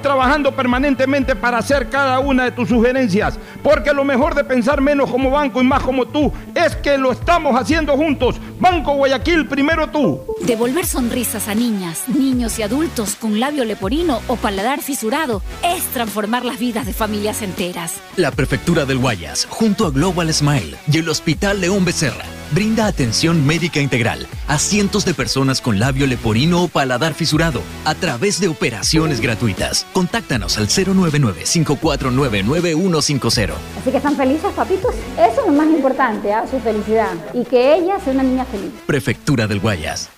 [0.00, 5.10] trabajando permanentemente para hacer cada una de tus sugerencias, porque lo mejor de pensar menos
[5.10, 8.36] como banco y más como tú es que lo estamos haciendo juntos.
[8.60, 10.20] Banco Guayaquil, primero tú.
[10.42, 16.44] Devolver sonrisas a niñas, niños y adultos con labio leporino o paladar fisurado es transformar
[16.44, 17.94] las vidas de familias enteras.
[18.16, 23.46] La Prefectura del Guayas, junto a Global Smile y el Hospital León Becerra, brinda atención
[23.46, 28.48] médica integral a cientos de personas con labio leporino o paladar fisurado a través de
[28.48, 29.86] operaciones gratuitas.
[29.92, 33.52] Contáctanos al 099-549-9150.
[33.80, 34.94] Así que están felices, papitos.
[35.16, 36.44] Eso es lo más importante, ¿ah?
[36.50, 37.12] su felicidad.
[37.34, 38.70] Y que ella sea una niña feliz.
[38.86, 40.10] Prefectura del Guayas.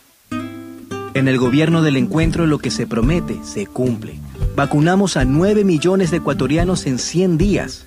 [1.14, 4.18] En el gobierno del encuentro lo que se promete se cumple.
[4.56, 7.86] Vacunamos a 9 millones de ecuatorianos en 100 días.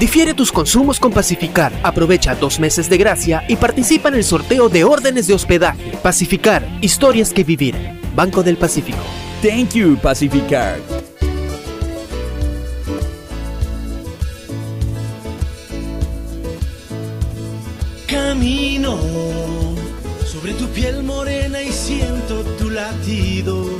[0.00, 4.70] Difiere tus consumos con Pacificar, aprovecha dos meses de gracia y participa en el sorteo
[4.70, 5.92] de órdenes de hospedaje.
[6.02, 7.76] Pacificar, historias que vivir.
[8.16, 8.96] Banco del Pacífico.
[9.42, 10.78] Thank you, Pacificar.
[18.06, 18.98] Camino
[20.24, 23.79] sobre tu piel morena y siento tu latido.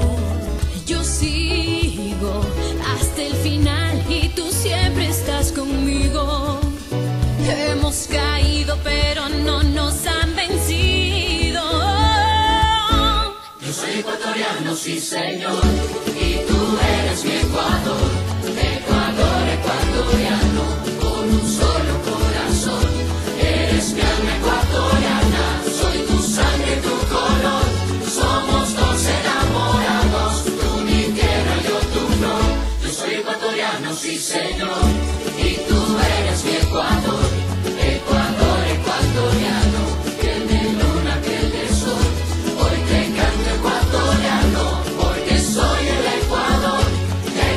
[3.21, 6.59] Hasta el final y tú siempre estás conmigo.
[7.47, 11.61] Hemos caído, pero no nos han vencido.
[13.59, 15.61] Yo soy ecuatoriano, sí señor,
[16.07, 18.09] y tú eres mi Ecuador,
[18.77, 20.63] Ecuador ecuatoriano,
[20.99, 22.89] con un solo corazón.
[23.39, 24.60] Eres mi alma ecuatoriana,
[34.21, 34.85] Señor,
[35.35, 37.25] y tú eres mi Ecuador,
[37.81, 42.05] Ecuador ecuatoriano, que me luna, que el sol,
[42.59, 46.85] hoy te canto ecuatoriano, porque soy el Ecuador,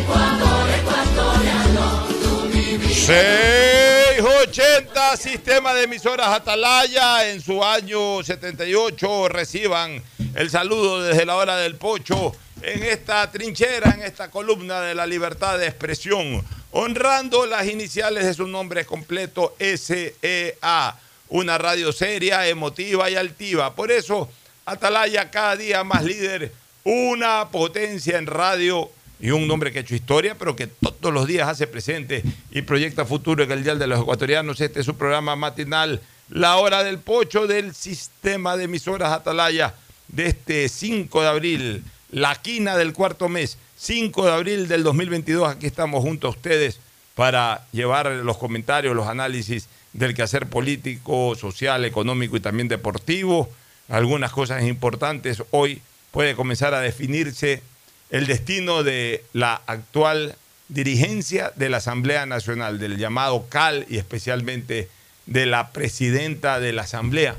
[0.01, 1.85] Ecuador ecuatoriano,
[2.23, 2.65] tú mi
[2.95, 10.03] 680 Sistema de Emisoras Atalaya en su año 78 reciban
[10.35, 12.35] el saludo desde la hora del pocho
[12.67, 18.35] en esta trinchera, en esta columna de la libertad de expresión, honrando las iniciales de
[18.35, 20.97] su nombre completo SEA,
[21.29, 23.75] una radio seria, emotiva y altiva.
[23.75, 24.31] Por eso
[24.67, 26.53] Atalaya cada día más líder,
[26.85, 28.91] una potencia en radio
[29.21, 32.63] y un hombre que ha hecho historia, pero que todos los días hace presente y
[32.63, 34.61] proyecta futuro en el Dial de los Ecuatorianos.
[34.61, 36.01] Este es su programa matinal,
[36.31, 39.75] La Hora del Pocho del Sistema de Emisoras Atalaya
[40.09, 41.85] de este 5 de abril,
[42.15, 45.49] la quina del cuarto mes, 5 de abril del 2022.
[45.49, 46.79] Aquí estamos junto a ustedes
[47.17, 53.51] para llevar los comentarios, los análisis del quehacer político, social, económico y también deportivo.
[53.89, 55.43] Algunas cosas importantes.
[55.51, 55.83] Hoy
[56.13, 57.65] puede comenzar a definirse
[58.11, 60.37] el destino de la actual
[60.69, 64.89] dirigencia de la Asamblea Nacional, del llamado CAL y especialmente
[65.27, 67.35] de la presidenta de la Asamblea.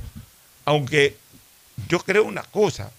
[0.65, 1.15] Aunque
[1.87, 2.91] yo creo una cosa,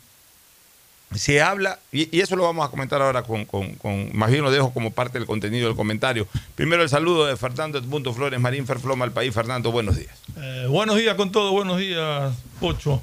[1.14, 4.72] se habla, y, eso lo vamos a comentar ahora con, con, más bien lo dejo
[4.72, 6.26] como parte del contenido del comentario.
[6.54, 9.32] Primero el saludo de Fernando Edmundo Flores Marín Ferfloma al país.
[9.32, 10.16] Fernando, buenos días.
[10.36, 13.00] Eh, buenos días con todo, buenos días, Pocho.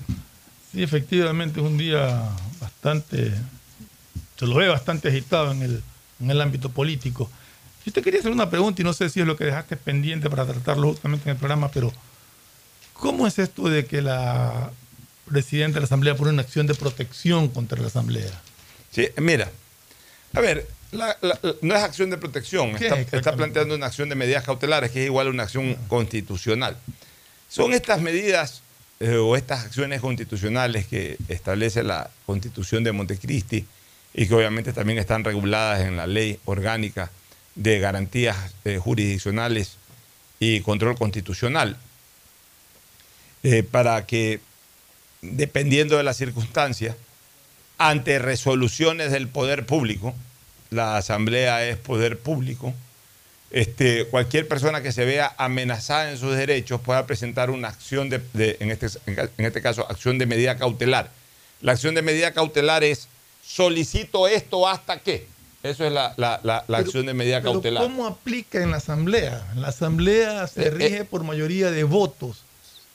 [0.71, 2.29] Sí, efectivamente es un día
[2.59, 3.31] bastante,
[4.38, 5.83] se lo ve bastante agitado en el,
[6.19, 7.29] en el ámbito político.
[7.85, 10.29] Yo te quería hacer una pregunta y no sé si es lo que dejaste pendiente
[10.29, 11.91] para tratarlo justamente en el programa, pero
[12.94, 14.71] ¿cómo es esto de que la
[15.25, 18.42] presidente de la Asamblea pone una acción de protección contra la Asamblea.
[18.92, 19.52] Sí, mira,
[20.34, 20.68] a ver,
[21.62, 22.75] no es acción de protección,
[23.12, 26.78] está, planteando una acción de medidas cautelares, que es igual a una acción constitucional.
[27.50, 28.62] Son estas medidas
[29.00, 33.66] eh, o estas acciones constitucionales que establece la Constitución de Montecristi
[34.14, 37.12] y que obviamente también están reguladas en la ley orgánica
[37.56, 39.78] de garantías eh, jurisdiccionales
[40.40, 41.78] y control constitucional,
[43.44, 44.40] eh, para que
[45.24, 46.96] dependiendo de las circunstancias,
[47.78, 50.14] ante resoluciones del poder público,
[50.70, 52.74] la asamblea es poder público,
[53.52, 58.22] este, cualquier persona que se vea amenazada en sus derechos pueda presentar una acción de,
[58.60, 61.12] en, este, en, este, caso, acción de medida cautelar.
[61.62, 63.08] La acción de medida cautelar es
[63.46, 65.28] solicito esto hasta que.
[65.62, 66.16] Eso es la,
[66.68, 67.84] acción de medida cautelar.
[67.84, 69.46] ¿Cómo aplica en la asamblea?
[69.56, 72.44] La asamblea se eh, eh, rige por mayoría de votos.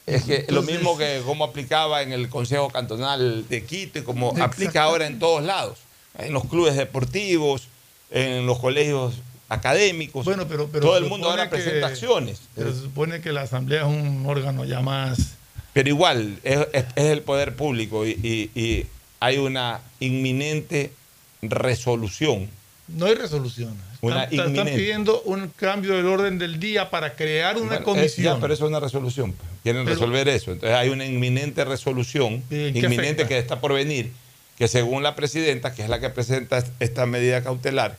[0.09, 4.33] Es que lo mismo que como aplicaba en el Consejo Cantonal de Quito y como
[4.41, 5.77] aplica ahora en todos lados,
[6.17, 7.67] en los clubes deportivos,
[8.11, 9.15] en los colegios
[9.49, 10.25] académicos.
[10.25, 12.41] Bueno, pero, todo el mundo ahora presenta acciones.
[12.55, 15.35] Pero se supone que la Asamblea es un órgano ya más...
[15.73, 18.87] Pero igual, es, el poder público y,
[19.21, 20.93] hay una inminente
[21.41, 22.49] resolución.
[22.87, 23.75] No hay resolución.
[24.01, 28.39] Están, pidiendo un cambio del orden del día para crear una comisión.
[28.39, 29.35] pero eso es una resolución.
[29.63, 30.51] Quieren resolver eso.
[30.51, 34.11] Entonces hay una inminente resolución, inminente que está por venir,
[34.57, 37.97] que según la presidenta, que es la que presenta esta medida cautelar,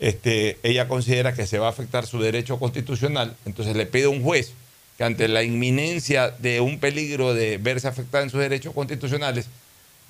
[0.00, 3.36] este, ella considera que se va a afectar su derecho constitucional.
[3.44, 4.52] Entonces le pide a un juez
[4.96, 9.46] que ante la inminencia de un peligro de verse afectada en sus derechos constitucionales,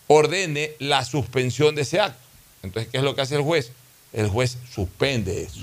[0.07, 2.19] ordene la suspensión de ese acto.
[2.63, 3.71] Entonces, ¿qué es lo que hace el juez?
[4.13, 5.61] El juez suspende eso.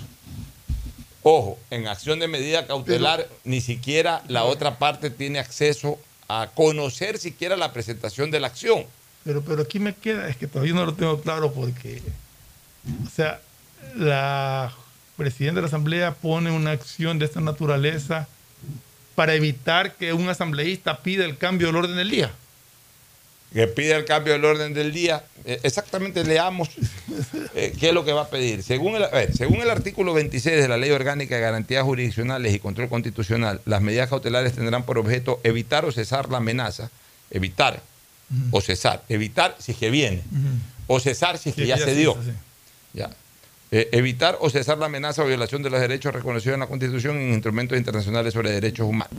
[1.27, 7.17] Ojo, en acción de medida cautelar ni siquiera la otra parte tiene acceso a conocer
[7.17, 8.85] siquiera la presentación de la acción.
[9.23, 11.99] Pero, pero aquí me queda, es que todavía no lo tengo claro porque,
[13.07, 13.41] o sea,
[13.95, 14.71] la
[15.17, 18.27] presidenta de la Asamblea pone una acción de esta naturaleza
[19.15, 22.31] para evitar que un asambleísta pida el cambio del orden del día
[23.55, 25.23] que pide el cambio del orden del día.
[25.45, 26.69] Eh, exactamente leamos
[27.55, 28.61] eh, qué es lo que va a pedir.
[28.63, 32.89] Según el, según el artículo 26 de la Ley Orgánica de Garantías Jurisdiccionales y Control
[32.89, 36.91] Constitucional, las medidas cautelares tendrán por objeto evitar o cesar la amenaza,
[37.31, 37.81] evitar
[38.51, 40.21] o cesar, evitar si es que viene,
[40.87, 42.17] o cesar si es que ya, se dio.
[42.93, 43.09] ya.
[43.71, 47.21] Eh, evitar o cesar la amenaza o violación de los derechos reconocidos en la Constitución
[47.21, 49.17] y en instrumentos internacionales sobre derechos humanos.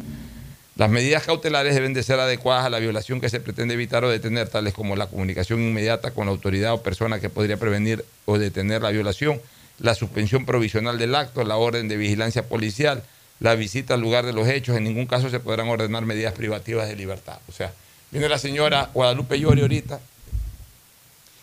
[0.77, 4.11] Las medidas cautelares deben de ser adecuadas a la violación que se pretende evitar o
[4.11, 8.37] detener, tales como la comunicación inmediata con la autoridad o persona que podría prevenir o
[8.37, 9.41] detener la violación,
[9.79, 13.03] la suspensión provisional del acto, la orden de vigilancia policial,
[13.41, 14.77] la visita al lugar de los hechos.
[14.77, 17.39] En ningún caso se podrán ordenar medidas privativas de libertad.
[17.49, 17.73] O sea,
[18.11, 19.99] viene la señora Guadalupe Llori ahorita.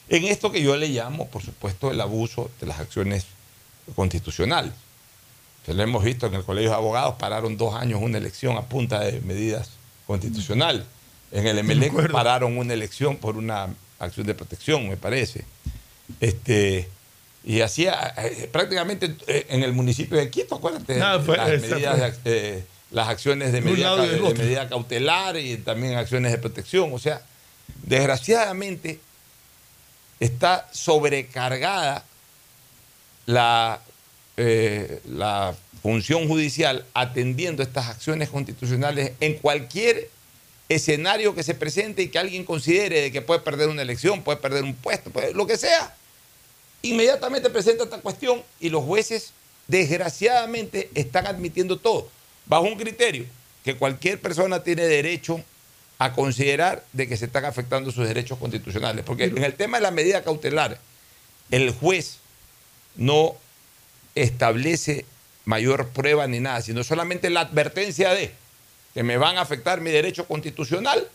[0.09, 3.25] En esto que yo le llamo, por supuesto, el abuso de las acciones
[3.95, 4.73] constitucionales
[5.67, 8.99] lo hemos visto en el Colegio de Abogados, pararon dos años una elección a punta
[8.99, 9.69] de medidas
[10.07, 10.83] constitucionales.
[11.31, 15.45] En el MLE pararon una elección por una acción de protección, me parece.
[16.19, 16.89] Este,
[17.45, 21.75] y hacía eh, prácticamente eh, en el municipio de Quito, acuérdate, Nada, fue- las, esa
[21.75, 22.31] medidas fue.
[22.31, 24.43] de, eh, las acciones de De medida, de otro.
[24.43, 26.91] medida cautelar y también acciones de protección.
[26.93, 27.21] O sea,
[27.83, 28.99] desgraciadamente
[30.19, 32.03] está sobrecargada
[33.25, 33.79] la,
[34.37, 40.09] eh, la función judicial atendiendo estas acciones constitucionales en cualquier
[40.69, 44.37] escenario que se presente y que alguien considere de que puede perder una elección, puede
[44.37, 45.95] perder un puesto, puede- lo que sea.
[46.81, 49.33] Inmediatamente presenta esta cuestión y los jueces
[49.67, 52.09] desgraciadamente están admitiendo todo
[52.45, 53.25] bajo un criterio
[53.63, 55.41] que cualquier persona tiene derecho
[55.99, 59.05] a considerar de que se están afectando sus derechos constitucionales.
[59.05, 60.79] Porque en el tema de la medida cautelar,
[61.51, 62.17] el juez
[62.95, 63.35] no
[64.15, 65.05] establece
[65.45, 68.33] mayor prueba ni nada, sino solamente la advertencia de
[68.93, 71.07] que me van a afectar mi derecho constitucional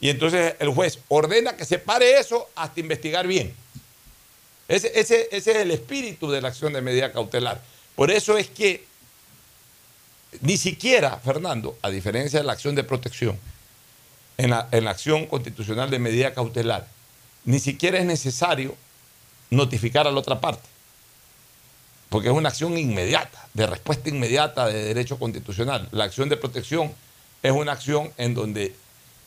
[0.00, 3.54] y entonces el juez ordena que se pare eso hasta investigar bien.
[4.68, 7.60] Ese, ese- ese es el espíritu de la acción de medida cautelar.
[7.96, 8.84] Por eso es que
[10.42, 13.38] ni siquiera, Fernando, a diferencia de la acción de protección,
[14.36, 16.86] en la, en la acción constitucional de medida cautelar,
[17.44, 18.76] ni siquiera es necesario
[19.50, 20.68] notificar a la otra parte
[22.08, 25.88] porque es una acción inmediata, de respuesta inmediata de derecho constitucional.
[25.92, 26.92] La acción de protección
[27.42, 28.74] es una acción en donde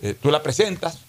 [0.02, 1.00] eh, tú la presentas,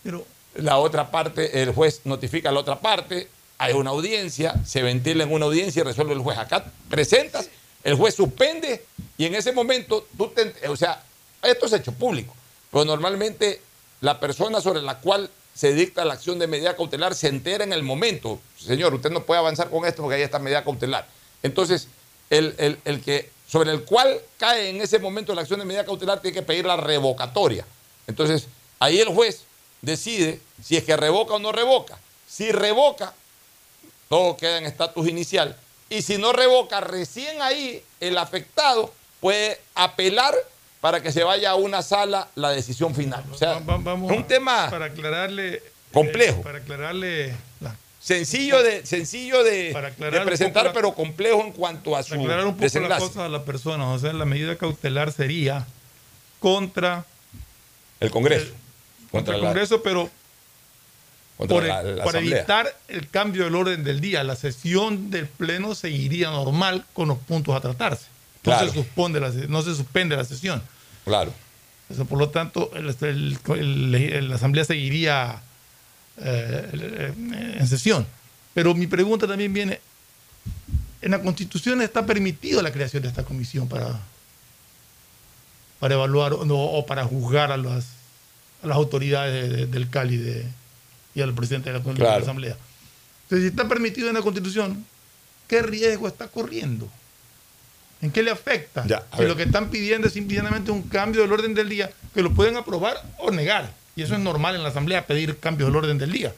[0.54, 5.24] la otra parte, el juez notifica a la otra parte, hay una audiencia, se ventila
[5.24, 6.36] en una audiencia y resuelve el juez.
[6.36, 7.48] Acá presentas,
[7.84, 8.84] el juez suspende
[9.16, 10.68] y en ese momento tú te...
[10.68, 11.02] O sea,
[11.42, 12.34] esto es hecho público,
[12.70, 13.60] pero normalmente
[14.00, 17.72] la persona sobre la cual se dicta la acción de medida cautelar se entera en
[17.72, 18.40] el momento.
[18.58, 21.06] Señor, usted no puede avanzar con esto porque ahí está medida cautelar.
[21.42, 21.88] Entonces,
[22.30, 25.84] el, el- el que sobre el cual cae en ese momento la acción de medida
[25.84, 27.66] cautelar tiene que pedir la revocatoria.
[28.06, 28.46] Entonces,
[28.78, 29.42] ahí el juez
[29.82, 31.98] decide si es que revoca o no revoca.
[32.26, 33.12] Si revoca,
[34.08, 35.56] todo queda en estatus inicial.
[35.90, 40.34] Y si no revoca, recién ahí el afectado puede apelar
[40.80, 43.22] para que se vaya a una sala la decisión final.
[43.30, 46.40] O sea, Vamos es un tema para aclararle complejo.
[46.42, 51.40] para aclararle la- sencillo de, sencillo de, aclarar de un presentar, poco la- pero complejo
[51.42, 53.00] en cuanto a su para aclarar un poco las desenlace.
[53.06, 53.86] cosas a las personas.
[53.88, 55.66] O sea, la medida cautelar sería
[56.40, 57.04] contra
[58.00, 58.52] El Congreso.
[59.10, 60.10] contra el la- Congreso, pero
[61.36, 62.38] contra por, la- la por Asamblea.
[62.38, 64.24] evitar el cambio del orden del día.
[64.24, 68.06] La sesión del Pleno seguiría normal con los puntos a tratarse.
[68.44, 68.68] No, Claro.
[68.68, 70.60] se, suspende la, no se suspende la sesión.
[71.04, 71.32] Claro.
[71.88, 75.40] Eso, por lo tanto, el- el- el- el- la Asamblea seguiría
[76.18, 78.06] eh, el- en sesión.
[78.54, 79.80] Pero mi pregunta también viene,
[81.00, 83.98] en la Constitución está permitido la creación de esta comisión para,
[85.80, 87.86] para evaluar o, no, o para juzgar a las,
[88.62, 90.46] a las autoridades de- de- del CALI de-
[91.14, 92.22] y al presidente de la, de la Claro.
[92.22, 92.56] Asamblea.
[93.24, 94.84] Entonces, si está permitido en la Constitución,
[95.48, 96.88] ¿qué riesgo está corriendo?
[98.00, 98.84] ¿En qué le afecta?
[98.86, 99.28] Ya, si ver.
[99.28, 102.56] lo que están pidiendo es simplemente un cambio del orden del día, que lo pueden
[102.56, 103.72] aprobar o negar.
[103.96, 106.32] Y eso es normal en la Asamblea, pedir cambios del orden del día,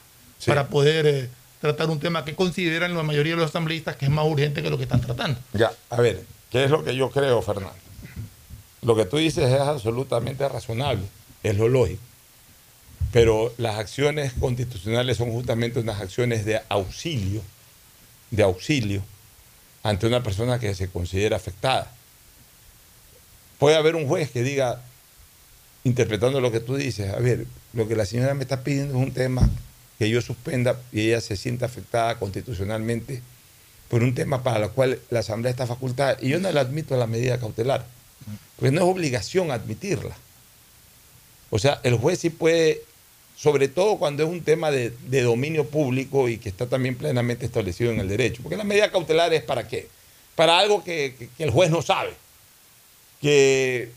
[0.46, 1.28] para poder eh,
[1.60, 4.70] tratar un tema que consideran la mayoría de los asambleístas que es más urgente que
[4.70, 5.38] lo que están tratando.
[5.52, 7.74] Ya, a ver, ¿qué es lo que yo creo, Fernando?
[8.82, 11.04] Lo que tú dices es absolutamente razonable,
[11.42, 12.02] es lo lógico.
[13.12, 17.42] Pero las acciones constitucionales son justamente unas acciones de auxilio,
[18.30, 19.02] de auxilio
[19.84, 21.90] ante una persona que se considera afectada.
[23.58, 24.82] Puede haber un juez que diga,
[25.84, 29.06] interpretando lo que tú dices, a ver, lo que la señora me está pidiendo es
[29.06, 29.48] un tema
[29.98, 33.22] que yo suspenda y ella se sienta afectada constitucionalmente
[33.88, 36.96] por un tema para el cual la Asamblea está facultada y yo no le admito
[36.96, 37.86] la medida cautelar,
[38.56, 40.16] porque no es obligación admitirla.
[41.50, 42.82] O sea, el juez sí puede,
[43.36, 44.90] sobre todo cuando es un tema de,
[45.22, 49.32] dominio público y que está también plenamente establecido en el derecho, porque la medida cautelar
[49.34, 49.88] es para qué?
[50.34, 52.14] Para algo que, que- el juez no sabe,
[53.20, 53.90] que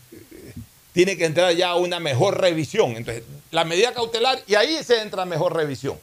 [0.98, 2.96] tiene que entrar ya una mejor revisión.
[2.96, 5.96] Entonces, la medida cautelar, y ahí se entra mejor revisión.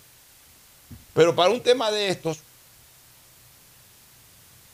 [1.13, 2.39] Pero para un tema de estos,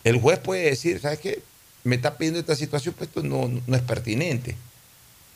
[0.03, 1.41] el juez puede decir, ¿sabes qué?
[1.83, 4.55] Me está pidiendo esta situación, pues esto no, no es pertinente.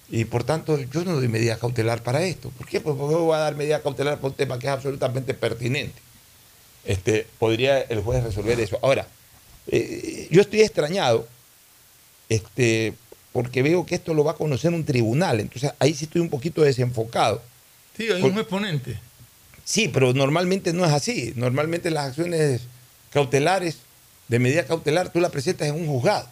[0.07, 2.51] Y por tanto, yo no doy medida cautelar para esto.
[2.51, 2.79] ¿Por qué?
[2.79, 5.99] Pues porque voy a dar medida cautelar para un tema que es absolutamente pertinente.
[6.83, 8.77] Este, podría el juez resolver eso.
[8.83, 9.07] Ahora,
[9.65, 11.27] eh, yo estoy extrañado
[12.29, 12.93] este,
[13.35, 15.41] porque veo que esto lo va a conocer un tribunal.
[15.41, 17.41] Entonces, ahí sí estoy un poquito desenfocado.
[17.97, 18.97] Sí, hay Por- un exponente.
[19.65, 21.33] Sí, pero normalmente no es así.
[21.35, 22.61] Normalmente las acciones
[23.11, 23.79] cautelares,
[24.29, 26.29] de medida cautelar, tú la presentas en un juzgado.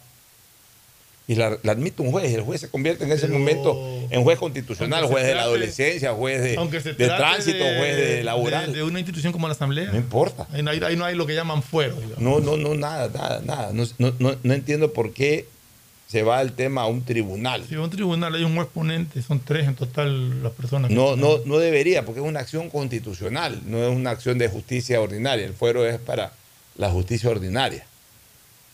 [1.26, 2.32] y la, la admite un juez.
[2.34, 3.76] El juez se convierte en ese momento
[4.10, 8.72] en juez constitucional, juez de la adolescencia, juez de, de tránsito, de- juez de laboral.
[8.72, 9.90] De, de una institución como la Asamblea.
[9.92, 10.46] No importa.
[10.52, 11.96] Ahí no hay, ahí no hay lo que llaman fuero.
[11.96, 12.18] digamos.
[12.18, 13.70] No, no, no, nada, nada, nada.
[13.74, 13.84] No-
[14.18, 15.46] no- no entiendo por qué
[16.14, 17.64] se va el tema a un tribunal.
[17.68, 20.88] Si va a un tribunal hay un juez ponente, son tres en total las personas.
[20.88, 24.46] que No, no, no debería, porque es una acción constitucional, no es una acción de
[24.46, 25.44] justicia ordinaria.
[25.44, 26.32] El fuero es para
[26.76, 27.84] la justicia ordinaria,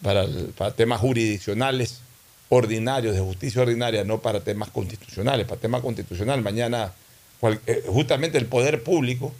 [0.02, 0.26] para,
[0.73, 2.02] temas jurisdiccionales
[2.50, 5.47] ordinarios, de justicia ordinaria, no para temas constitucionales.
[5.47, 6.92] Para temas constitucional, mañana
[7.40, 9.32] cual- eh, justamente el poder público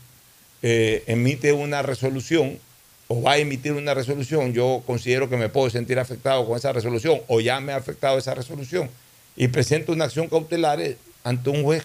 [0.63, 2.59] eh, emite una resolución
[3.13, 6.73] o va a emitir una resolución, yo considero que me puedo sentir afectado con esa
[6.73, 8.89] resolución o ya me ha afectado esa resolución
[9.35, 11.85] y presento una acción cautelar eh, ante un juez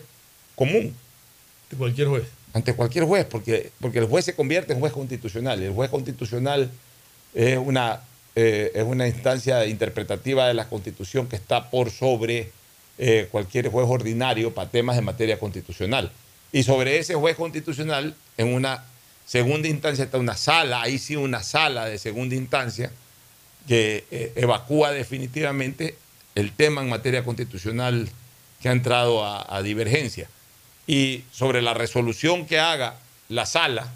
[0.53, 0.96] común.
[1.72, 2.25] De cualquier juez.
[2.53, 5.63] Ante cualquier juez, porque, porque el juez se convierte en juez constitucional.
[5.63, 6.70] El juez constitucional
[7.34, 8.01] es una,
[8.36, 12.51] eh, es una instancia interpretativa de la constitución que está por sobre
[13.00, 16.12] eh, cualquier juez ordinario para temas de materia constitucional.
[16.51, 18.86] Y sobre ese juez constitucional, en una
[19.25, 22.91] segunda instancia está una sala, ahí sí una sala de segunda instancia,
[23.67, 25.98] que eh, evacúa definitivamente
[26.36, 28.10] el tema en materia constitucional
[28.62, 30.29] que ha entrado a, divergencia.
[30.88, 32.96] Y sobre la resolución que haga
[33.29, 33.91] la sala,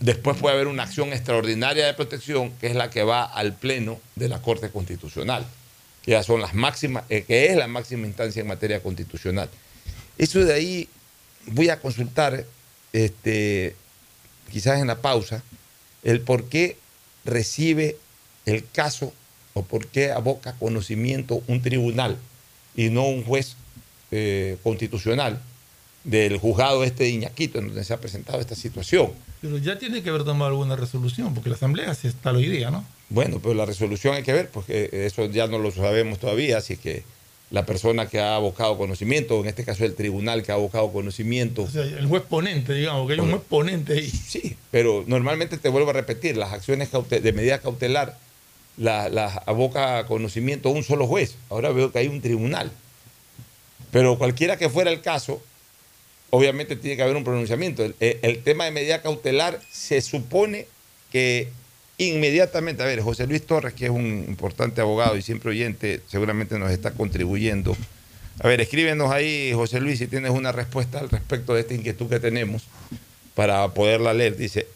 [0.00, 4.00] después puede haber una acción extraordinaria de protección, que es la que va al Pleno
[4.16, 5.46] de la Corte Constitucional,
[6.02, 9.48] que ya son las máximas, eh, que es la máxima instancia en materia constitucional.
[10.18, 10.88] Eso de ahí
[11.46, 12.44] voy a consultar,
[12.96, 13.76] este,
[14.50, 15.42] quizás en la pausa,
[16.02, 16.78] el por qué
[17.24, 17.96] recibe
[18.46, 19.12] el caso
[19.52, 22.16] o por qué aboca conocimiento un tribunal
[22.74, 23.56] y no un juez
[24.12, 25.42] eh, constitucional
[26.04, 29.12] del juzgado este de Iñaquito, en donde se ha presentado esta situación.
[29.42, 32.70] Pero ya tiene que haber tomado alguna resolución, porque la Asamblea sí está hoy día,
[32.70, 32.84] ¿no?
[33.10, 36.76] Bueno, pero la resolución hay que ver, porque eso ya no lo sabemos todavía, así
[36.76, 37.02] que
[37.50, 41.62] la persona que ha abocado conocimiento, en este caso el tribunal que ha abocado conocimiento,
[41.62, 44.10] O sea, el juez ponente, digamos, que hay un juez ponente ahí.
[44.10, 48.18] Sí, pero normalmente te vuelvo a repetir, las acciones de medida cautelar
[48.76, 51.36] las las aboca a conocimiento un solo juez.
[51.48, 52.70] Ahora veo que hay un tribunal.
[53.90, 55.40] Pero cualquiera que fuera el caso,
[56.30, 57.84] obviamente tiene que haber un pronunciamiento.
[57.84, 60.66] El- el tema de medida cautelar se supone
[61.12, 61.48] que
[61.98, 66.58] inmediatamente, a ver, José Luis Torres, que es un importante abogado y siempre oyente, seguramente
[66.58, 67.76] nos está contribuyendo.
[68.40, 72.08] A ver, escríbenos ahí, José Luis, si tienes una respuesta al respecto de esta inquietud
[72.08, 72.64] que tenemos
[73.34, 74.36] para poderla leer.
[74.36, 74.66] Dice,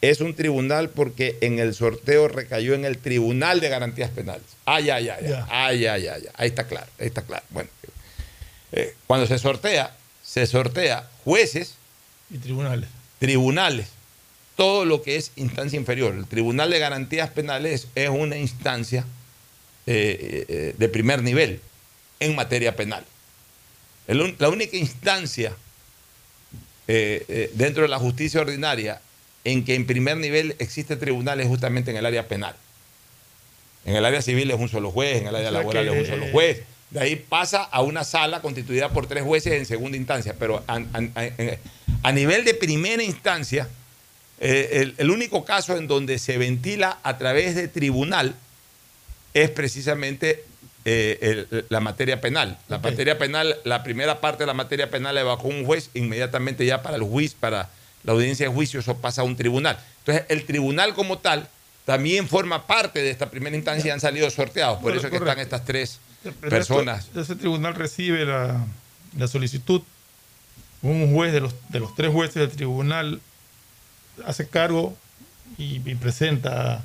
[0.00, 4.44] es un tribunal porque en el sorteo recayó en el Tribunal de Garantías Penales.
[4.64, 5.46] Ay, ay, ay, Ya.
[5.50, 6.28] ay, ay, ay, ay.
[6.36, 7.44] Ahí está claro, ahí está claro.
[7.50, 7.68] Bueno,
[8.72, 11.74] eh, cuando se sortea, se sortea jueces,
[12.32, 12.88] Y tribunales.
[13.18, 13.88] tribunales,
[14.60, 16.14] todo lo que es instancia inferior.
[16.14, 19.06] El Tribunal de Garantías Penales es una instancia
[19.86, 21.62] eh, eh, de primer nivel
[22.20, 23.02] en materia penal.
[24.06, 25.54] El la única instancia
[26.88, 29.00] eh, eh, dentro de la justicia ordinaria
[29.44, 32.54] en que en primer nivel existe tribunal es justamente en el área penal.
[33.86, 35.94] En el área civil es un solo juez, en el área O sea laboral que,
[35.94, 36.62] es un solo eh, juez.
[36.90, 40.34] De ahí pasa a una sala constituida por tres jueces en segunda instancia.
[40.38, 40.80] Pero a, a-
[41.14, 41.58] a-
[42.02, 43.66] a nivel de primera instancia,
[44.40, 48.34] eh, el, el único caso en donde se ventila a través de tribunal
[49.34, 50.44] es precisamente
[50.86, 52.58] eh, el- la materia penal.
[52.68, 56.64] La materia penal, la primera parte de la materia penal la evacuó un juez, inmediatamente
[56.64, 57.68] ya para el juicio, para
[58.02, 59.78] la audiencia de juicio, eso pasa a un tribunal.
[59.98, 61.48] Entonces, el tribunal como tal
[61.84, 64.78] también forma parte de esta primera instancia y han salido sorteados.
[64.80, 65.98] Por eso es que están estas tres
[66.48, 67.06] personas.
[67.06, 68.64] esto- ese tribunal recibe la,
[69.18, 69.82] la solicitud.
[70.82, 73.20] Un juez de los, de los tres jueces del tribunal
[74.24, 74.96] hace cargo
[75.58, 76.84] y, y presenta.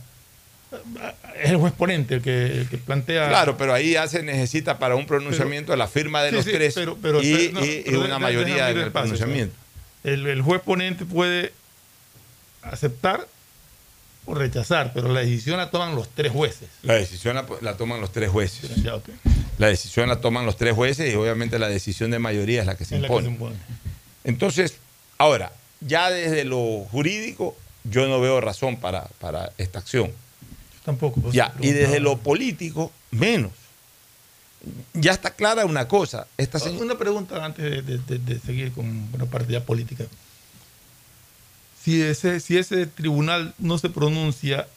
[1.42, 3.30] Es el juez ponente el que, el que plantea.
[3.30, 6.52] Claro, pero ahí ya se necesita para un pronunciamiento la firma de Sí, los sí,
[6.52, 9.56] tres pero- pero- y, no, y- una mayoría ir en el despacio, pronunciamiento.
[10.04, 11.54] El, el juez ponente puede
[12.62, 13.28] aceptar
[14.26, 16.68] o rechazar, pero la decisión la toman los tres jueces.
[16.84, 18.76] La decisión la, la toman los tres jueces.
[18.84, 19.00] Ya.
[19.60, 22.76] La decisión la toman los tres jueces y obviamente la decisión de mayoría es la
[22.76, 23.28] que se la que impone.
[23.28, 23.56] se impone.
[24.24, 24.76] Entonces,
[25.20, 25.52] ahora,
[25.86, 30.12] ya desde lo jurídico, yo no veo razón para, para esta acción.
[30.84, 31.22] Tampoco.
[31.22, 33.52] pues, Ya, y desde lo político, menos.
[34.94, 36.28] Ya está clara una cosa.
[36.38, 40.06] Esta señora- Una pregunta antes de, de- de- de seguir con una parte ya política.
[41.84, 44.68] Si ese, si ese tribunal no se pronuncia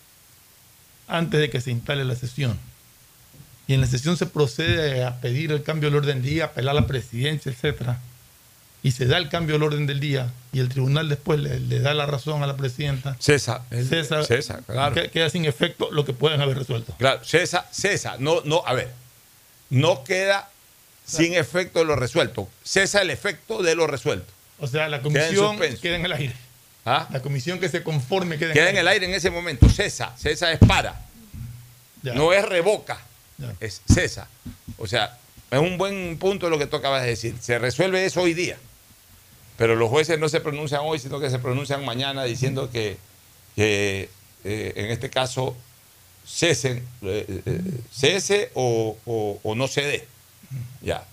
[1.06, 2.58] antes de que se instale la sesión,
[3.66, 6.76] y en la sesión se procede a pedir el cambio del orden del día, apelar
[6.76, 8.00] a la presidencia, etcétera,
[8.82, 11.80] y se da el cambio del orden del día y el tribunal después le, le
[11.80, 13.62] da la razón a la presidenta, Cesa.
[13.70, 14.94] el- Cesa, Cesa, claro.
[14.94, 16.94] que- queda sin efecto lo que pueden haber resuelto.
[16.98, 18.16] Claro, cesa, cesa.
[18.18, 18.90] No, no, a ver.
[19.70, 20.48] No queda
[21.04, 22.48] sin efecto lo resuelto.
[22.62, 24.32] Cesa el efecto de lo resuelto.
[24.60, 26.34] O sea, la Queda en comisión queda en el aire.
[26.84, 27.06] ¿Ah?
[27.12, 29.68] La comisión que se conforme queda en, Queda en el aire en ese momento.
[29.68, 30.14] Cesa.
[30.16, 31.00] Cesa es para.
[32.02, 32.14] Ya.
[32.14, 32.98] No es revoca.
[33.36, 33.52] Ya.
[33.60, 34.26] Es cesa.
[34.78, 35.16] O sea,
[35.50, 37.34] es un buen punto lo que tú acabas de decir.
[37.40, 38.56] Se resuelve eso hoy día.
[39.58, 42.96] Pero los jueces no se pronuncian hoy, sino que se pronuncian mañana diciendo que,
[43.56, 44.08] que,
[44.44, 45.56] eh, en este caso
[46.24, 47.60] cesen, eh, eh,
[47.92, 50.06] cese o, o- no se dé.
[50.80, 51.04] Ya.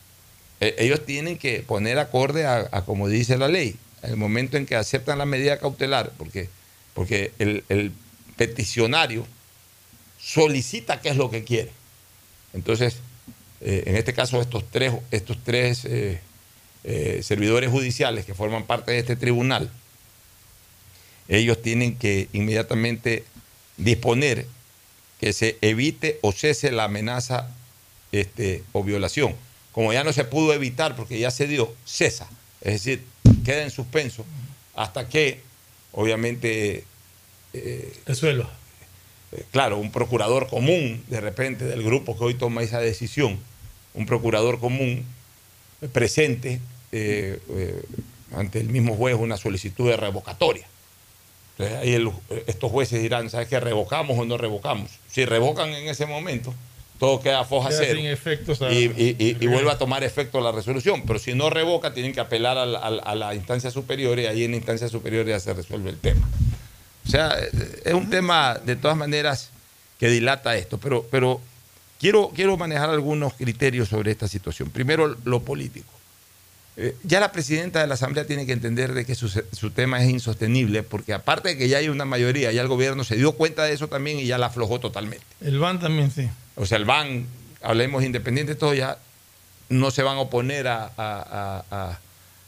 [0.62, 3.76] Eh, ellos tienen que poner acorde a, a como dice la ley.
[4.04, 6.48] El momento en que aceptan la medida cautelar, porque,
[6.94, 7.92] porque el, el
[8.38, 9.26] peticionario
[10.22, 11.72] solicita qué es lo que quiere.
[12.54, 12.98] Entonces,
[13.62, 15.88] en este caso, estos tres, estos tres
[16.88, 19.72] eh, servidores judiciales que forman parte de este tribunal,
[21.28, 23.24] ellos tienen que inmediatamente
[23.78, 24.46] disponer
[25.20, 27.50] que se evite o cese la amenaza
[28.12, 29.36] este, o violación.
[29.72, 32.30] Como ya no se pudo evitar porque ya se dio, cesa.
[32.62, 33.04] Es decir,
[33.44, 34.24] queda en suspenso
[34.76, 35.42] hasta que,
[35.92, 36.84] obviamente,
[37.54, 38.52] eh, Resuelva.
[39.32, 43.40] eh, claro, un procurador común, de repente, del grupo que hoy toma esa decisión,
[43.96, 45.04] un procurador común
[45.92, 46.60] presente
[46.96, 47.82] eh, eh,
[48.36, 50.66] ante el mismo juez una solicitud de revocatoria.
[51.58, 52.12] Entonces ahí el-
[52.48, 53.60] estos jueces dirán, ¿sabes qué?
[53.60, 54.92] ¿Revocamos o no revocamos?
[55.10, 56.54] Si revocan en ese momento,
[57.00, 59.78] todo queda foja Queda cero sin efecto, o sea, y, y- y- y vuelve a
[59.78, 61.04] tomar efecto la resolución.
[61.06, 64.52] Pero si no revoca, tienen que apelar a la, a instancia superior y ahí en
[64.52, 66.28] la instancia superior ya se resuelve el tema.
[67.06, 69.50] O sea, eh, es un tema de todas maneras
[70.00, 71.40] que dilata esto, pero, pero
[72.02, 74.70] quiero, quiero manejar algunos criterios sobre esta situación.
[74.72, 75.94] Primero, lo político.
[76.78, 80.04] Eh, ya la presidenta de la Asamblea tiene que entender de que su, su tema
[80.04, 83.32] es insostenible, porque aparte de que ya hay una mayoría, ya el gobierno se dio
[83.32, 85.26] cuenta de eso también y ya la aflojó totalmente.
[85.42, 86.30] El BAN también, sí.
[86.56, 87.26] O sea, el BAN,
[87.62, 88.98] hablemos independiente, todo ya
[89.70, 92.00] no se van a oponer a, a-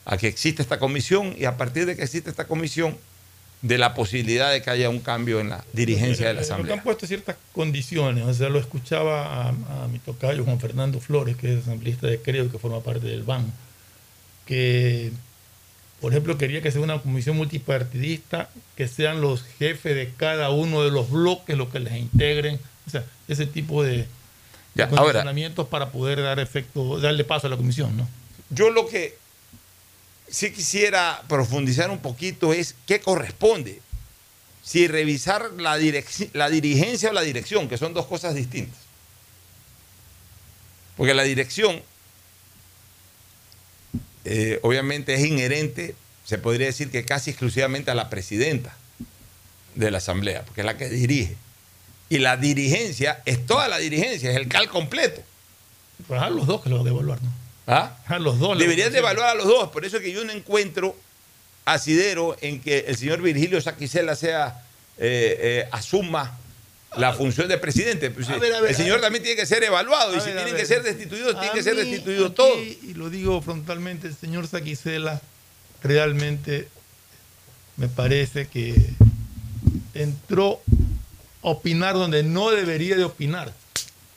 [0.06, 2.98] a- que exista esta comisión y a partir de que exista esta comisión,
[3.64, 6.76] de la posibilidad de que haya un cambio en la dirigencia de la Asamblea.
[6.76, 8.24] han puesto ciertas condiciones.
[8.26, 12.22] O sea, lo escuchaba a, a mi tocayo Juan Fernando Flores, que es asambleísta de
[12.22, 13.52] Creo y que forma parte del BAN,
[14.48, 15.12] que,
[16.02, 20.84] por ejemplo, quería que sea una comisión multipartidista, que sean los jefes de cada uno
[20.84, 22.60] de los bloques los que les integren.
[22.88, 24.08] O sea, ese tipo de,
[24.74, 28.08] Ya, de ahora- condicionamientos para poder dar efecto, darle paso a la comisión, ¿no?
[28.50, 29.18] Yo lo que
[30.30, 33.82] sí quisiera profundizar un poquito es qué corresponde.
[34.64, 35.78] Si revisar la,
[36.34, 38.80] la dirigencia o la dirección, que son dos cosas distintas.
[40.98, 41.82] Porque la dirección,
[44.30, 48.76] eh, obviamente, es inherente, se podría decir que casi exclusivamente a la presidenta
[49.76, 51.36] de la Asamblea, porque es la que dirige.
[52.10, 55.22] Y la dirigencia es toda la dirigencia, es el cal completo.
[56.08, 57.30] Pues a los dos que lo de evaluar, ¿no?
[57.68, 57.98] ¿Ah?
[58.08, 58.58] A los dos.
[58.58, 60.96] Deberían de evaluar a los dos, por eso es que yo no encuentro
[61.66, 64.64] asidero en que el señor Virgilio Saquicela sea,
[64.98, 66.38] eh, eh, asuma
[66.96, 68.10] la función de presidente.
[68.10, 70.56] Pues, A ver, a ver, el señor también tiene que ser evaluado y si tienen
[70.56, 72.58] que ser destituidos, tienen que ser destituidos todos.
[72.60, 75.22] Y lo digo frontalmente, el señor Saquicela
[75.84, 76.68] realmente
[77.76, 78.76] me parece que
[79.94, 80.62] entró
[81.44, 83.54] a opinar donde no debería de opinar.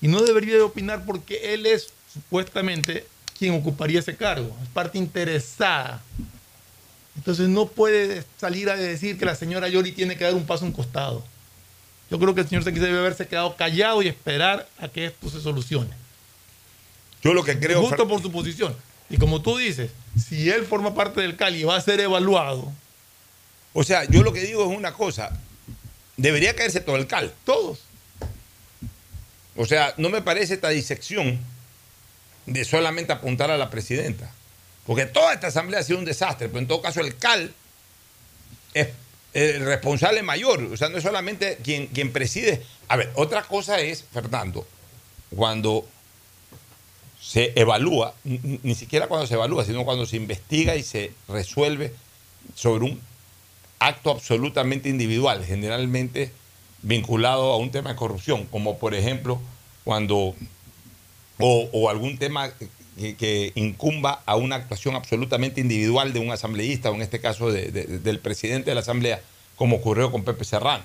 [0.00, 3.06] Y no debería de opinar porque él es supuestamente
[3.38, 6.02] quien ocuparía ese cargo, es parte interesada.
[7.16, 10.64] Entonces no puede salir a decir que la señora Yori tiene que dar un paso
[10.64, 11.24] a un costado.
[12.10, 15.30] Yo creo que el señor Saquicela debe haberse quedado callado y esperar a que esto
[15.30, 15.90] se solucione.
[17.22, 17.82] Yo lo que creo.
[17.82, 18.74] Justo por su posición.
[19.08, 19.90] Y como tú dices,
[20.28, 22.72] si él forma parte del Cali y va a ser evaluado.
[23.72, 25.38] O sea, yo lo que digo es una cosa.
[26.16, 27.32] Debería caerse todo el cal.
[27.44, 27.80] Todos.
[29.56, 31.38] O sea, no me parece esta disección
[32.46, 34.30] de solamente apuntar a la presidenta.
[34.86, 37.52] Porque toda esta asamblea ha sido un desastre, pero en todo caso el CAL
[38.74, 38.88] es
[39.32, 40.62] el responsable mayor.
[40.64, 42.62] O sea, no es solamente quien, quien preside.
[42.88, 44.66] A ver, otra cosa es, Fernando,
[45.34, 45.86] cuando
[47.20, 51.94] se evalúa, ni, siquiera cuando se evalúa, sino cuando se investiga y se resuelve
[52.54, 53.00] sobre un
[53.78, 56.32] acto absolutamente individual, generalmente
[56.82, 59.40] vinculado a un tema de corrupción, como por ejemplo
[59.84, 60.34] cuando,
[61.38, 62.52] o algún tema
[63.00, 67.70] que, incumba a una actuación absolutamente individual de un asambleísta, o en este caso de-
[67.70, 69.20] de- del presidente de la asamblea,
[69.56, 70.84] como ocurrió con Pepe Serrano.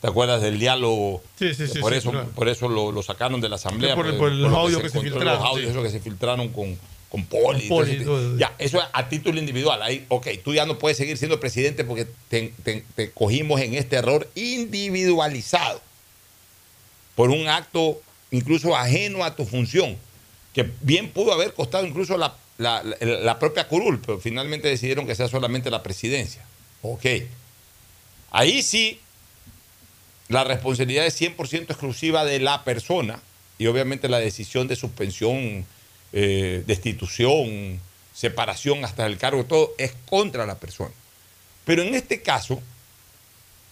[0.00, 1.22] ¿Te acuerdas del diálogo?
[1.38, 2.28] Sí, sí, sí, por, sí, eso, claro.
[2.34, 3.94] por eso lo, lo sacaron de la asamblea.
[3.94, 5.82] Por- por- por por los lo audios que se filtraron, Los audios sí.
[5.82, 6.76] que se filtraron con,
[7.08, 7.68] con Poli.
[7.68, 8.38] Con Poli, entonces, todo.
[8.38, 9.80] ya, eso es a título individual.
[9.82, 13.74] Ahí, ok, tú ya no puedes seguir siendo presidente porque te, te- te cogimos en
[13.74, 15.80] este error individualizado
[17.14, 19.96] por un acto incluso ajeno a tu función,
[20.54, 25.28] que bien pudo haber costado incluso la, la- propia curul, pero finalmente decidieron que sea
[25.28, 26.44] solamente la presidencia.
[26.82, 27.06] Ok.
[28.30, 29.00] Ahí sí,
[30.28, 33.20] la responsabilidad es 100% exclusiva de la persona
[33.58, 35.66] y obviamente la decisión de suspensión,
[36.12, 37.80] eh, destitución,
[38.14, 40.92] separación hasta el cargo, todo es contra la persona.
[41.64, 42.60] Pero en este caso,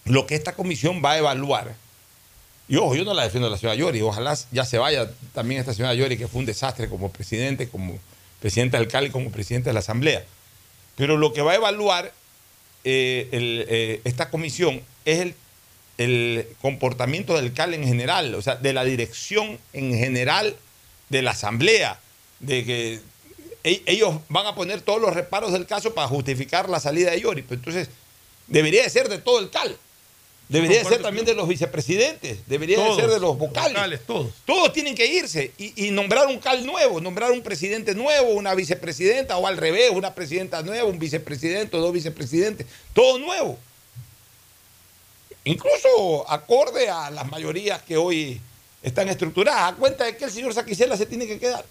[0.05, 1.75] lo que esta comisión va a evaluar,
[2.71, 5.59] y ojo, yo no la defiendo a la señora Yori, ojalá ya se vaya también
[5.59, 7.99] esta señora Yori, que fue un desastre como presidente, como
[8.39, 10.23] presidente CALI, como presidente de la Asamblea.
[10.95, 12.13] Pero lo que va a evaluar
[12.85, 15.33] eh, eh, esta comisión es
[15.97, 20.55] el, comportamiento del CAL en general, o sea, de la dirección en general
[21.09, 21.99] de la Asamblea,
[22.39, 23.01] de que
[23.65, 27.19] e- ellos van a poner todos los reparos del caso para justificar la salida de
[27.19, 27.41] Yori.
[27.41, 27.89] Pero entonces,
[28.47, 29.77] debería de ser de todo el CAL.
[30.51, 33.71] Debería de ser también de los vicepresidentes, debería de Todos, ser de los vocales.
[33.73, 34.31] vocales, todos.
[34.45, 38.53] Todos tienen que irse y, y nombrar un CAL nuevo, nombrar un presidente nuevo, una
[38.53, 43.57] vicepresidenta o al revés, una presidenta nueva, un vicepresidente o dos vicepresidentes, todo nuevo.
[45.45, 48.41] Incluso acorde a las mayorías que hoy
[48.83, 51.65] están estructuradas, a cuenta de que el señor Saquicela se tiene que quedar.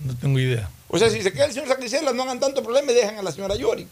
[0.00, 0.68] No tengo idea.
[0.88, 3.22] O sea, si se queda el señor Saquicela, no hagan tanto problema y dejan a
[3.22, 3.86] la señora Yori.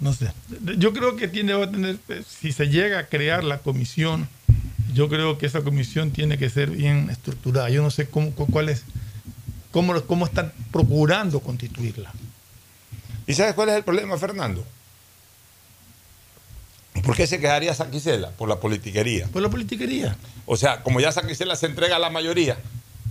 [0.00, 0.30] No sé.
[0.78, 1.98] Yo creo que tiene va a tener,
[2.40, 4.28] si se llega a crear la comisión,
[4.94, 7.68] yo creo que esa comisión tiene que ser bien estructurada.
[7.70, 8.84] Yo no sé cómo, cu- cuál es,
[9.72, 12.12] cómo, cómo están procurando constituirla.
[13.26, 14.64] ¿Y sabes cuál es el problema, Fernando?
[17.04, 18.30] ¿Por qué se quedaría Saquicela?
[18.30, 19.26] Por la politiquería.
[19.28, 20.16] Por la politiquería.
[20.46, 22.58] O sea, como ya Saquicela se entrega a la mayoría,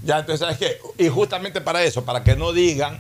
[0.04, 0.78] ya entonces, ¿sabes qué?
[1.04, 3.00] Y justamente para eso, para que no digan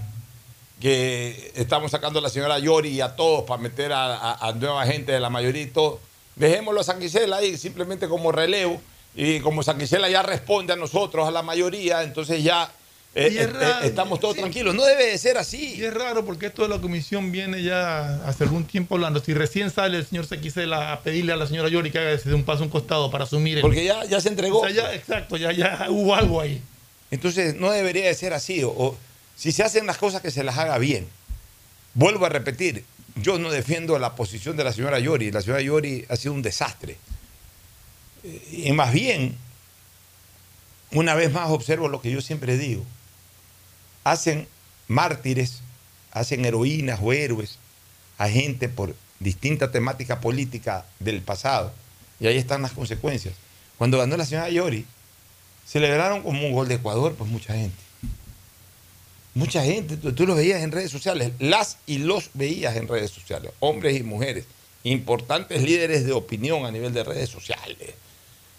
[0.79, 4.53] que estamos sacando a la señora Yori y a todos para meter a, a- a
[4.53, 5.99] nueva gente de la mayoría y todo,
[6.35, 8.79] dejémoslo a Saquicela ahí simplemente como relevo.
[9.15, 12.71] Y como Saquicela ya responde a nosotros, a la mayoría, entonces ya
[13.15, 14.75] eh, eh, raro, estamos todos tranquilos.
[14.75, 15.73] No debe de ser así.
[15.75, 19.19] Y es raro porque esto de la comisión viene ya hace algún tiempo hablando.
[19.19, 22.29] Si recién sale el señor Sequicela a pedirle a la señora Yori que haga ese
[22.29, 23.55] de un paso a un costado para asumir.
[23.57, 24.59] el- Porque ya, ya se entregó.
[24.59, 26.61] O sea, ya, exacto, ya, ya hubo algo ahí.
[27.09, 28.61] Entonces no debería de ser así.
[28.63, 28.95] O
[29.37, 31.07] si se hacen las cosas que se las haga bien.
[31.93, 32.83] Vuelvo a repetir,
[33.15, 35.31] yo no defiendo la posición de la señora Yori.
[35.31, 36.97] La señora Yori ha sido un desastre.
[38.51, 39.37] Y más bien,
[40.91, 42.83] una vez más observo lo que yo siempre digo.
[44.03, 44.47] Hacen
[44.87, 45.61] mártires,
[46.11, 47.59] hacen heroínas o héroes
[48.17, 51.73] a gente por distinta temática política del pasado.
[52.19, 53.35] Y ahí están las consecuencias.
[53.77, 54.85] Cuando ganó la señora Yori,
[55.67, 57.86] celebraron como un gol de Ecuador, pues mucha gente.
[59.37, 63.11] Mucha gente, tú, tú lo veías en redes sociales, las y los veías en redes
[63.11, 64.45] sociales, hombres y mujeres,
[64.83, 67.93] importantes líderes de opinión a nivel de redes sociales.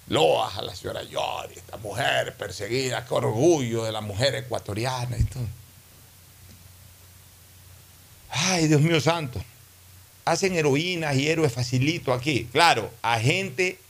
[0.07, 5.25] Loas a la señora Yori, esta mujer perseguida, qué orgullo de la mujer ecuatoriana y
[5.25, 5.47] todo.
[8.31, 9.43] Ay, Dios mío santo.
[10.27, 12.49] Hacen heroínas y héroes facilito aquí.
[12.53, 13.81] Claro, a gente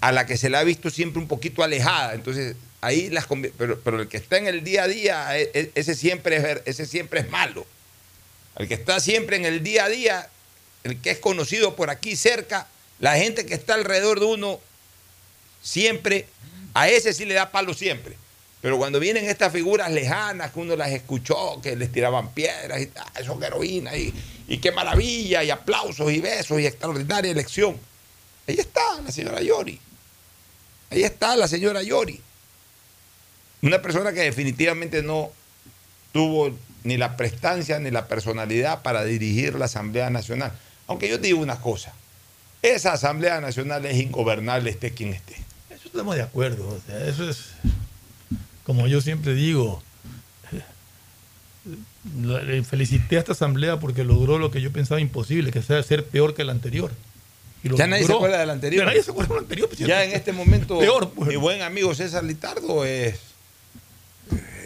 [0.00, 2.14] a la que se la ha visto siempre un poquito alejada.
[2.14, 5.70] Entonces, ahí las pero, pero el que está en el día a día, e- e-
[5.74, 7.64] ese siempre es, ese siempre es malo.
[8.56, 10.28] El que está siempre en el día a día,
[10.84, 12.66] el que es conocido por aquí cerca,
[12.98, 14.60] la gente que está alrededor de uno,
[15.62, 16.26] siempre,
[16.74, 18.16] a ese sí le da palo siempre.
[18.60, 22.86] Pero cuando vienen estas figuras lejanas que uno las escuchó, que les tiraban piedras y
[22.86, 24.12] tal, son heroínas, y,
[24.48, 27.78] y qué maravilla, y aplausos y besos, y extraordinaria elección.
[28.46, 29.80] Ahí está la señora Yori.
[30.90, 32.20] Ahí está la señora Yori.
[33.62, 35.30] Una persona que definitivamente no
[36.12, 36.50] tuvo
[36.84, 40.52] ni la prestancia ni la personalidad para dirigir la Asamblea Nacional.
[40.88, 41.92] Aunque yo te digo una cosa,
[42.60, 45.34] esa Asamblea Nacional es ingobernable esté quien esté.
[45.70, 46.68] Eso estamos de acuerdo.
[46.68, 47.50] o sea, eso es,
[48.64, 49.80] como yo siempre digo,
[52.22, 55.82] la- le felicité a esta asamblea porque logró lo que yo pensaba imposible, que sea
[55.82, 56.90] ser peor que la anterior.
[57.64, 58.82] Y lo Ya nadie se acuerda del anterior.
[58.82, 59.68] Ya nadie se acuerda del anterior.
[59.68, 61.28] pues, Ya en este momento, Peor, pues.
[61.28, 63.20] mi buen amigo César Litardo es,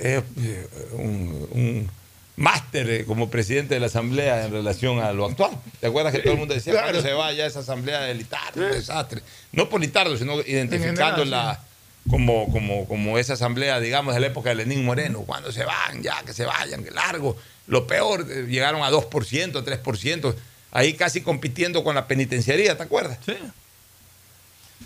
[0.00, 1.90] es, eh, un, un
[2.36, 5.58] máster eh, como presidente de la Asamblea en relación a lo actual.
[5.80, 6.88] ¿Te acuerdas que todo el mundo decía claro.
[6.88, 8.64] cuándo se va ya esa Asamblea de Litardo?
[8.64, 9.22] Un desastre.
[9.52, 11.60] No por Litardo, sino identificándola
[12.08, 15.20] como, como, como esa Asamblea, digamos, de la época de Lenín Moreno.
[15.20, 17.36] Cuando se van, ya, que se vayan, que largo.
[17.66, 20.34] Lo peor, eh, llegaron a 2%, 3%,
[20.72, 23.18] ahí casi compitiendo con la penitenciaría, ¿te acuerdas?
[23.24, 23.36] Sí.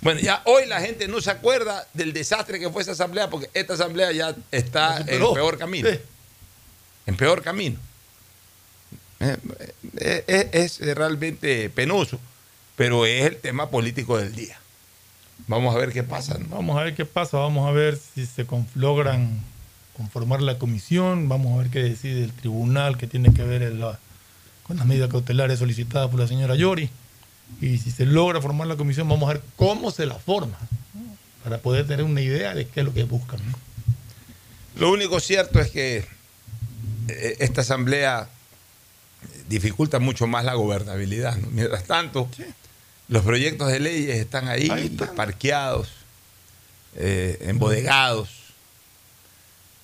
[0.03, 3.50] Bueno, ya hoy la gente no se acuerda del desastre que fue esa asamblea porque
[3.55, 5.88] esta asamblea ya está en peor camino.
[7.07, 7.79] En peor camino.
[9.96, 12.18] Es, realmente penoso,
[12.76, 14.59] pero es el tema político del día.
[15.46, 16.38] Vamos a ver qué pasa.
[16.38, 16.46] ¿no?
[16.57, 19.40] Vamos a ver qué pasa, vamos a ver si se logran
[19.96, 23.85] conformar la comisión, vamos a ver qué decide el tribunal que tiene que ver el-
[24.62, 26.88] con las medidas cautelares solicitadas por la señora Yori.
[27.60, 30.56] Y si se logra formar la comisión, vamos a ver cómo se la forma,
[30.94, 31.00] ¿no?
[31.44, 33.40] para poder tener una idea de qué es lo que buscan.
[33.50, 33.58] ¿no?
[34.76, 36.06] Lo único cierto es que
[37.08, 38.28] eh, esta asamblea
[39.48, 41.36] dificulta mucho más la gobernabilidad.
[41.36, 41.48] ¿no?
[41.50, 42.28] Mientras tanto,
[43.08, 45.88] los proyectos de leyes están ahí, parqueados,
[46.96, 48.28] eh, embodegados,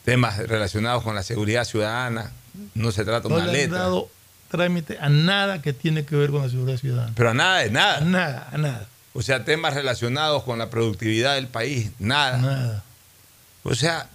[0.05, 2.33] temas relacionados con la seguridad ciudadana.
[2.75, 3.79] No se trata de No una le han letra.
[3.81, 4.09] dado
[4.57, 7.13] trámite a nada que tiene que ver con la seguridad ciudadana.
[7.15, 7.99] Pero a nada de nada.
[7.99, 8.89] A nada, a nada.
[9.13, 12.39] O sea, temas relacionados con la productividad del país, nada.
[12.39, 12.85] Nada.
[13.63, 14.09] O sea,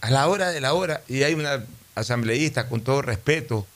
[0.00, 3.66] a la hora de la hora, y hay una asambleísta, con todo respeto,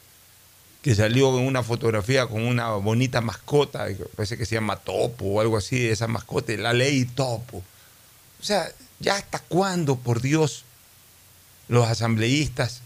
[0.82, 5.40] que salió en una fotografía con una bonita mascota, parece que se llama Topo o
[5.40, 7.58] algo así, esa mascota, la ley Topo.
[8.40, 10.64] O sea, ¿ya hasta cuándo, por Dios,
[11.68, 12.81] los asambleístas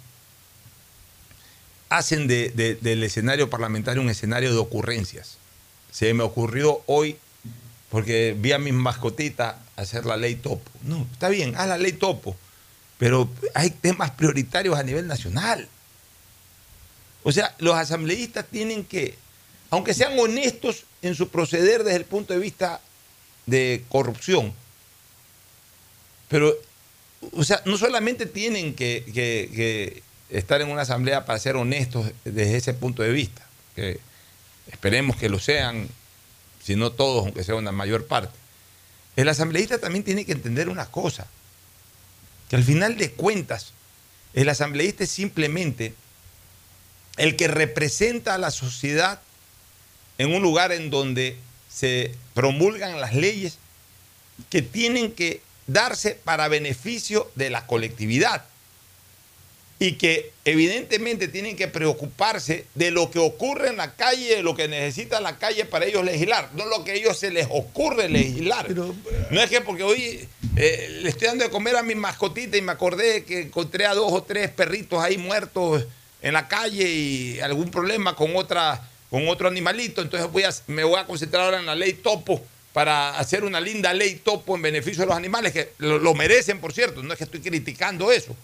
[1.88, 5.38] hacen de- de- del escenario parlamentario un escenario de ocurrencias?
[5.90, 7.16] Se me ocurrió hoy,
[7.90, 10.70] porque vi a mis mascotitas hacer la ley Topo.
[10.82, 12.36] No, está bien, haz la ley Topo,
[12.98, 15.68] pero hay temas prioritarios a nivel nacional.
[17.22, 19.16] O sea, los asambleístas tienen que,
[19.70, 22.80] aunque sean honestos en su proceder desde el punto de vista
[23.46, 24.52] de corrupción,
[26.28, 26.54] pero,
[27.32, 32.74] o sea, no solamente tienen que estar en una asamblea para ser honestos desde ese
[32.74, 34.00] punto de vista, que
[34.70, 35.88] esperemos que lo sean,
[36.62, 38.36] si no todos, aunque sea una mayor parte.
[39.14, 41.26] El asambleísta también tiene que entender una cosa,
[42.48, 43.72] que al final de cuentas,
[44.34, 45.94] el asambleísta es simplemente
[47.16, 49.20] el que representa a la sociedad
[50.18, 51.38] en un lugar en donde
[51.72, 53.58] se promulgan las leyes
[54.50, 58.44] que tienen que darse para beneficio de la colectividad
[59.78, 64.54] y que evidentemente tienen que preocuparse de lo que ocurre en la calle, de lo
[64.54, 68.08] que necesita la calle para ellos legislar, no lo que a ellos se les ocurre
[68.08, 68.70] legislar.
[68.70, 72.62] no es que porque hoy eh, le estoy dando de comer a mi mascotita y
[72.62, 75.84] me acordé que encontré a dos o tres perritos ahí muertos
[76.22, 80.82] en la calle y algún problema con otra con otro animalito, entonces voy a, me
[80.82, 84.62] voy a concentrar ahora en la ley topo para hacer una linda ley topo en
[84.62, 88.10] beneficio de los animales, que lo, lo merecen, por cierto, no es que estoy criticando
[88.10, 88.36] eso.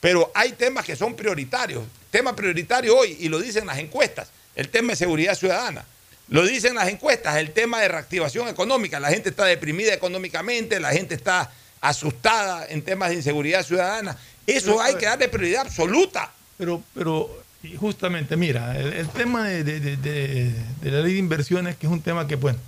[0.00, 1.82] Pero hay temas que son prioritarios.
[2.10, 5.84] Tema prioritario hoy, y lo dicen las encuestas, el tema de seguridad ciudadana.
[6.28, 8.98] Lo dicen las encuestas, el tema de reactivación económica.
[9.00, 14.16] La gente está deprimida económicamente, la gente está asustada en temas de inseguridad ciudadana.
[14.46, 16.32] Eso Pero, hay que darle prioridad absoluta.
[16.58, 17.42] Pero, pero
[17.78, 21.86] justamente, mira, el, el tema de, de- de- de- de la ley de inversiones, que
[21.86, 22.58] es un tema que, bueno,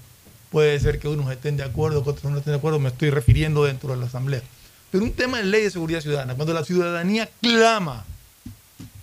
[0.50, 3.10] puede ser que unos estén de acuerdo, que otros no estén de acuerdo, me estoy
[3.10, 4.42] refiriendo dentro de la Asamblea.
[4.90, 8.04] Pero un tema de ley de seguridad ciudadana, cuando la ciudadanía clama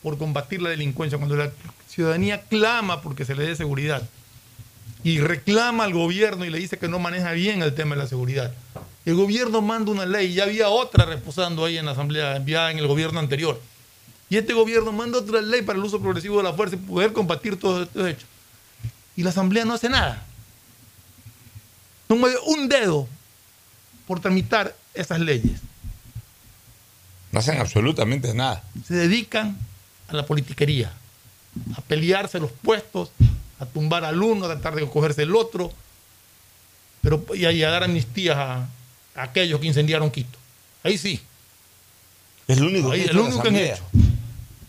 [0.01, 1.51] por combatir la delincuencia, cuando la
[1.87, 4.07] ciudadanía clama porque se le dé seguridad
[5.03, 8.07] y reclama al gobierno y le dice que no maneja bien el tema de la
[8.07, 8.51] seguridad,
[9.05, 12.79] el gobierno manda una ley, ya había otra reposando ahí en la Asamblea, enviada en
[12.79, 13.61] el gobierno anterior.
[14.29, 17.13] Y este gobierno manda otra ley para el uso progresivo de la fuerza y poder
[17.13, 18.25] combatir todos estos hechos.
[19.15, 20.25] Y la Asamblea no hace nada.
[22.09, 23.07] No mueve un dedo
[24.07, 25.61] por tramitar esas leyes.
[27.35, 28.63] No hacen absolutamente nada.
[28.87, 29.57] Se dedican
[30.07, 30.89] a la politiquería,
[31.75, 33.11] a pelearse los puestos,
[33.59, 35.69] a tumbar al uno, a tratar de cogerse el otro,
[37.01, 38.69] pero y a, y a dar amnistías a,
[39.15, 40.39] a aquellos que incendiaron Quito.
[40.81, 41.19] Ahí sí.
[42.47, 43.83] Es lo único Ahí, que, es lo único que han hecho.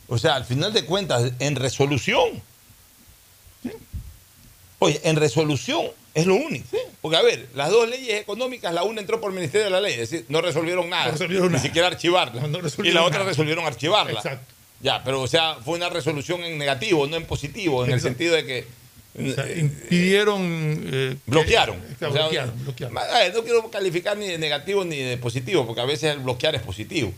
[0.08, 2.42] O sea, al final de cuentas, en resolución.
[4.80, 6.66] Oye, en resolución es lo único.
[7.00, 9.80] Porque, a ver, las dos leyes económicas, la una entró por el Ministerio de la
[9.80, 11.06] Ley, es decir, no resolvieron nada.
[11.06, 11.62] No resolvieron ni nada.
[11.62, 12.40] siquiera archivarla.
[12.46, 13.30] y resolvieron la otra nada.
[13.30, 14.12] resolvieron archivarla.
[14.12, 14.52] Exacto.
[14.80, 18.34] Ya, pero, o sea, fue una resolución en negativo, no en positivo, en el sentido
[18.34, 18.64] de que.
[19.18, 20.42] O sea, eh, impidieron.
[20.42, 21.76] eh, que- bloquearon.
[21.78, 22.94] O sea, bloquearon, bloquearon.
[22.94, 26.54] ver, no quiero calificar ni de negativo ni de positivo, porque a veces el bloquear
[26.54, 27.12] es positivo.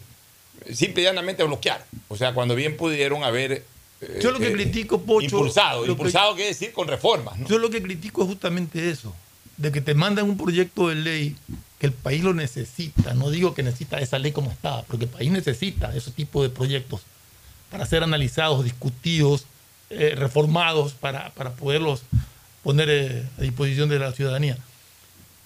[0.73, 1.85] Simple y llanamente bloquear.
[2.09, 3.65] O sea, cuando bien pudieron haber.
[4.01, 5.25] Eh, Yo lo que eh, critico, Pocho.
[5.25, 5.85] Impulsado.
[5.85, 7.39] que- impulsado quiere decir con reformas.
[7.39, 7.47] ¿no?
[7.49, 9.15] Yo lo que critico es justamente eso,
[9.57, 11.37] de que te mandan un proyecto de ley
[11.79, 13.15] que el país lo necesita.
[13.15, 16.49] No digo que necesita esa ley como está, porque el país necesita ese tipo de
[16.51, 17.03] proyectos
[17.71, 19.45] para ser analizados, discutidos,
[19.91, 22.03] eh, reformados, para, para poderlos
[22.63, 24.57] poner eh, a disposición de la ciudadanía.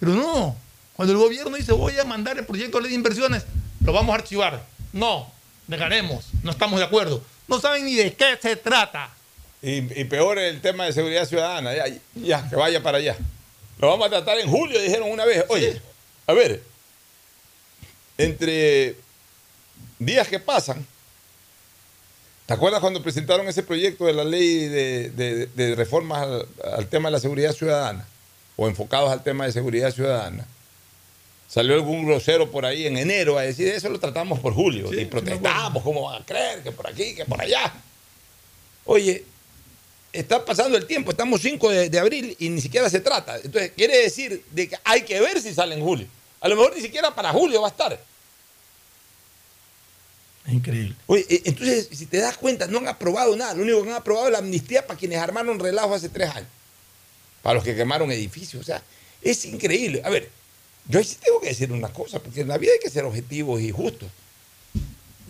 [0.01, 0.57] Pero no,
[0.95, 3.45] Cuando el gobierno dice voy a mandar el proyecto de ley de inversiones,
[3.85, 4.65] lo vamos a archivar.
[4.93, 5.31] No,
[5.69, 7.23] negaremos, no estamos de acuerdo.
[7.49, 9.11] No saben ni de qué se trata.
[9.63, 11.75] Y, y peor el tema de seguridad ciudadana.
[11.75, 11.85] Ya,
[12.15, 13.17] ya, que vaya para allá.
[13.79, 15.45] Lo vamos a tratar en julio, dijeron una vez.
[15.49, 15.81] Oye,
[16.27, 16.63] a ver,
[18.19, 18.97] entre
[19.99, 20.87] días que pasan,
[22.47, 26.87] ¿te acuerdas cuando presentaron ese proyecto de la ley de, de- de reformas al, al
[26.89, 28.07] tema de la seguridad ciudadana?
[28.57, 30.47] O enfocados al tema de seguridad ciudadana.
[31.53, 34.91] Salió algún grosero por ahí en enero a decir, eso lo tratamos por julio.
[34.99, 36.63] y protestamos, ¿cómo van a creer?
[36.63, 37.71] Que por aquí, que por allá.
[38.87, 39.23] Oye,
[40.15, 43.37] está pasando el tiempo, estamos 5 de, de abril y ni siquiera se trata.
[43.37, 46.07] Entonces, quiere decir de que hay que ver si sale en julio.
[46.41, 48.01] A lo mejor ni siquiera para julio va a estar.
[50.47, 50.97] Es increíble.
[51.07, 53.53] Oye, eh, entonces, si te das cuenta, no han aprobado nada.
[53.53, 56.49] Lo único que han aprobado es la amnistía para quienes armaron relajo hace tres años.
[57.43, 58.63] Para los que quemaron edificios.
[58.63, 58.83] O sea,
[59.21, 60.01] es increíble.
[60.03, 60.31] A ver,
[60.89, 63.05] yo ahí sí tengo que decir una cosa, porque en la vida hay que ser
[63.05, 64.09] objetivos y justos.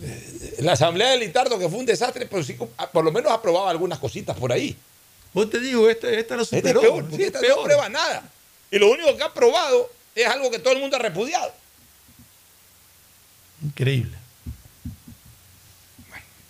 [0.01, 3.31] Eh, La asamblea de Litardo, que fue un desastre, pero sí, ah, por lo menos
[3.31, 4.75] aprobaba algunas cositas por ahí.
[5.33, 7.57] Vos te digo, esta, esta Este es peor, sí, es esta peor.
[7.57, 8.29] no prueba nada.
[8.71, 11.53] Y lo único que ha aprobado es algo que todo el mundo ha repudiado.
[13.63, 14.17] Increíble.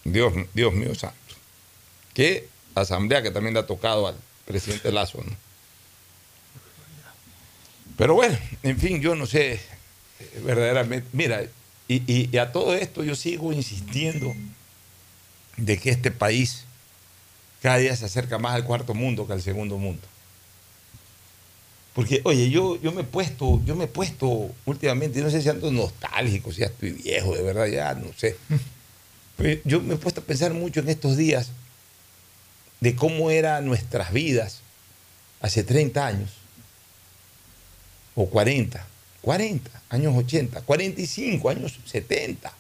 [0.03, 1.15] Dios, Dios mío santo.
[2.13, 5.19] Qué asamblea que también le ha tocado al presidente Lazo.
[5.23, 5.35] ¿no?
[7.97, 9.59] Pero bueno, en fin, yo no sé eh,
[10.43, 11.07] verdaderamente.
[11.13, 11.43] Mira,
[11.87, 14.33] y, y- y a todo esto yo sigo insistiendo
[15.57, 16.65] de que este país
[17.61, 20.01] cada día se acerca más al cuarto mundo que al segundo mundo.
[21.93, 25.49] Porque, oye, yo, yo me he puesto, yo me he puesto últimamente, no sé si
[25.49, 28.35] ando nostálgico, si ya estoy viejo, de verdad, ya no sé.
[29.37, 31.51] Pero yo me he puesto a pensar mucho en estos días
[32.81, 34.61] de cómo eran nuestras vidas
[35.39, 36.31] hace 30 años,
[38.15, 38.85] o 40,
[39.21, 42.53] 40, años 80, 45, años 70.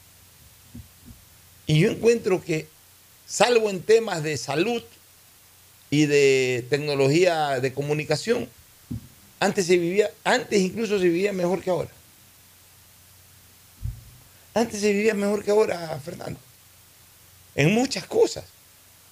[1.67, 2.67] Y yo encuentro que,
[3.25, 4.83] salvo en temas de salud
[5.89, 8.49] y de tecnología de comunicación,
[9.39, 11.89] antes se vivía, antes incluso se vivía mejor que ahora.
[14.53, 16.39] Antes se vivía mejor que ahora, Fernando.
[17.55, 18.45] En muchas cosas.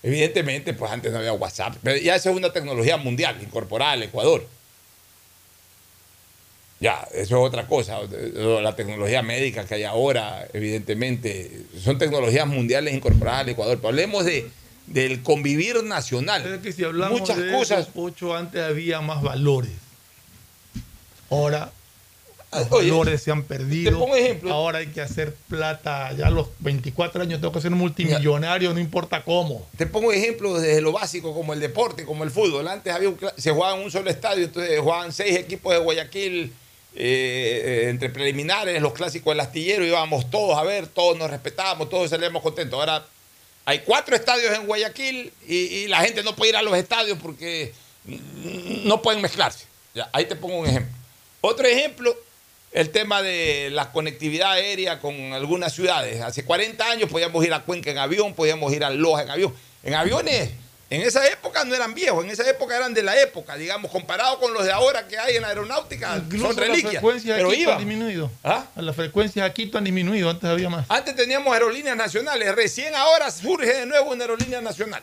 [0.03, 4.03] Evidentemente, pues antes no había WhatsApp, pero ya esa es una tecnología mundial incorporada al
[4.03, 4.47] Ecuador.
[6.81, 7.99] Ya, eso es otra cosa.
[8.33, 13.77] La tecnología médica que hay ahora, evidentemente, son tecnologías mundiales incorporadas al Ecuador.
[13.77, 14.49] Pero hablemos de,
[14.87, 16.43] del convivir nacional.
[16.55, 17.85] Es que si hablamos Muchas de cosas.
[17.85, 19.71] Pocho, antes había más valores.
[21.29, 21.71] Ahora
[22.51, 23.91] los oye, valores se han perdido.
[23.91, 24.51] te pongo ejemplo.
[24.51, 26.11] Ahora hay que hacer plata.
[26.13, 29.67] Ya a los 24 años tengo que ser multimillonario, no importa cómo.
[29.77, 32.67] Te pongo ejemplos desde lo básico, como el deporte, como el fútbol.
[32.67, 36.53] Antes había un se jugaba en un solo estadio, entonces jugaban seis equipos de Guayaquil
[36.95, 42.09] eh, entre preliminares, los clásicos del astillero, íbamos todos a ver, todos nos respetábamos, todos
[42.09, 42.79] salíamos contentos.
[42.79, 43.05] Ahora
[43.65, 47.73] hay cuatro estadios en Guayaquil y, la gente no puede ir a los estadios porque
[48.83, 49.65] no pueden mezclarse.
[50.11, 50.95] Ahí te pongo un ejemplo.
[51.41, 52.15] Otro ejemplo,
[52.71, 56.21] el tema de la conectividad aérea con algunas ciudades.
[56.21, 59.53] Hace 40 años podíamos ir a Cuenca en avión, podíamos ir a Loja en avión.
[59.83, 60.51] En aviones,
[60.91, 64.39] en esa época no eran viejos, en esa época eran de la época, digamos, comparado
[64.39, 66.91] con los de ahora que hay en la aeronáutica, Incluso son las reliquias.
[66.91, 67.77] frecuencias Pero aquí han iban.
[67.77, 68.31] disminuido.
[68.43, 68.65] ¿Ah?
[68.75, 70.85] Las frecuencias aquí han disminuido, antes había más.
[70.89, 75.01] Antes teníamos aerolíneas nacionales, recién ahora surge de nuevo una aerolínea nacional.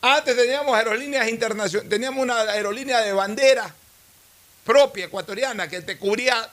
[0.00, 3.74] Antes teníamos aerolíneas internacionales, teníamos una aerolínea de bandera
[4.64, 6.48] propia ecuatoriana que te cubría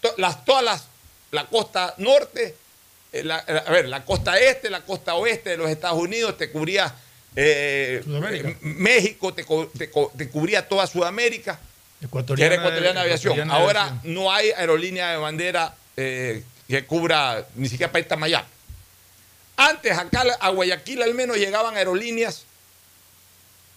[0.00, 0.82] to- las, todas las,
[1.30, 2.54] la costa norte,
[3.12, 6.94] la- a ver, la costa este, la costa oeste de los Estados Unidos, te cubría
[7.36, 11.58] eh, eh, México, te, te cubría toda Sudamérica
[12.00, 13.32] Ecuatoriana, era ecuatoriana de aviación.
[13.34, 14.14] ecuatoriana Ahora aviación.
[14.14, 18.46] no hay aerolínea de bandera eh, que cubra ni siquiera para irte a Miami.
[19.56, 22.44] Antes acá a Guayaquil al menos llegaban aerolíneas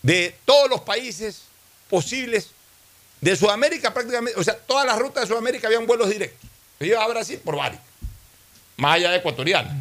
[0.02, 1.42] de todos los países
[1.90, 2.50] posibles
[3.22, 6.50] de Sudamérica prácticamente, o sea, todas las rutas de Sudamérica habían vuelos directos.
[6.80, 7.82] Ibas a Brasil por varios,
[8.78, 9.76] más allá de ecuatoriana.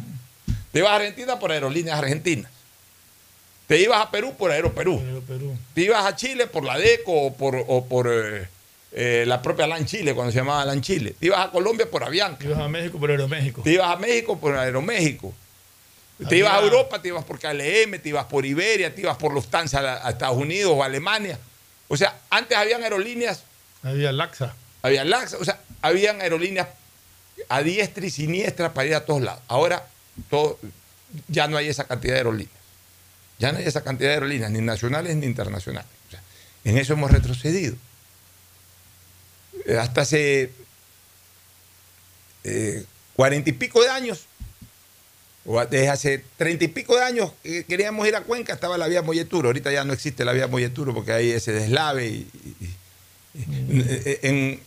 [0.71, 2.51] Te ibas a Argentina por aerolíneas argentinas.
[3.67, 5.01] Te ibas a Perú por Aeroperú.
[5.27, 5.57] Perú.
[5.73, 8.47] Te ibas a Chile por la DECO o por, o por eh,
[8.91, 11.15] eh, la propia LAN Chile, cuando se llamaba LAN Chile.
[11.19, 12.37] Te ibas a Colombia por Avianca.
[12.39, 13.61] Te ibas a México por Aeroméxico.
[13.63, 15.33] Te ibas a México por Aeroméxico.
[16.29, 19.33] Te ibas a Europa, te ibas por KLM, te ibas por Iberia, te ibas por
[19.33, 21.37] Lufthansa a, a Estados Unidos o a Alemania.
[21.87, 23.43] O sea, antes habían aerolíneas,
[23.83, 24.53] Había Laxa.
[24.81, 26.67] había LAX, o sea, habían aerolíneas
[27.49, 29.41] a diestra y siniestra para ir a todos lados.
[29.47, 29.87] Ahora
[30.29, 30.59] todo,
[31.27, 32.55] ya no hay esa cantidad de aerolíneas.
[33.39, 35.89] Ya no hay esa cantidad de aerolíneas, ni nacionales ni internacionales.
[36.07, 36.21] O sea,
[36.63, 37.75] en eso hemos retrocedido.
[39.65, 40.51] eh, hasta hace
[42.43, 44.25] eh, cuarenta y pico de años,
[45.45, 48.87] o desde hace treinta y pico de años que queríamos ir a Cuenca, estaba la
[48.87, 49.49] vía Molleturo.
[49.49, 52.07] Ahorita ya no existe la vía Molleturo porque hay ese deslave.
[52.07, 52.55] Y, y-
[53.39, 54.59] y- en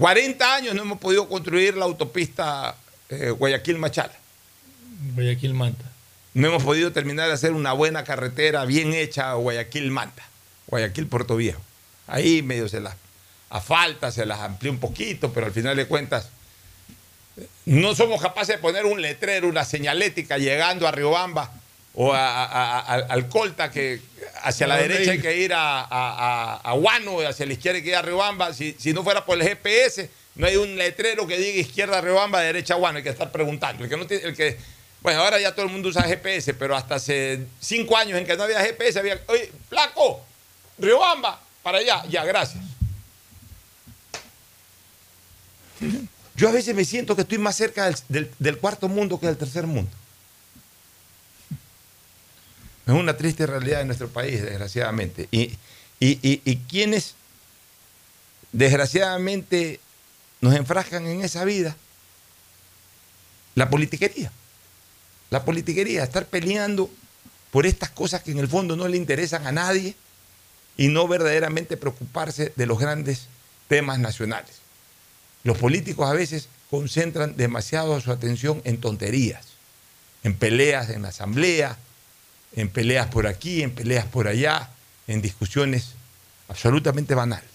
[0.00, 2.74] 40 años no hemos podido construir la autopista
[3.10, 4.14] eh, Guayaquil-Machala.
[5.14, 5.84] Guayaquil Manta.
[6.32, 10.22] No hemos podido terminar de hacer una buena carretera bien hecha Guayaquil-Manta,
[10.68, 11.60] Guayaquil-Puerto Viejo.
[12.06, 12.94] Ahí medio se las
[13.50, 16.30] asfalta, se las amplía un poquito, pero al final de cuentas
[17.66, 21.52] no somos capaces de poner un letrero, una señalética llegando a Riobamba
[21.92, 24.00] o a, a- a- a- al Colta, que
[24.42, 27.52] hacia la ¿A dónde derecha hay que ir a, a, a- a Guano, hacia la
[27.52, 28.52] izquierda hay que ir a Riobamba.
[28.54, 32.40] Si, si no fuera por el GPS, no hay un letrero que diga izquierda Riobamba,
[32.40, 33.84] derecha Guano, hay que estar preguntando.
[33.84, 34.56] El que no tiene- el que,
[35.02, 38.36] bueno, ahora ya todo el mundo usa GPS, pero hasta hace cinco años en que
[38.36, 40.24] no había GPS había, oye, flaco,
[40.78, 42.62] Riobamba, para allá, ya, gracias.
[46.34, 49.26] Yo a veces me siento que estoy más cerca del, del- del cuarto mundo que
[49.26, 49.90] del tercer mundo.
[52.90, 55.28] Es una triste realidad de nuestro país, desgraciadamente.
[55.30, 55.56] Y,
[56.00, 57.14] y, y- quienes,
[58.50, 59.78] desgraciadamente,
[60.40, 61.76] nos enfrascan en esa vida,
[63.54, 64.32] la politiquería.
[65.30, 66.90] La politiquería, estar peleando
[67.52, 69.94] por estas cosas que en el fondo no le interesan a nadie
[70.76, 73.28] y no verdaderamente preocuparse de los grandes
[73.68, 74.56] temas nacionales.
[75.44, 79.46] Los políticos a veces concentran demasiado su atención en tonterías,
[80.24, 81.78] en peleas en la asamblea,
[82.54, 84.70] en peleas por aquí, en peleas por allá,
[85.06, 85.92] en discusiones
[86.48, 87.48] absolutamente banales.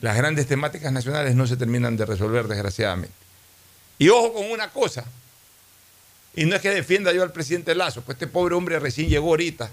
[0.00, 3.14] Las grandes temáticas nacionales no se terminan de resolver, desgraciadamente.
[3.98, 5.04] Y ojo con una cosa,
[6.34, 9.28] y no es que defienda yo al presidente Lazo, pues este pobre hombre recién llegó
[9.28, 9.70] ahorita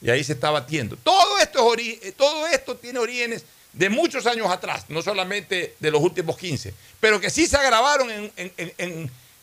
[0.00, 0.96] y ahí se está batiendo.
[0.96, 6.72] Todo esto, eh, tiene orígenes de muchos años atrás, no solamente de los últimos 15,
[7.00, 8.08] pero que sí se agravaron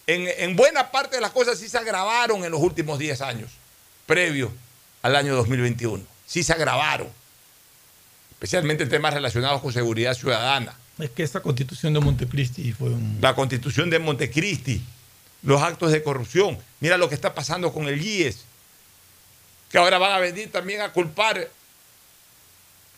[0.08, 3.52] en buena parte de las cosas, sí se agravaron en los últimos 10 años,
[4.06, 4.52] previo
[5.02, 6.04] al año 2021.
[6.26, 7.10] Sí se agravaron,
[8.32, 10.76] especialmente en temas relacionados con seguridad ciudadana.
[11.00, 13.18] Es que esa constitución de Montecristi fue un.
[13.22, 14.82] La constitución de Montecristi,
[15.44, 16.58] los actos de corrupción.
[16.80, 18.46] Mira lo que está pasando con el GIES,
[19.70, 21.50] que ahora van a venir también a culpar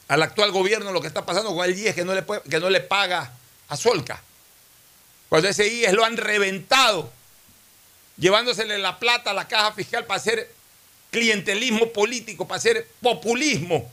[0.07, 2.59] al actual gobierno lo que está pasando con el GIES que no le, puede- que
[2.59, 3.31] no le paga
[3.67, 4.21] a Solca.
[5.27, 7.11] Cuando ese GIES lo han reventado,
[8.17, 10.53] llevándosele la plata a la caja fiscal para hacer
[11.17, 13.89] clientelismo político, para hacer populismo,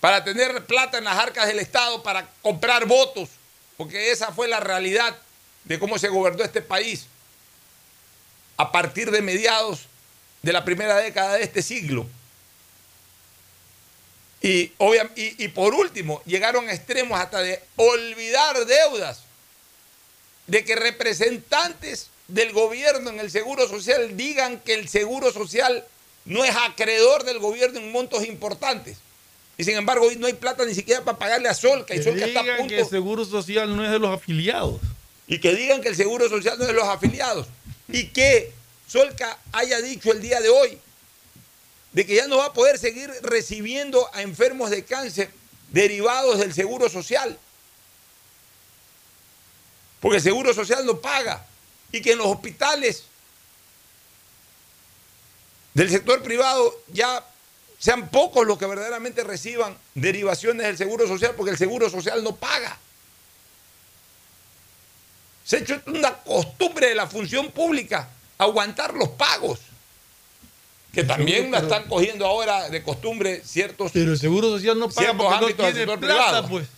[0.00, 3.28] para tener plata en las arcas del Estado, para comprar votos,
[3.76, 5.16] porque esa fue la realidad
[5.64, 7.06] de cómo se gobernó este país
[8.56, 9.80] a partir de mediados
[10.42, 12.06] de la primera década de este siglo.
[14.40, 19.20] Y, obvia- y, por último, llegaron a extremos hasta de olvidar deudas,
[20.48, 25.84] de que representantes del gobierno en el Seguro Social digan que el Seguro Social
[26.24, 28.96] no es acreedor del gobierno en montos importantes.
[29.58, 31.94] Y sin embargo, hoy no hay plata ni siquiera para pagarle a Solca.
[31.94, 32.74] Y Que Solca está a digan punto.
[32.74, 34.80] que el seguro social no es de los afiliados.
[35.26, 37.46] Y que digan que el Seguro Social no es de los afiliados.
[37.88, 38.52] Y que
[38.88, 40.78] Solca haya dicho el día de hoy
[41.92, 45.30] de que ya no va a poder seguir recibiendo a enfermos de cáncer
[45.70, 47.38] derivados del Seguro Social.
[50.00, 51.46] Porque el Seguro Social no paga.
[51.92, 53.04] Y que en los hospitales
[55.74, 57.24] del sector privado ya
[57.78, 62.36] sean pocos los que verdaderamente reciban derivaciones del Seguro Social porque el Seguro Social no
[62.36, 62.78] paga.
[65.44, 69.58] Se ha hecho una costumbre de la función pública aguantar los pagos,
[70.92, 73.92] que también la están cogiendo ahora de costumbre ciertos.
[73.92, 76.48] Pero el seguro social no paga porque no tiene sector plata, privado.
[76.48, 76.68] pues.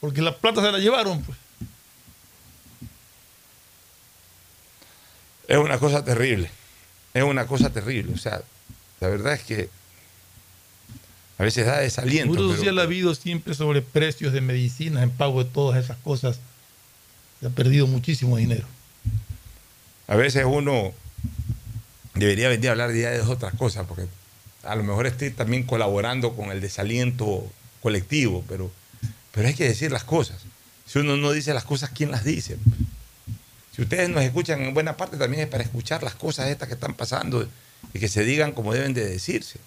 [0.00, 1.38] Porque la plata se la llevaron, pues.
[5.50, 6.48] Es una cosa terrible.
[7.12, 8.14] Es una cosa terrible.
[8.14, 8.40] O sea,
[9.00, 9.68] la verdad es que
[11.38, 12.34] a veces da desaliento.
[12.34, 16.38] seguro social ha habido siempre sobre precios de medicinas, en pago de todas esas cosas.
[17.40, 18.64] Se ha perdido muchísimo dinero.
[20.06, 20.92] A veces uno
[22.14, 24.06] debería venir a hablar de otras cosas, porque
[24.62, 27.44] a lo mejor estoy también colaborando con el desaliento
[27.82, 28.70] colectivo, pero,
[29.32, 30.42] pero hay que decir las cosas.
[30.86, 32.56] Si uno no dice las cosas, ¿quién las dice?
[33.80, 36.74] Si ustedes nos escuchan en buena parte, también es para escuchar las cosas estas que
[36.74, 37.48] están pasando
[37.94, 39.58] y que se digan como deben de decirse.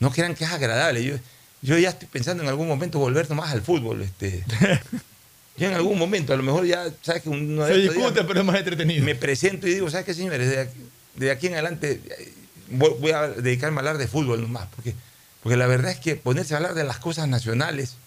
[0.00, 1.04] No crean que es agradable.
[1.04, 1.14] Yo,
[1.62, 4.02] yo ya estoy pensando en algún momento volver nomás al fútbol.
[4.02, 4.44] Este.
[5.56, 8.24] Yo en algún momento, a lo mejor ya, ¿sabes que uno de Se días discute,
[8.24, 9.04] pero es más entretenido.
[9.04, 10.50] Me presento y digo, ¿sabes qué, señores?
[10.50, 10.80] De aquí,
[11.14, 12.32] de aquí en adelante eh,
[12.70, 14.96] voy, voy a dedicarme a hablar de fútbol nomás, porque,
[15.44, 17.98] porque la verdad es que ponerse a hablar de las cosas nacionales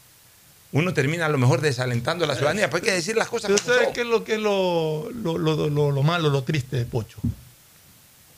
[0.74, 2.70] uno termina a lo mejor desalentando a la ciudadanía.
[2.70, 3.94] Pues hay que decir las cosas Pero como ¿sabes son.
[3.94, 7.20] qué es lo que es lo, lo, lo- lo- lo malo, lo triste de Pocho?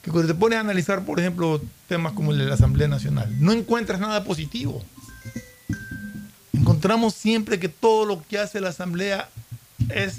[0.04, 3.34] Que cuando te pones a analizar, por ejemplo, temas como el de la Asamblea Nacional,
[3.42, 4.84] no encuentras nada positivo.
[6.54, 9.30] Encontramos siempre que todo lo que hace la Asamblea
[9.90, 10.18] es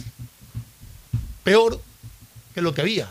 [1.44, 1.80] peor
[2.54, 3.08] que lo que había.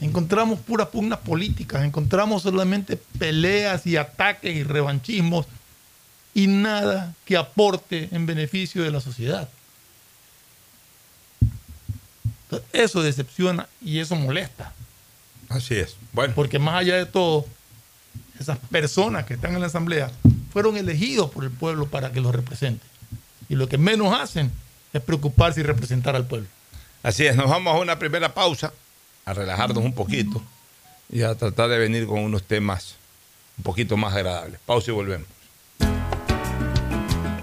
[0.00, 5.46] Encontramos puras pugnas políticas, encontramos solamente peleas y ataques y revanchismos
[6.34, 9.48] y nada que aporte en beneficio de la sociedad.
[12.44, 14.72] Entonces, Eso decepciona y eso molesta.
[15.48, 15.96] Así es.
[16.12, 16.34] Bueno.
[16.34, 17.46] Porque más allá de todo,
[18.38, 20.10] esas personas que están en la asamblea
[20.52, 22.88] fueron elegidos por el pueblo para que los representen.
[23.48, 24.50] Y lo que menos hacen
[24.92, 26.48] es preocuparse y representar al pueblo.
[27.02, 28.72] Así es, nos vamos a una primera pausa,
[29.24, 30.42] a relajarnos un poquito
[31.10, 32.94] y a tratar de venir con unos temas
[33.58, 34.58] un poquito más agradables.
[34.64, 35.28] Pausa y volvemos.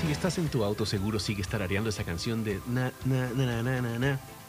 [0.00, 3.82] Si estás en tu auto, seguro sigues tarareando esa canción de na, na, na, na,
[3.82, 4.18] na, na,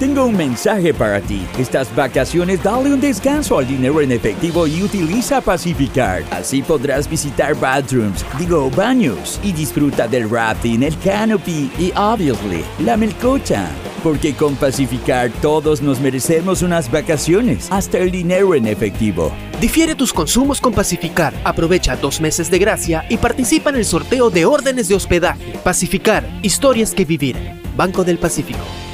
[0.00, 1.46] Tengo un mensaje para ti.
[1.58, 6.24] Estas vacaciones dale un descanso al dinero en efectivo y utiliza Pacificard.
[6.30, 12.96] Así podrás visitar bathrooms, digo baños, y disfruta del rafting, el canopy y obviously la
[12.96, 13.68] melcocha.
[14.02, 19.30] Porque con Pacificard todos nos merecemos unas vacaciones, hasta el dinero en efectivo.
[19.60, 21.34] Difiere tus consumos con Pacificar.
[21.44, 25.58] Aprovecha dos meses de gracia y participa en el sorteo de órdenes de hospedaje.
[25.62, 27.36] Pacificar, historias que vivir.
[27.76, 28.64] Banco del Pacífico.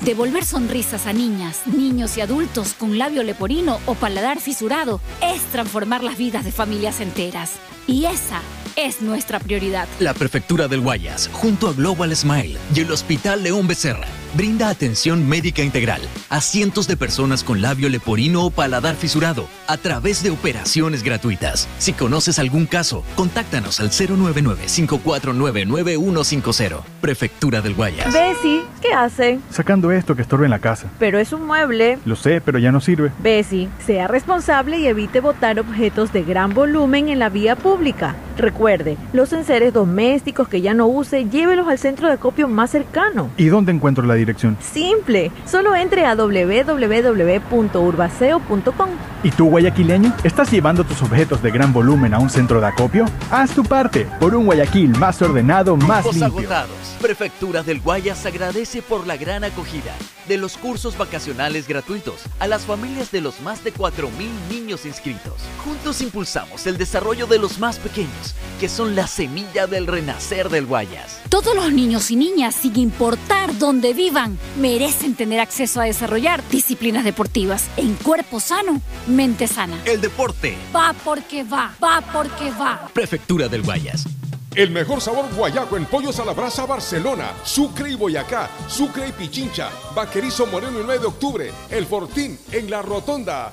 [0.00, 6.02] Devolver sonrisas a niñas, niños y adultos con labio leporino o paladar fisurado es transformar
[6.02, 7.52] las vidas de familias enteras.
[7.86, 8.40] Y esa
[8.76, 9.88] es nuestra prioridad.
[10.00, 15.28] La Prefectura del Guayas, junto a Global Smile y el Hospital León Becerra, brinda atención
[15.28, 20.30] médica integral a cientos de personas con labio leporino o paladar fisurado a través de
[20.30, 21.68] operaciones gratuitas.
[21.78, 26.82] Si conoces algún caso, contáctanos al 099-549-9150.
[27.00, 28.12] Prefectura del Guayas.
[28.12, 29.40] Bessie, ¿qué hace?
[29.50, 30.90] Sacando esto que estorba en la casa.
[30.98, 31.98] Pero es un mueble.
[32.04, 33.12] Lo sé, pero ya no sirve.
[33.22, 38.16] Bessie, sea responsable y evite botar objetos de gran volumen en la vía pública.
[38.36, 43.30] Recuerde, los enseres domésticos que ya no use, llévelos al centro de acopio más cercano.
[43.36, 44.56] ¿Y dónde encuentro la dirección?
[44.60, 48.90] Simple, solo entre a www.urbaceo.com.
[49.22, 50.14] ¿Y tú, guayaquileño?
[50.22, 53.06] ¿Estás llevando tus objetos de gran volumen a un centro de acopio?
[53.30, 56.38] Haz tu parte por un Guayaquil más ordenado, más Cupos limpio.
[56.40, 56.76] agotados.
[57.00, 59.92] Prefectura del Guayas agradece por la gran acogida
[60.28, 64.08] de los cursos vacacionales gratuitos a las familias de los más de 4.000
[64.50, 65.34] niños inscritos.
[65.64, 70.66] Juntos impulsamos el desarrollo de los más pequeños, que son la semilla del renacer del
[70.66, 71.20] Guayas.
[71.28, 77.04] Todos los niños y niñas, sin importar dónde vivan, merecen tener acceso a desarrollar disciplinas
[77.04, 79.76] deportivas en cuerpo sano, mente sana.
[79.84, 80.56] El deporte.
[80.74, 82.88] Va porque va, va porque va.
[82.92, 84.04] Prefectura del Guayas.
[84.54, 89.12] El mejor sabor guayaco en pollos a la brasa Barcelona, Sucre y Boyacá, Sucre y
[89.12, 93.52] Pichincha, Vaquerizo Moreno el 9 de octubre, El Fortín en La Rotonda.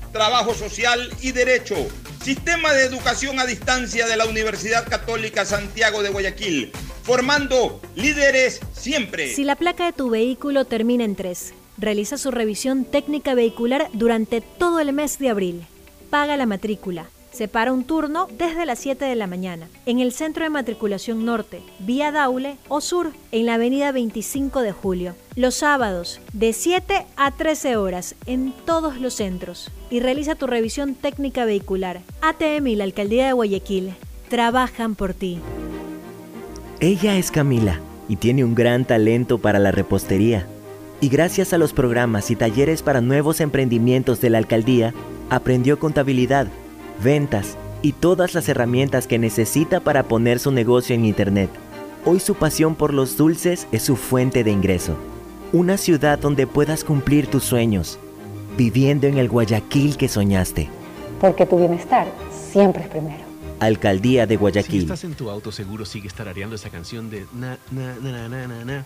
[0.11, 1.75] trabajo social y derecho.
[2.23, 6.71] Sistema de Educación a Distancia de la Universidad Católica Santiago de Guayaquil,
[7.03, 9.33] formando líderes siempre.
[9.33, 14.41] Si la placa de tu vehículo termina en 3, realiza su revisión técnica vehicular durante
[14.41, 15.65] todo el mes de abril.
[16.09, 17.09] Paga la matrícula.
[17.31, 21.61] Separa un turno desde las 7 de la mañana en el Centro de Matriculación Norte,
[21.79, 25.15] vía Daule o Sur, en la avenida 25 de Julio.
[25.37, 29.71] Los sábados, de 7 a 13 horas, en todos los centros.
[29.89, 32.01] Y realiza tu revisión técnica vehicular.
[32.21, 33.93] ATM y la Alcaldía de Guayaquil
[34.27, 35.39] trabajan por ti.
[36.81, 37.79] Ella es Camila
[38.09, 40.47] y tiene un gran talento para la repostería.
[40.99, 44.93] Y gracias a los programas y talleres para nuevos emprendimientos de la alcaldía,
[45.29, 46.47] aprendió contabilidad,
[47.03, 51.49] ventas y todas las herramientas que necesita para poner su negocio en Internet.
[52.05, 54.95] Hoy su pasión por los dulces es su fuente de ingreso.
[55.53, 57.99] Una ciudad donde puedas cumplir tus sueños,
[58.57, 60.69] viviendo en el Guayaquil que soñaste.
[61.19, 62.07] Porque tu bienestar
[62.51, 63.23] siempre es primero.
[63.59, 64.81] Alcaldía de Si Guayaquil.
[64.83, 68.47] estás en tu auto, seguro sigues tarareando esa canción de na, na, na, na, na,
[68.47, 68.85] na, na,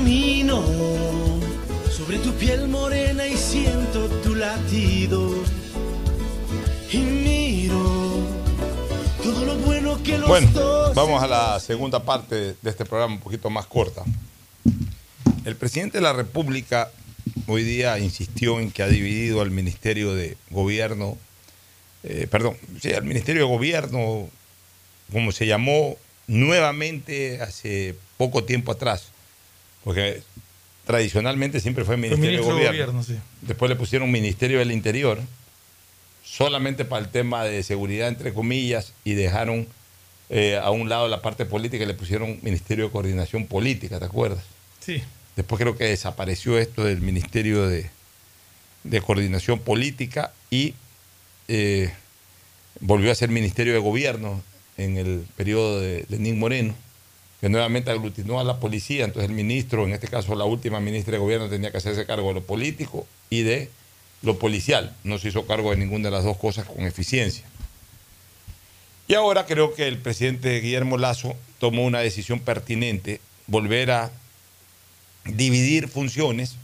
[0.00, 0.64] Camino
[1.94, 5.44] sobre tu piel morena y siento tu latido.
[6.90, 8.24] Y miro
[9.22, 13.12] todo lo bueno que los Bueno, dos vamos a la segunda parte de este programa,
[13.12, 14.02] un poquito más corta.
[15.44, 16.90] El presidente de la República
[17.46, 21.18] hoy día insistió en que ha dividido al Ministerio de Gobierno,
[22.04, 24.30] eh, perdón, sí, al Ministerio de Gobierno,
[25.12, 29.10] como se llamó nuevamente hace poco tiempo atrás,
[29.84, 30.22] porque
[30.86, 32.92] tradicionalmente siempre fue Ministerio de ministro de Gobierno.
[32.92, 33.16] Gobierno, sí.
[33.42, 35.20] Después le pusieron Ministerio del Interior,
[36.24, 39.66] solamente para el tema de seguridad, entre comillas, y dejaron
[40.28, 44.04] eh, a un lado la parte política y le pusieron Ministerio de Coordinación Política, ¿te
[44.04, 44.44] acuerdas?
[44.80, 45.02] Sí.
[45.36, 47.90] Después creo que desapareció esto del Ministerio de,
[48.84, 50.74] de Coordinación Política y
[51.48, 51.92] eh,
[52.80, 54.42] volvió a ser Ministerio de Gobierno
[54.76, 56.74] en el periodo de Lenín Moreno,
[57.40, 59.04] que nuevamente aglutinó a la policía.
[59.04, 62.28] Entonces el ministro, en este caso la última ministra de Gobierno, tenía que hacerse cargo
[62.28, 63.70] de lo político y de
[64.22, 64.94] lo policial.
[65.04, 67.44] No se hizo cargo de ninguna de las dos cosas con eficiencia.
[69.08, 74.12] Y ahora creo que el presidente Guillermo Lazo tomó una decisión pertinente, volver a
[75.24, 76.56] dividir funciones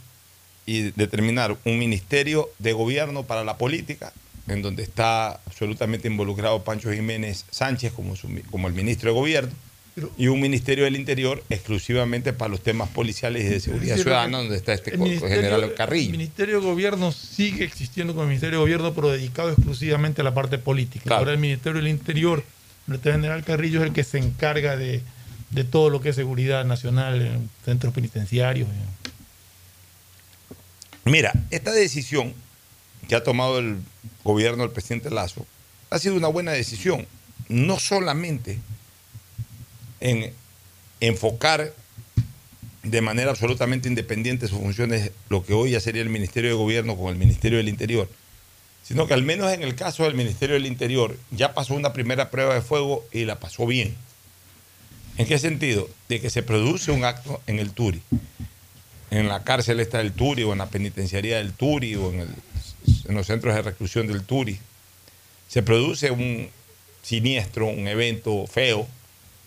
[0.65, 4.13] y determinar un ministerio de gobierno para la política,
[4.47, 8.13] en donde está absolutamente involucrado Pancho Jiménez Sánchez como,
[8.49, 9.51] como el ministro de gobierno,
[10.17, 14.43] y un ministerio del interior exclusivamente para los temas policiales y de seguridad ciudadana, el-
[14.45, 16.11] donde está este el general El Carrillo.
[16.11, 20.57] Ministerio de Gobierno sigue existiendo como Ministerio de Gobierno, pero dedicado exclusivamente a la parte
[20.59, 21.03] política.
[21.05, 21.19] Claro.
[21.19, 22.43] Ahora el Ministerio del Interior,
[22.87, 25.01] el general Carrillo es el que se encarga de,
[25.49, 28.67] de todo lo que es seguridad nacional en centros penitenciarios.
[31.05, 32.33] Mira, esta decisión
[33.07, 33.77] que ha tomado el
[34.23, 35.45] gobierno del presidente Lazo
[35.89, 37.07] ha sido una buena decisión,
[37.47, 38.59] no solamente
[39.99, 40.33] en
[40.99, 41.73] enfocar
[42.83, 46.95] de manera absolutamente independiente sus funciones, lo que hoy ya sería el Ministerio de Gobierno
[46.95, 48.09] con el Ministerio del Interior,
[48.83, 52.31] sino que al menos en el caso del Ministerio del Interior ya pasó una primera
[52.31, 53.95] prueba de fuego y la pasó bien.
[55.17, 55.89] ¿En qué sentido?
[56.07, 58.01] De que se produce un acto en el Turi,
[59.11, 63.15] en la cárcel esta del Turi o en la penitenciaría del Turi o en, en
[63.15, 64.59] los centros de reclusión del Turi.
[65.49, 66.49] Se produce un
[67.01, 68.87] siniestro, un evento feo,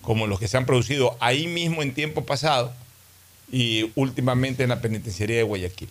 [0.02, 2.72] como los que se han producido ahí mismo en tiempo pasado
[3.52, 5.88] y últimamente en la penitenciaría de Guayaquil.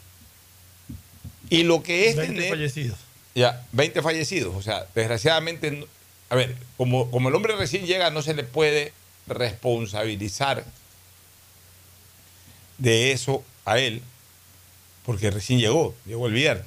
[1.49, 2.97] Y lo que es 20 tener- fallecidos.
[3.36, 4.55] ya, 20 fallecidos.
[4.55, 5.88] O sea, desgraciadamente,
[6.30, 8.93] a ver, como, como el hombre recién llega, no se le puede
[9.28, 10.64] responsabilizar
[12.78, 14.01] de eso a él,
[15.05, 16.66] porque recién llegó, llegó el viernes.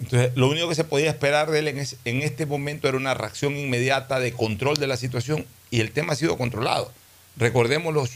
[0.00, 2.96] Entonces, lo único que se podía esperar de él en, es- en este momento era
[2.96, 6.92] una reacción inmediata de control de la situación y el tema ha sido controlado.
[7.36, 8.10] Recordemos los,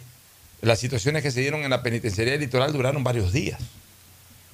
[0.60, 3.60] las situaciones que se dieron en la penitenciaría litoral duraron varios días.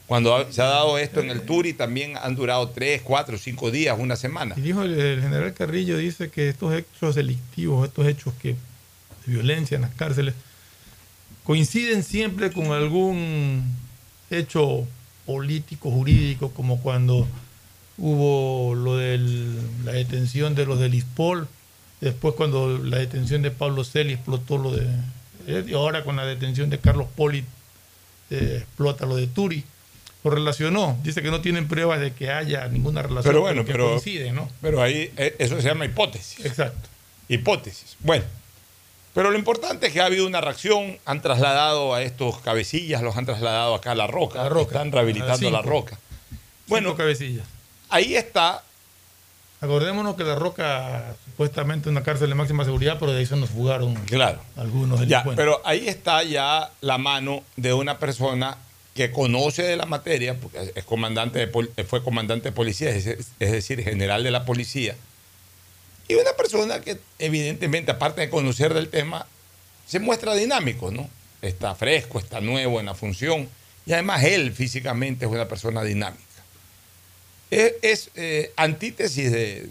[0.06, 3.96] Cuando se ha dado esto en el Turi también han durado tres, cuatro, cinco días,
[3.98, 4.54] una semana.
[4.58, 8.56] Y dijo el, el general Carrillo, dice que estos hechos delictivos, estos hechos que, de
[9.32, 10.34] violencia en las cárceles,
[11.42, 13.64] coinciden siempre con algún
[14.30, 14.86] hecho
[15.26, 17.26] político, jurídico, como cuando
[17.98, 19.18] hubo lo de
[19.84, 21.48] la detención de los del ISPOL,
[22.00, 24.86] después cuando la detención de Pablo Celi explotó lo de...
[25.46, 27.44] eh, y ahora con la detención de Carlos Poli
[28.30, 29.64] eh, explota lo de Turi.
[30.24, 33.72] Lo relacionó, dice que no tienen pruebas de que haya ninguna relación, Pero bueno, que
[33.72, 34.48] pero, coinciden, ¿no?
[34.62, 36.44] pero ahí eh, eso se llama hipótesis.
[36.46, 36.88] Exacto.
[37.28, 37.96] Hipótesis.
[38.00, 38.24] Bueno,
[39.14, 43.16] pero lo importante es que ha habido una reacción, han trasladado a estos cabecillas, los
[43.16, 45.62] han trasladado acá a La Roca, La Roca, están rehabilitando La.
[45.62, 45.98] Roca.
[46.66, 47.46] Bueno, cabecillas.
[47.90, 48.62] Ahí está.
[49.60, 53.36] Acordémonos que La Roca supuestamente es una cárcel de máxima seguridad, pero de ahí se
[53.36, 54.40] nos fugaron Claro.
[54.56, 55.36] algunos Ya, delincuentes.
[55.36, 58.58] pero ahí está ya la mano de una persona
[58.94, 63.26] que conoce de la materia, porque es comandante de fue comandante de policía, es, es
[63.52, 64.94] decir, general de la policía,
[66.08, 69.26] y una persona que evidentemente, aparte de conocer del tema,
[69.86, 71.08] se muestra dinámico, ¿no?
[71.42, 73.48] Está fresco, está nuevo en la función,
[73.86, 76.22] y además él físicamente es una persona dinámica.
[77.50, 79.68] Es, es, eh, antítesis de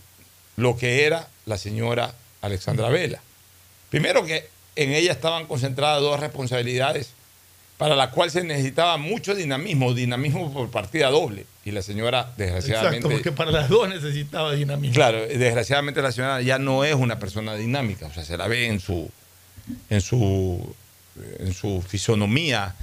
[0.55, 3.21] lo que era la señora Alexandra Vela.
[3.89, 7.11] Primero que en ella estaban concentradas dos responsabilidades
[7.77, 11.45] para la cual se necesitaba mucho dinamismo, dinamismo por partida doble.
[11.65, 12.97] Y la señora, desgraciadamente.
[12.97, 14.93] Exacto, porque para las dos necesitaba dinamismo.
[14.93, 18.67] Claro, desgraciadamente la señora ya no es una persona dinámica, o sea, se la ve
[18.67, 19.09] en su,
[19.89, 20.75] en su
[21.39, 22.75] en su fisonomía,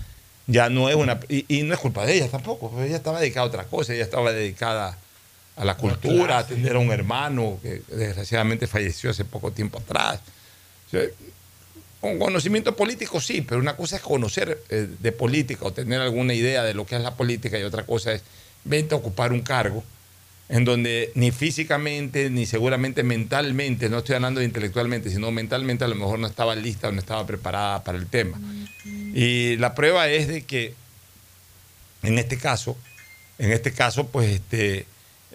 [0.47, 1.21] ya no es una...
[1.29, 3.95] Y, y no es culpa de ella tampoco, porque ella estaba dedicada a otra cosa,
[3.95, 4.97] ella estaba dedicada
[5.57, 10.21] a la cultura, a atender a un hermano que desgraciadamente falleció hace poco tiempo atrás.
[10.87, 11.03] O sea,
[12.01, 16.35] con conocimiento político sí, pero una cosa es conocer eh, de política o tener alguna
[16.35, 18.23] idea de lo que es la política y otra cosa es
[18.65, 19.85] vente a ocupar un cargo
[20.49, 25.89] en donde ni físicamente ni seguramente mentalmente, no estoy hablando de intelectualmente, sino mentalmente a
[25.89, 28.41] lo mejor no estaba lista o no estaba preparada para el tema.
[29.15, 30.75] Y la prueba es de que
[32.03, 32.77] en este caso,
[33.39, 34.87] en este caso, pues este,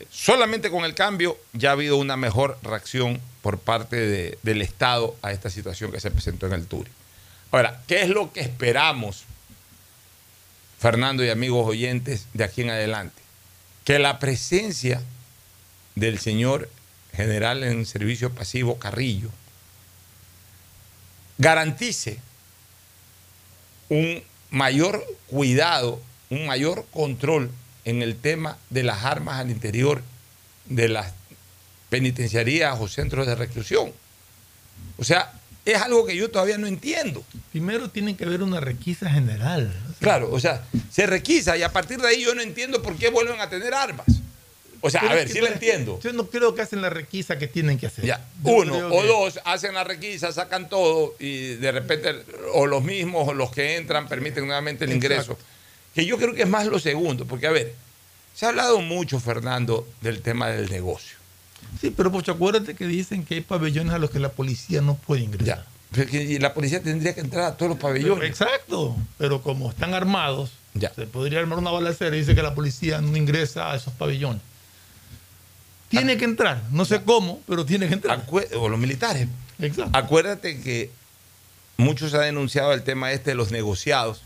[0.09, 5.15] solamente con el cambio ya ha habido una mejor reacción por parte de- del Estado
[5.21, 6.91] a esta situación que se presentó en el Turi.
[7.51, 9.23] Ahora, ¿qué es lo que esperamos,
[10.79, 13.21] Fernando y amigos oyentes, de aquí en adelante?
[13.85, 15.01] Que la presencia
[15.95, 16.69] del señor
[17.13, 19.29] general en servicio pasivo Carrillo
[21.37, 22.19] garantice
[23.89, 27.51] un mayor cuidado, un mayor control
[27.85, 30.01] en el tema de las armas al interior
[30.65, 31.13] de las
[31.89, 33.91] penitenciarías o centros de reclusión.
[34.97, 35.31] O sea,
[35.65, 37.23] es algo que yo todavía no entiendo.
[37.51, 39.73] Primero tiene que haber una requisa general.
[39.99, 43.09] Claro, o sea, se requisa y a partir de ahí yo no entiendo por qué
[43.09, 44.05] vuelven a tener armas.
[44.81, 45.99] O sea, a ver, sí lo entiendo.
[46.03, 48.05] Yo no creo que hacen la requisa que tienen que hacer.
[48.05, 52.13] Ya, uno o que- dos hacen la requisa, sacan todo y de repente
[52.53, 55.37] o los mismos o los que entran permiten nuevamente el ingreso.
[55.95, 57.73] Que yo creo que es más lo segundo, porque a ver,
[58.35, 61.15] se ha hablado mucho, Fernando, del tema del negocio.
[61.81, 64.95] Sí, pero pues acuérdate que dicen que hay pabellones a los que la policía no
[64.95, 65.65] puede ingresar.
[65.91, 68.29] Pero que- y la policía tendría que entrar a todos los pabellones.
[68.29, 70.93] Exacto, pero como están armados, Ya.
[70.93, 74.41] se podría armar una balacera y dice que la policía no ingresa a esos pabellones.
[75.87, 78.25] Tiene que entrar, no sé cómo, pero tiene que entrar.
[78.59, 79.27] O los militares.
[79.59, 79.97] Exacto.
[79.97, 80.89] Acuérdate que
[81.77, 84.21] muchos han denunciado el tema este de los negociados,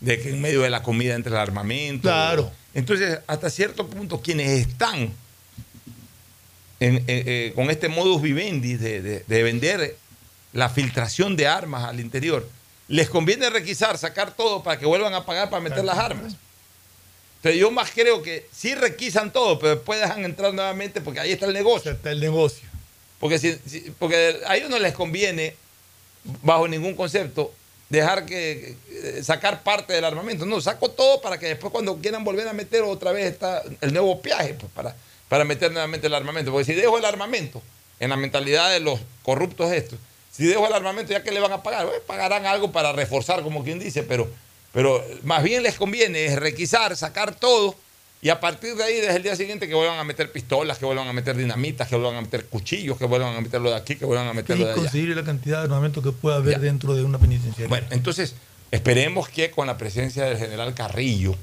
[0.00, 2.02] de que en medio de la comida entra el armamento.
[2.02, 2.50] Claro.
[2.74, 5.12] Entonces, hasta cierto punto, quienes están
[6.80, 9.96] en- en- eh, con este modus vivendi de, de- de vender
[10.52, 12.48] la filtración de armas al interior,
[12.86, 16.34] les conviene requisar, sacar todo para que vuelvan a pagar para meter las armas.
[17.38, 21.32] Entonces yo más creo que sí requisan todo, pero después dejan entrar nuevamente porque ahí
[21.32, 21.92] está el negocio.
[21.92, 22.66] Está el negocio.
[23.20, 25.54] Porque, si, si- porque a ellos no les conviene,
[26.42, 27.52] bajo ningún concepto,
[27.88, 30.44] dejar que eh, sacar parte del armamento.
[30.46, 33.92] No, saco todo para que después cuando quieran volver a meter otra vez está el
[33.92, 34.94] nuevo viaje pues, para,
[35.28, 36.50] para meter nuevamente el armamento.
[36.50, 37.62] Porque si dejo el armamento
[38.00, 39.98] en la mentalidad de los corruptos estos,
[40.30, 43.42] si dejo el armamento ya que le van a pagar, Bueno, pagarán algo para reforzar,
[43.42, 44.28] como quien dice, pero,
[44.72, 47.74] pero más bien les conviene es requisar, sacar todo
[48.20, 50.84] y a partir de ahí, desde el día siguiente, que vuelvan a meter pistolas, que
[50.84, 53.94] vuelvan a meter dinamitas, que vuelvan a meter cuchillos, que vuelvan a meterlo de aquí,
[53.96, 54.80] que vuelvan a Es meterlo de allá.
[54.80, 57.68] inconcebible la cantidad de armamento que puede haber dentro de una penitenciaria.
[57.68, 58.34] Bueno, entonces
[58.72, 61.36] esperemos que con la presencia del general Carrillo,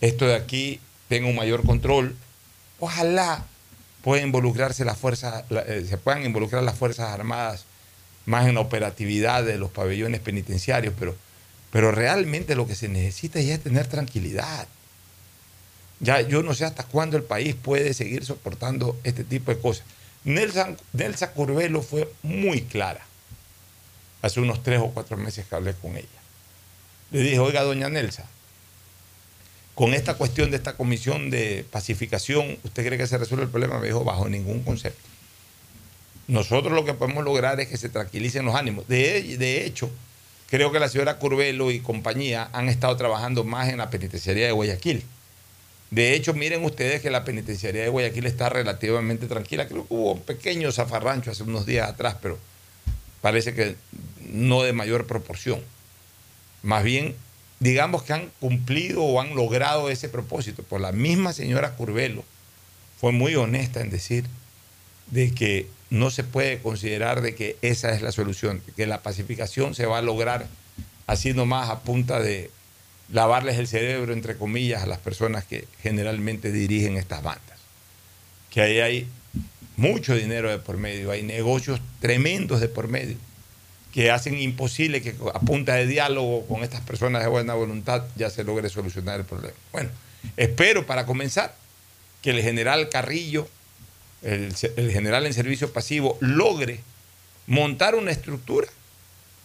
[0.00, 2.16] esto de aquí tenga un mayor control.
[2.80, 3.44] Ojalá
[4.02, 7.64] pueda involucrarse las fuerzas, la- eh, se puedan involucrar las Fuerzas Armadas
[8.26, 11.14] más en la operatividad de los pabellones penitenciarios, pero,
[11.70, 14.66] pero realmente lo que se necesita ya es tener tranquilidad.
[16.04, 19.86] Ya yo no sé hasta cuándo el país puede seguir soportando este tipo de cosas.
[20.24, 23.00] Nelson, Nelsa Curvelo fue muy clara
[24.20, 26.06] hace unos tres o cuatro meses que hablé con ella.
[27.10, 28.26] Le dije, oiga, doña Nelsa,
[29.74, 33.78] con esta cuestión de esta comisión de pacificación, ¿usted cree que se resuelve el problema?
[33.78, 35.08] Me dijo, bajo ningún concepto.
[36.26, 38.86] Nosotros lo que podemos lograr es que se tranquilicen los ánimos.
[38.88, 39.90] De, de hecho,
[40.48, 44.52] creo que la señora Curvelo y compañía han estado trabajando más en la penitenciaría de
[44.52, 45.04] Guayaquil.
[45.94, 49.68] De hecho, miren ustedes que la penitenciaría de Guayaquil está relativamente tranquila.
[49.68, 52.36] Creo que hubo un pequeño zafarrancho hace unos días atrás, pero
[53.20, 53.76] parece que
[54.28, 55.60] no de mayor proporción.
[56.64, 57.14] Más bien,
[57.60, 60.64] digamos que han cumplido o han logrado ese propósito.
[60.64, 62.24] Por la misma señora Curvelo
[63.00, 64.24] fue muy honesta en decir
[65.12, 69.76] de que no se puede considerar de que esa es la solución, que la pacificación
[69.76, 70.48] se va a lograr
[71.06, 72.50] así nomás a punta de
[73.12, 77.58] lavarles el cerebro, entre comillas, a las personas que generalmente dirigen estas bandas.
[78.50, 79.08] Que ahí hay
[79.76, 83.16] mucho dinero de por medio, hay negocios tremendos de por medio
[83.92, 88.28] que hacen imposible que a punta de diálogo con estas personas de buena voluntad ya
[88.28, 89.54] se logre solucionar el problema.
[89.70, 89.90] Bueno,
[90.36, 91.54] espero para comenzar
[92.20, 93.48] que el general Carrillo,
[94.22, 96.80] el, el general en servicio pasivo, logre
[97.46, 98.66] montar una estructura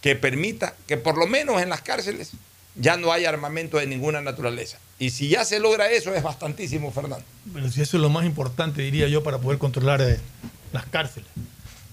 [0.00, 2.32] que permita que por lo menos en las cárceles
[2.76, 4.78] ya no haya armamento de ninguna naturaleza.
[4.98, 7.24] Y si ya se logra eso es bastantísimo, Fernando.
[7.52, 10.18] Pero si eso es lo más importante, diría yo, para poder controlar eh,
[10.72, 11.28] las cárceles.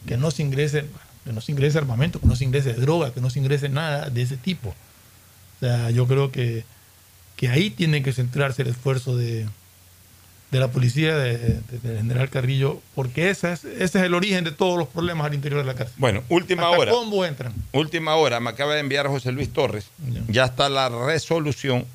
[0.06, 0.90] Que no se ingresen.
[1.24, 4.10] que no se ingrese armamento, que no se ingrese droga, que no se ingrese nada
[4.10, 4.70] de ese tipo.
[4.70, 6.66] O sea, yo creo que,
[7.36, 9.48] que ahí tiene que centrarse el esfuerzo de,
[10.52, 14.44] de la policía de, de- del general Carrillo, porque ese es, ese es el origen
[14.46, 15.96] de todos los problemas al interior de la cárcel.
[15.98, 16.92] Bueno, última Hasta hora.
[16.92, 17.54] combo entran.
[17.74, 19.88] Última hora, me acaba de enviar José Luis Torres.
[20.30, 21.86] Ya está la resolución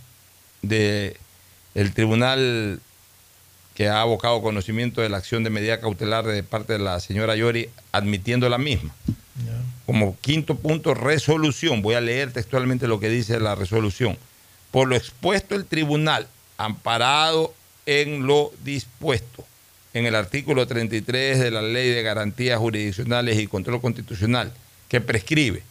[0.60, 1.16] de
[1.74, 2.80] el tribunal
[3.74, 7.34] que ha abocado conocimiento de la acción de medida cautelar de parte de la señora
[7.36, 8.94] Yori, admitiendo la misma.
[9.86, 11.80] Como quinto punto, resolución.
[11.80, 14.18] Voy a leer textualmente lo que dice la resolución.
[14.70, 16.28] Por lo expuesto, el tribunal,
[16.58, 17.54] amparado
[17.86, 19.44] en lo dispuesto.
[19.94, 24.52] En el artículo 33 de la Ley de Garantías Jurisdiccionales y Control Constitucional,
[24.88, 25.62] que prescribe,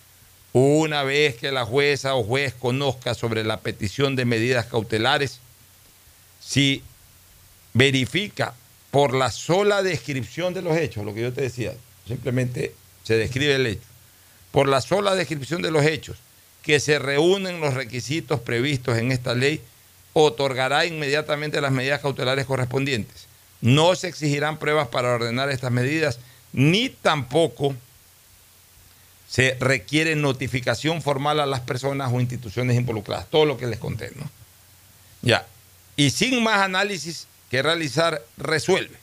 [0.53, 5.39] una vez que la jueza o juez conozca sobre la petición de medidas cautelares,
[6.39, 6.83] si
[7.73, 8.53] verifica
[8.91, 11.73] por la sola descripción de los hechos, lo que yo te decía,
[12.07, 13.87] simplemente se describe el hecho,
[14.51, 16.17] por la sola descripción de los hechos,
[16.61, 19.61] que se reúnen los requisitos previstos en esta ley,
[20.13, 23.27] otorgará inmediatamente las medidas cautelares correspondientes.
[23.61, 26.19] No se exigirán pruebas para ordenar estas medidas,
[26.53, 27.75] ni tampoco
[29.29, 34.11] se requiere notificación formal a las personas o instituciones involucradas, todo lo que les conté,
[34.15, 34.29] ¿no?
[35.21, 35.45] Ya.
[35.95, 38.97] Y sin más análisis que realizar, resuelve.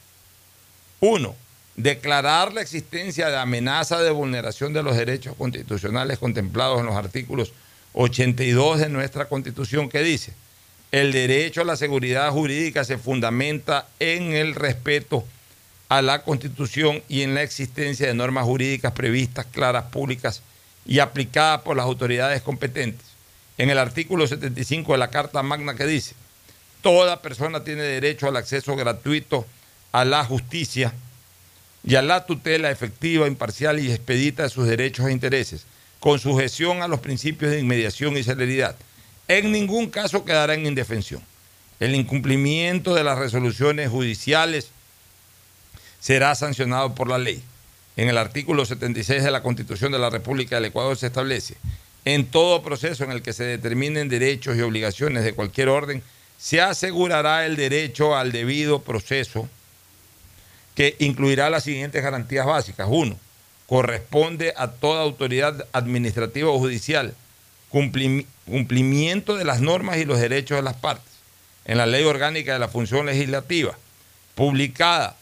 [1.00, 1.34] Uno,
[1.76, 7.52] declarar la existencia de amenaza de vulneración de los derechos constitucionales contemplados en los artículos
[7.92, 10.32] 82 de nuestra Constitución que dice,
[10.90, 15.24] el derecho a la seguridad jurídica se fundamenta en el respeto
[15.88, 20.42] a la Constitución y en la existencia de normas jurídicas previstas, claras, públicas
[20.86, 23.06] y aplicadas por las autoridades competentes.
[23.58, 26.14] En el artículo 75 de la Carta Magna que dice,
[26.80, 29.46] toda persona tiene derecho al acceso gratuito
[29.92, 30.94] a la justicia
[31.84, 35.64] y a la tutela efectiva, imparcial y expedita de sus derechos e intereses,
[36.00, 38.76] con sujeción a los principios de inmediación y celeridad.
[39.28, 41.22] En ningún caso quedará en indefensión.
[41.80, 44.70] El incumplimiento de las resoluciones judiciales
[46.00, 47.42] será sancionado por la ley.
[47.96, 51.56] En el artículo 76 de la Constitución de la República del Ecuador se establece,
[52.04, 56.02] en todo proceso en el que se determinen derechos y obligaciones de cualquier orden,
[56.38, 59.48] se asegurará el derecho al debido proceso
[60.74, 62.88] que incluirá las siguientes garantías básicas.
[62.90, 63.18] Uno,
[63.66, 67.14] corresponde a toda autoridad administrativa o judicial
[67.72, 71.12] cumplim- cumplimiento de las normas y los derechos de las partes.
[71.64, 73.76] En la Ley Orgánica de la Función Legislativa,
[74.34, 75.16] publicada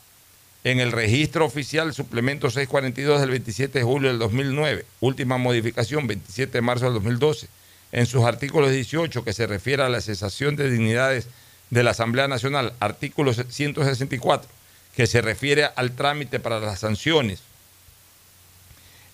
[0.65, 6.53] en el Registro Oficial Suplemento 642 del 27 de julio del 2009, última modificación 27
[6.53, 7.49] de marzo del 2012,
[7.93, 11.29] en sus artículos 18 que se refiere a la cesación de dignidades
[11.71, 14.49] de la Asamblea Nacional, artículo 164
[14.95, 17.41] que se refiere al trámite para las sanciones,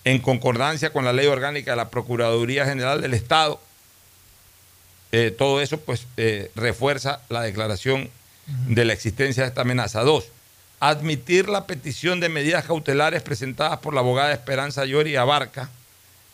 [0.05, 3.59] en concordancia con la ley orgánica de la Procuraduría General del Estado,
[5.11, 8.09] eh, todo eso pues eh, refuerza la declaración
[8.67, 10.01] de la existencia de esta amenaza.
[10.01, 10.25] Dos,
[10.79, 15.69] admitir la petición de medidas cautelares presentadas por la abogada Esperanza Llori Abarca,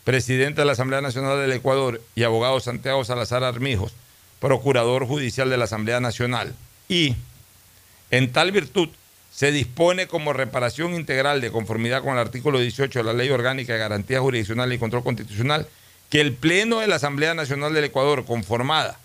[0.04, 3.92] presidente de la Asamblea Nacional del Ecuador, y abogado Santiago Salazar Armijos,
[4.40, 6.54] procurador judicial de la Asamblea Nacional.
[6.88, 7.14] Y,
[8.10, 8.88] en tal virtud,
[9.40, 13.72] se dispone como reparación integral de conformidad con el artículo 18 de la Ley Orgánica
[13.72, 15.66] de Garantía Jurisdiccional y Control Constitucional
[16.10, 18.98] que el Pleno de la Asamblea Nacional del Ecuador, conformada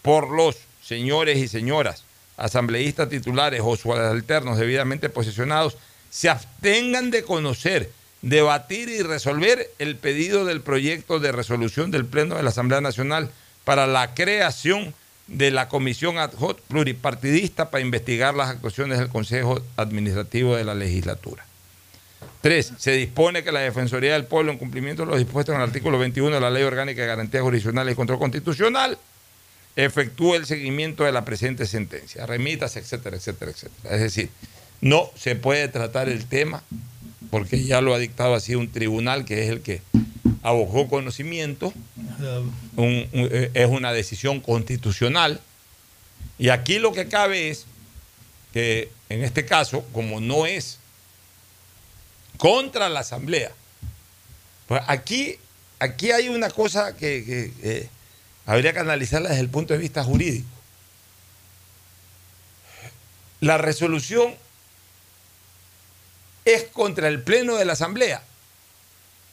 [0.00, 2.04] por los señores y señoras
[2.38, 5.76] asambleístas titulares o subalternos debidamente posesionados,
[6.08, 7.90] se abstengan de conocer,
[8.22, 13.30] debatir y resolver el pedido del proyecto de resolución del Pleno de la Asamblea Nacional
[13.64, 14.94] para la creación
[15.26, 20.74] de la Comisión Ad hoc Pluripartidista para investigar las actuaciones del Consejo Administrativo de la
[20.74, 21.44] Legislatura.
[22.40, 25.64] Tres, se dispone que la Defensoría del Pueblo, en cumplimiento de lo dispuesto en el
[25.64, 28.98] artículo 21 de la Ley Orgánica de Garantías Jurisdiccionales y Control Constitucional,
[29.76, 33.94] efectúe el seguimiento de la presente sentencia, remitas, etcétera, etcétera, etcétera.
[33.94, 34.30] Es decir,
[34.80, 36.62] no se puede tratar el tema
[37.30, 39.80] porque ya lo ha dictado así un tribunal que es el que
[40.42, 41.72] abogó conocimiento,
[42.76, 45.40] eh, es una decisión constitucional.
[46.38, 47.66] Y aquí lo que cabe es
[48.52, 50.78] que en este caso, como no es
[52.36, 53.52] contra la Asamblea,
[54.66, 55.38] pues aquí,
[55.78, 57.88] aquí hay una cosa que,
[58.46, 60.48] habría que analizarla desde el punto de vista jurídico.
[63.40, 64.34] La resolución
[66.44, 68.22] es contra el Pleno de la Asamblea,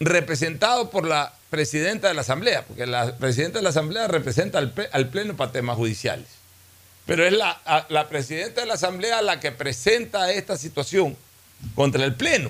[0.02, 4.72] representado por la presidenta de la Asamblea, porque la presidenta de la Asamblea representa al,
[5.10, 6.28] Pleno para temas judiciales.
[7.06, 11.16] Pero es la, a- la presidenta de la Asamblea la que presenta esta situación
[11.76, 12.50] contra el Pleno.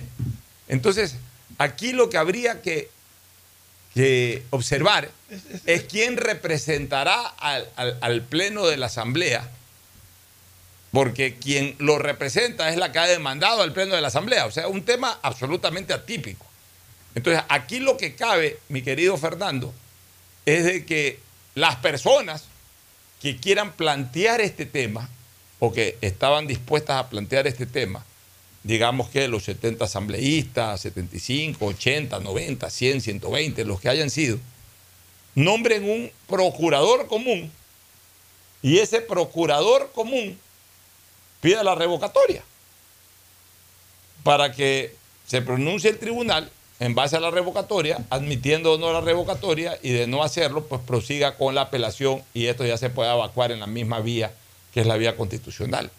[0.70, 1.16] Entonces,
[1.58, 2.90] aquí lo que habría que,
[3.94, 5.10] que observar
[5.66, 9.50] es quién representará al, al- al Pleno de la Asamblea,
[10.92, 14.52] porque quien lo representa es la que ha demandado al Pleno de la Asamblea, o
[14.52, 16.46] sea, un tema absolutamente atípico.
[17.16, 19.74] Entonces, aquí lo que cabe, mi querido Fernando,
[20.46, 21.20] es de que
[21.56, 22.46] las personas
[23.22, 25.10] que quieran plantear este tema
[25.60, 28.04] o que estaban dispuestas a plantear este tema,
[28.64, 34.40] digamos que los 70 asambleístas, 75, 80, 90, 100, 120, los que hayan sido,
[35.36, 37.52] nombren un procurador común
[38.62, 40.38] y ese procurador común
[41.42, 42.44] pida la revocatoria
[44.24, 46.52] para que se pronuncie el tribunal
[46.82, 50.82] en base a la revocatoria, admitiendo o no la revocatoria y de no hacerlo, pues
[50.82, 54.32] prosiga con la apelación y esto ya se puede evacuar en la misma vía
[54.74, 55.92] que es la vía constitucional.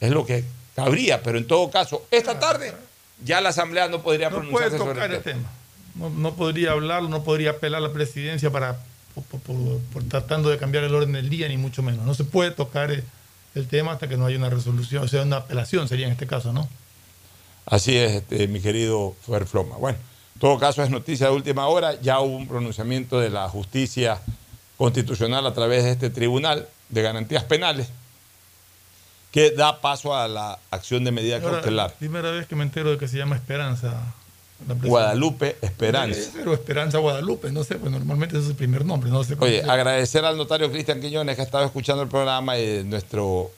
[0.00, 0.44] Es lo que
[0.76, 2.72] cabría, pero en todo caso, esta tarde
[3.24, 5.50] ya la Asamblea no podría No puede pronunciarse sobre tocar el el tema.
[5.94, 8.78] No, no podría hablarlo, no podría apelar a la presidencia para
[9.14, 12.04] por, por- por- por tratando de cambiar el orden del día, ni mucho menos.
[12.06, 13.02] No se puede tocar el,
[13.54, 16.26] el tema hasta que no haya una resolución, o sea, una apelación sería en este
[16.26, 16.68] caso, ¿no?
[17.66, 19.76] Así es, este, mi querido Fer Floma.
[19.76, 20.09] Bueno, en
[20.40, 22.00] todo caso es noticia de última hora.
[22.00, 24.20] Ya hubo un pronunciamiento de la justicia
[24.78, 27.90] constitucional a través de este tribunal de garantías penales
[29.30, 31.92] que da paso a la acción de medida Ahora, cautelar.
[31.94, 34.14] primera vez que me entero de que se llama Esperanza.
[34.66, 34.74] la.
[34.74, 36.30] Guadalupe Esperanza.
[36.34, 39.62] Pero Esperanza Guadalupe, no sé, pues normalmente ese es el primer nombre, no sé Oye,
[39.62, 43.50] agradecer al notario Cristian Quiñones que ha estado escuchando el programa y nuestro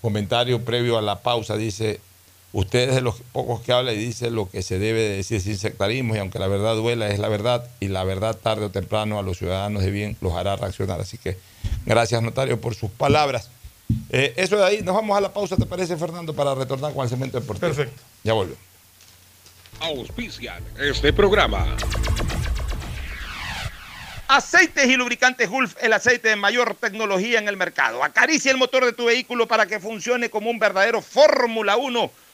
[0.00, 2.00] comentario previo a la pausa dice,
[2.52, 5.40] usted es de los pocos que habla y dice lo que se debe de decir
[5.40, 8.70] sin sectarismo y aunque la verdad duela es la verdad y la verdad tarde o
[8.70, 11.00] temprano a los ciudadanos de bien los hará reaccionar.
[11.00, 11.38] Así que
[11.86, 13.50] gracias notario por sus palabras.
[14.10, 16.34] Eh, eso de ahí, nos vamos a la pausa, ¿te parece Fernando?
[16.34, 17.68] Para retornar con el cemento deportivo.
[17.68, 18.02] Perfecto.
[18.22, 18.58] Ya volvemos.
[19.80, 21.76] Auspician este programa.
[24.28, 28.02] Aceites y lubricantes Gulf, el aceite de mayor tecnología en el mercado.
[28.02, 32.10] Acaricia el motor de tu vehículo para que funcione como un verdadero Fórmula 1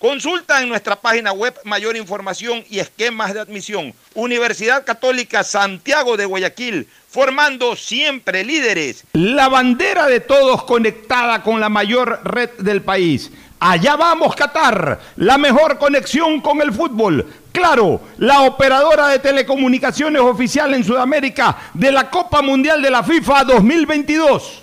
[0.00, 3.92] Consulta en nuestra página web mayor información y esquemas de admisión.
[4.14, 9.04] Universidad Católica Santiago de Guayaquil, formando siempre líderes.
[9.12, 13.30] La bandera de todos conectada con la mayor red del país.
[13.58, 17.26] Allá vamos, Qatar, la mejor conexión con el fútbol.
[17.52, 23.44] Claro, la operadora de telecomunicaciones oficial en Sudamérica de la Copa Mundial de la FIFA
[23.44, 24.62] 2022.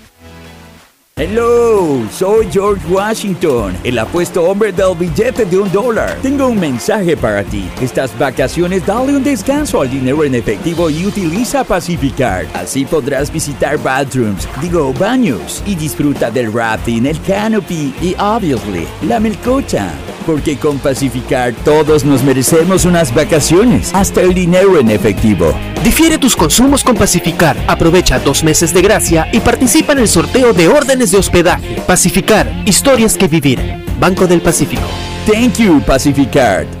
[1.23, 6.17] Hello, soy George Washington, el apuesto hombre del billete de un dólar.
[6.23, 7.69] Tengo un mensaje para ti.
[7.79, 12.47] Estas vacaciones dale un descanso al dinero en efectivo y utiliza Pacificard.
[12.55, 19.19] Así podrás visitar bathrooms, digo baños, y disfruta del rafting, el canopy y, obviously, la
[19.19, 19.91] melcocha.
[20.25, 25.53] Porque con Pacificard todos nos merecemos unas vacaciones, hasta el dinero en efectivo.
[25.83, 27.57] Difiere tus consumos con Pacificar.
[27.67, 31.81] Aprovecha dos meses de gracia y participa en el sorteo de órdenes de hospedaje.
[31.87, 33.59] Pacificar, historias que vivir.
[33.99, 34.83] Banco del Pacífico.
[35.25, 36.80] Thank you, Pacificard.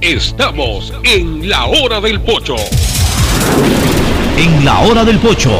[0.00, 2.56] Estamos en la hora del pocho.
[4.36, 5.58] En la hora del pocho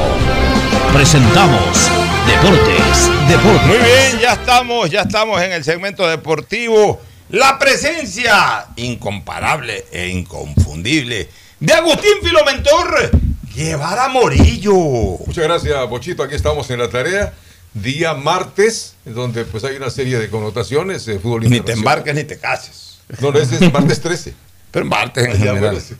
[0.92, 1.90] presentamos
[2.26, 3.66] Deportes, Deportes.
[3.66, 7.00] Muy bien, ya estamos, ya estamos en el segmento deportivo.
[7.30, 13.10] La presencia incomparable e inconfundible de Agustín Filomentor
[13.54, 14.74] Guevara Morillo.
[14.74, 16.22] Muchas gracias, Bochito.
[16.22, 17.32] Aquí estamos en la tarea.
[17.72, 21.08] Día martes, donde pues hay una serie de connotaciones.
[21.08, 22.85] Eh, fútbol Ni te embarques ni te cases.
[23.20, 24.34] No, no, ese es martes 13.
[24.70, 25.60] Pero martes en Ah, ya, general.
[25.74, 25.94] bueno, sí.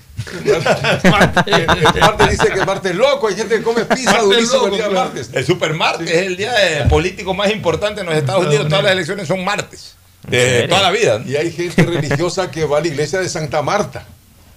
[1.46, 3.28] El martes dice que es martes loco.
[3.28, 5.30] Hay gente que come pizza Martes durísimo el día martes.
[5.32, 8.68] El supermartes es el día eh, político más importante en los Estados Unidos.
[8.68, 9.94] Todas las elecciones son martes.
[10.28, 11.22] De toda la vida.
[11.24, 14.04] Y hay gente religiosa que va a la iglesia de Santa Marta.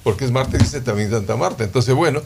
[0.04, 1.64] Porque es martes, dice también Santa Marta.
[1.64, 2.22] Entonces, bueno,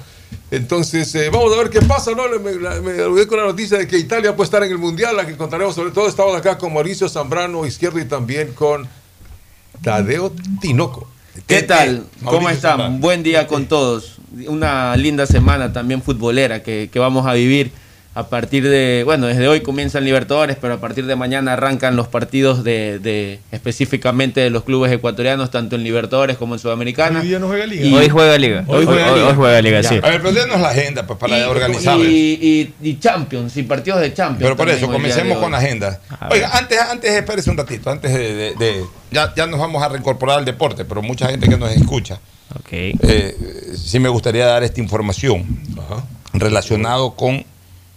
[0.52, 2.24] entonces eh, vamos a ver qué pasa, ¿no?
[2.40, 5.16] Me, la- me aludé con la noticia de que Italia puede estar en el Mundial,
[5.18, 6.08] la que contaremos sobre todo.
[6.08, 8.88] Estamos acá con Mauricio Zambrano, izquierdo, y también con
[9.82, 11.08] Tadeo Tinoco.
[11.48, 12.06] ¿Qué tal?
[12.24, 13.02] ¿Cómo Mauricio están?
[13.02, 14.18] Buen día con todos.
[14.48, 17.72] Una linda semana también futbolera que, que vamos a vivir
[18.16, 22.08] a partir de, bueno, desde hoy comienzan Libertadores, pero a partir de mañana arrancan los
[22.08, 27.22] partidos de, de- específicamente de los clubes ecuatorianos, tanto en Libertadores como en Sudamericana.
[27.22, 27.86] Hoy día no juega Liga.
[27.86, 28.64] Y- Hoy juega Liga.
[28.68, 29.28] Hoy juega Liga.
[29.30, 29.90] Hoy juega Liga, Ya.
[29.90, 29.96] sí.
[30.04, 32.00] A ver, pero denos la agenda pues, para y, organizar.
[32.00, 32.04] y,
[32.82, 34.44] y- y Champions, y partidos de Champions.
[34.44, 35.42] Pero por eso, hoy comencemos hoy.
[35.44, 36.00] con la agenda.
[36.30, 39.90] Oiga, antes, antes, espérese un ratito, antes de, de- de- ya, ya nos vamos a
[39.90, 42.20] reincorporar al deporte, pero mucha gente que nos escucha,
[42.72, 43.36] eh,
[43.76, 45.46] sí me gustaría dar esta información
[46.34, 47.44] relacionado con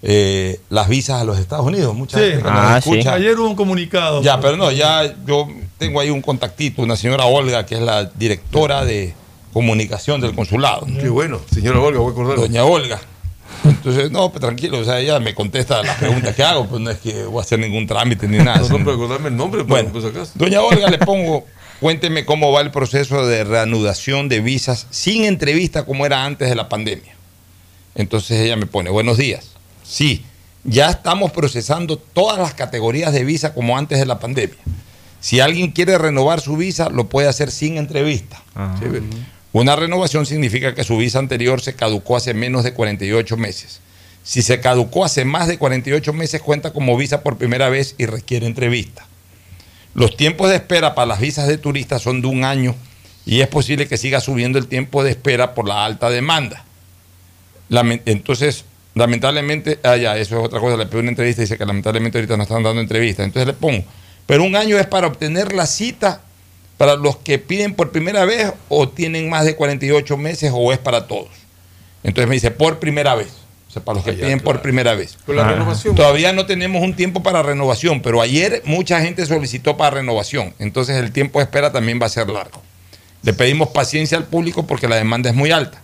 [0.08, 1.92] eh, las visas a los Estados Unidos.
[1.94, 2.24] Mucha Sí.
[2.26, 3.14] gente que Ah, nos escucha.
[3.14, 4.22] Ayer hubo un comunicado.
[4.22, 8.04] Ya, pero no, ya yo tengo ahí un contactito, una señora Olga, que es la
[8.04, 9.14] directora de
[9.52, 10.86] comunicación del consulado.
[11.00, 12.36] Qué bueno, señora Olga, voy a acordar.
[12.36, 13.00] Doña Olga.
[13.64, 16.90] Entonces, no, pues tranquilo, o sea, ella me contesta las preguntas que hago, pues no
[16.90, 18.58] es que voy a hacer ningún trámite ni nada.
[18.60, 20.30] No, no, pero acordarme el nombre, Bueno, pues acaso.
[20.36, 21.46] Doña Olga, le pongo,
[21.80, 26.54] cuénteme cómo va el proceso de reanudación de visas sin entrevista como era antes de
[26.54, 27.14] la pandemia.
[27.96, 29.55] Entonces ella me pone, buenos días.
[29.88, 30.24] Sí,
[30.64, 34.58] ya estamos procesando todas las categorías de visa como antes de la pandemia.
[35.20, 38.42] Si alguien quiere renovar su visa, lo puede hacer sin entrevista.
[38.78, 39.06] Chévere.
[39.52, 43.80] Una renovación significa que su visa anterior se caducó hace menos de 48 meses.
[44.22, 48.06] Si se caducó hace más de 48 meses, cuenta como visa por primera vez y
[48.06, 49.06] requiere entrevista.
[49.94, 52.74] Los tiempos de espera para las visas de turistas son de un año
[53.24, 56.64] y es posible que siga subiendo el tiempo de espera por la alta demanda.
[58.04, 58.64] Entonces,
[58.96, 62.18] lamentablemente, ah, ya, eso es otra cosa, le pido una entrevista y dice que lamentablemente
[62.18, 63.26] ahorita no están dando entrevistas.
[63.26, 63.84] Entonces le pongo,
[64.26, 66.22] pero un año es para obtener la cita
[66.78, 70.78] para los que piden por primera vez o tienen más de 48 meses o es
[70.78, 71.28] para todos.
[72.02, 73.28] Entonces me dice, por primera vez.
[73.68, 75.18] O sea, para los que Ah, ya, piden por primera vez.
[75.26, 75.94] Pero la renovación.
[75.94, 80.54] Todavía no tenemos un tiempo para renovación, pero ayer mucha gente solicitó para renovación.
[80.58, 82.62] Entonces el tiempo de espera también va a ser largo.
[83.22, 85.82] Le pedimos paciencia al público porque la demanda es muy alta.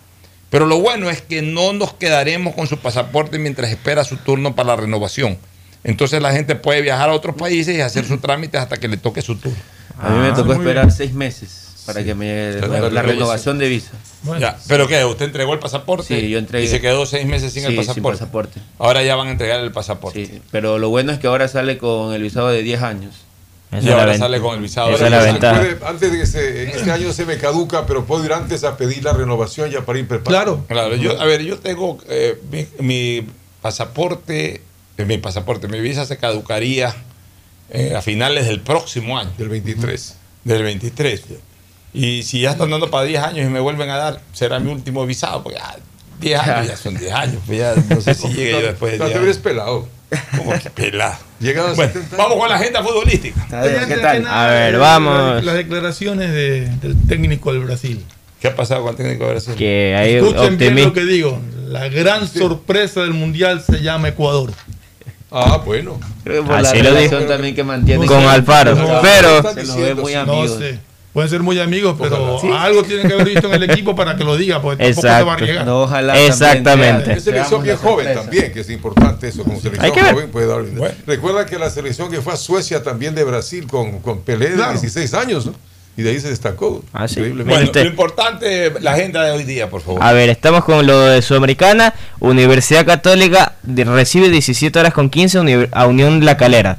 [0.53, 4.55] Pero lo bueno es que no nos quedaremos con su pasaporte mientras espera su turno
[4.55, 5.39] para la renovación.
[5.83, 8.99] Entonces la gente puede viajar a otros países y hacer sus trámites hasta que le
[8.99, 9.59] toque su turno.
[9.99, 10.97] A mí me Ah, tocó esperar bien.
[10.97, 13.91] seis meses para que me la, renovación de visa.
[14.39, 15.05] Ya, ¿Pero qué?
[15.05, 16.21] ¿Usted entregó el pasaporte?
[16.21, 16.67] Sí, yo entregué.
[16.67, 18.19] Y se quedó seis meses sin Sí, el sin pasaporte.
[18.19, 18.61] pasaporte.
[18.79, 20.27] Ahora ya van a entregar el pasaporte.
[20.27, 23.15] Sí, pero lo bueno es que ahora sale con el visado de 10 años.
[23.81, 24.91] Y ahora sale con el visado.
[24.91, 25.61] Esa es la ventaja.
[25.61, 28.65] Puede- antes de que se, en este año se me caduca, pero puedo ir antes
[28.65, 30.65] a pedir la renovación ya para ir preparado.
[30.69, 33.27] Claro, yo, a ver, yo tengo eh, mi, mi
[33.63, 34.61] pasaporte,
[34.99, 36.95] eh, mi pasaporte, mi visa se caducaría
[37.71, 39.31] eh, a finales del próximo año.
[39.39, 40.17] Del 23.
[40.45, 41.23] Del 23.
[41.95, 44.71] Y si ya están dando para 10 años y me vuelven a dar, será mi
[44.71, 45.77] último visado, porque ya
[46.21, 48.99] 10 años ya son 10 años, pues ya no sé si llegue yo después de
[48.99, 49.43] No, 10 te ves años.
[49.43, 49.89] pelado.
[50.37, 51.17] ¿Cómo que pelado?
[51.41, 53.47] Llegado a Bueno, 70 vamos con la agenda futbolística.
[53.63, 55.45] Oye, antes que nada, A ver, vamos.
[55.45, 58.05] Las declaraciones de- del técnico del Brasil.
[58.41, 59.55] ¿Qué ha pasado con el técnico de Brasil?
[59.57, 61.41] Que hay Escuchen bien lo que digo.
[61.69, 64.53] La gran sorpresa del mundial se llama Ecuador.
[65.31, 65.99] Ah, bueno.
[66.25, 67.17] Creo que por Así la lo dijo.
[67.21, 68.77] también que mantiene Con Alfaro.
[69.01, 70.59] Pero- se los ve muy No amigos.
[70.59, 70.79] sé.
[71.13, 74.25] Pueden ser muy amigos, pero algo tienen que haber visto en el equipo para que
[74.25, 75.67] lo diga, porque tampoco se va a arriesgar.
[75.67, 77.13] No, ojalá Exactamente.
[77.13, 80.31] Es selección bien joven también, que es importante eso como selección Hay que joven.
[80.31, 80.65] Puede dar-
[81.07, 84.55] Recuerda que la selección que fue a Suecia también de Brasil con, con Pelé de
[84.57, 84.73] Claro.
[84.73, 85.55] 16 años, ¿no?
[85.95, 86.83] Y de ahí se destacó.
[86.95, 87.17] Ah, sí.
[87.21, 87.51] Increíblemente.
[87.53, 87.83] Bueno, Usted.
[87.85, 90.03] lo importante, la agenda de hoy día, por favor.
[90.03, 91.93] A ver, estamos con lo de Sudamericana.
[92.21, 96.79] Universidad Católica recibe 17 horas con 15 uni- a Unión La Calera.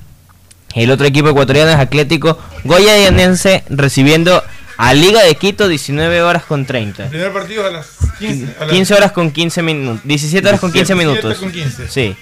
[0.76, 4.44] El otro equipo ecuatoriano es Atlético Goyayanense recibiendo
[4.78, 7.04] a Liga de Quito 19 horas con 30.
[7.04, 8.56] El primer partido a las 15.
[8.60, 10.02] a las 15 horas con 15 minutos.
[10.04, 11.40] 17 horas con 15 17 minutos.
[11.40, 11.88] con 15.
[11.90, 12.16] Sí.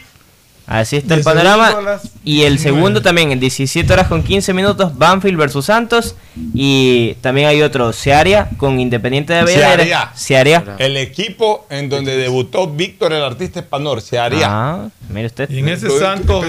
[0.67, 1.99] Así está el panorama.
[2.23, 2.59] Y el 19.
[2.59, 6.15] segundo también en 17 horas con 15 minutos, Banfield versus Santos.
[6.53, 10.11] Y también hay otro, Searia con Independiente de Avellaneda.
[10.15, 10.63] Searia.
[10.63, 10.75] Searia.
[10.77, 14.47] El equipo en donde debutó Víctor el artista espanor, se haría.
[14.49, 15.49] Ah, mire usted.
[15.49, 16.45] Y en ese Santos.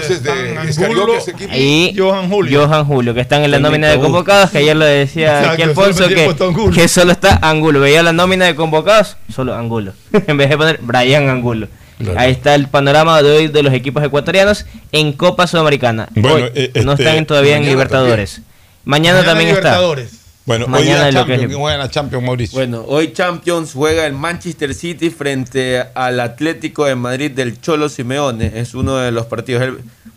[1.53, 2.65] Y Johan Julio.
[2.65, 6.07] Johan Julio, que están en la nómina de convocados, que ayer lo decía aquí Alfonso,
[6.07, 6.33] que,
[6.73, 7.79] que solo está Angulo.
[7.81, 9.93] Veía la nómina de convocados, solo Angulo.
[10.13, 11.67] en vez de poner Brian Angulo.
[11.99, 12.19] Claro.
[12.19, 16.07] Ahí está el panorama de hoy de los equipos ecuatorianos en Copa Sudamericana.
[16.15, 18.41] Bueno, Hoy eh, no este, están todavía en Libertadores.
[18.85, 19.61] Mañana, Mañana también está.
[19.69, 20.19] Libertadores.
[20.45, 22.57] Bueno, Mañana hoy la que Champions, es- ¿quién juega en la Champions, Mauricio?
[22.57, 28.51] Bueno, hoy Champions juega el Manchester City frente al Atlético de Madrid del Cholo Simeone.
[28.55, 29.63] Es uno de los partidos.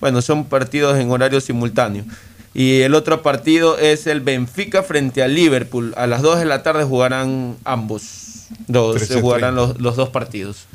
[0.00, 2.04] Bueno, son partidos en horario simultáneo.
[2.54, 5.92] Y el otro partido es el Benfica frente al Liverpool.
[5.96, 8.02] A las 2 de la tarde jugarán ambos.
[8.66, 9.20] Dos, se 13:30.
[9.20, 10.66] jugarán los, los dos partidos.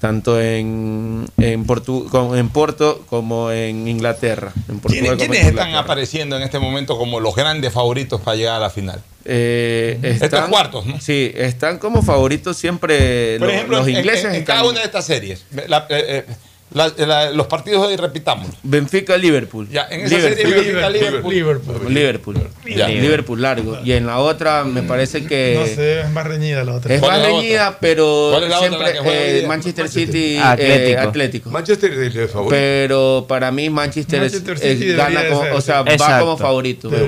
[0.00, 4.52] Tanto en, en, Portu- en Porto como en Inglaterra.
[4.68, 5.78] En ¿Quiénes, quiénes en están Inglaterra.
[5.80, 9.02] apareciendo en este momento como los grandes favoritos para llegar a la final?
[9.24, 11.00] Eh, Estos están- cuartos, ¿no?
[11.00, 14.34] Sí, están como favoritos siempre Por lo- ejemplo, los ingleses.
[14.34, 16.34] en, cada una de estas series, la- eh, eh,
[16.74, 18.48] la- la- los partidos de hoy repitamos.
[18.62, 19.68] Benfica Liverpool.
[19.70, 21.32] Ya, en esa serie Benfica Liverpool.
[21.34, 21.94] Liverpool.
[21.94, 22.36] Liverpool.
[22.74, 22.88] Ya.
[22.88, 23.78] Liverpool largo.
[23.84, 26.94] Y en la otra me parece que No sé, es más reñida la otra.
[26.94, 29.44] es ¿Cuál más es reñida, pero ¿Cuál es siempre eh?
[29.46, 30.88] Manchester City Atlético.
[30.90, 31.50] eh, Atlético.
[31.50, 32.50] Manchester es el favorito.
[32.50, 35.52] Pero para mí Manchester, es- Manchester es- City gana como, ser.
[35.52, 36.90] o sea, va como favorito.
[36.90, 36.98] La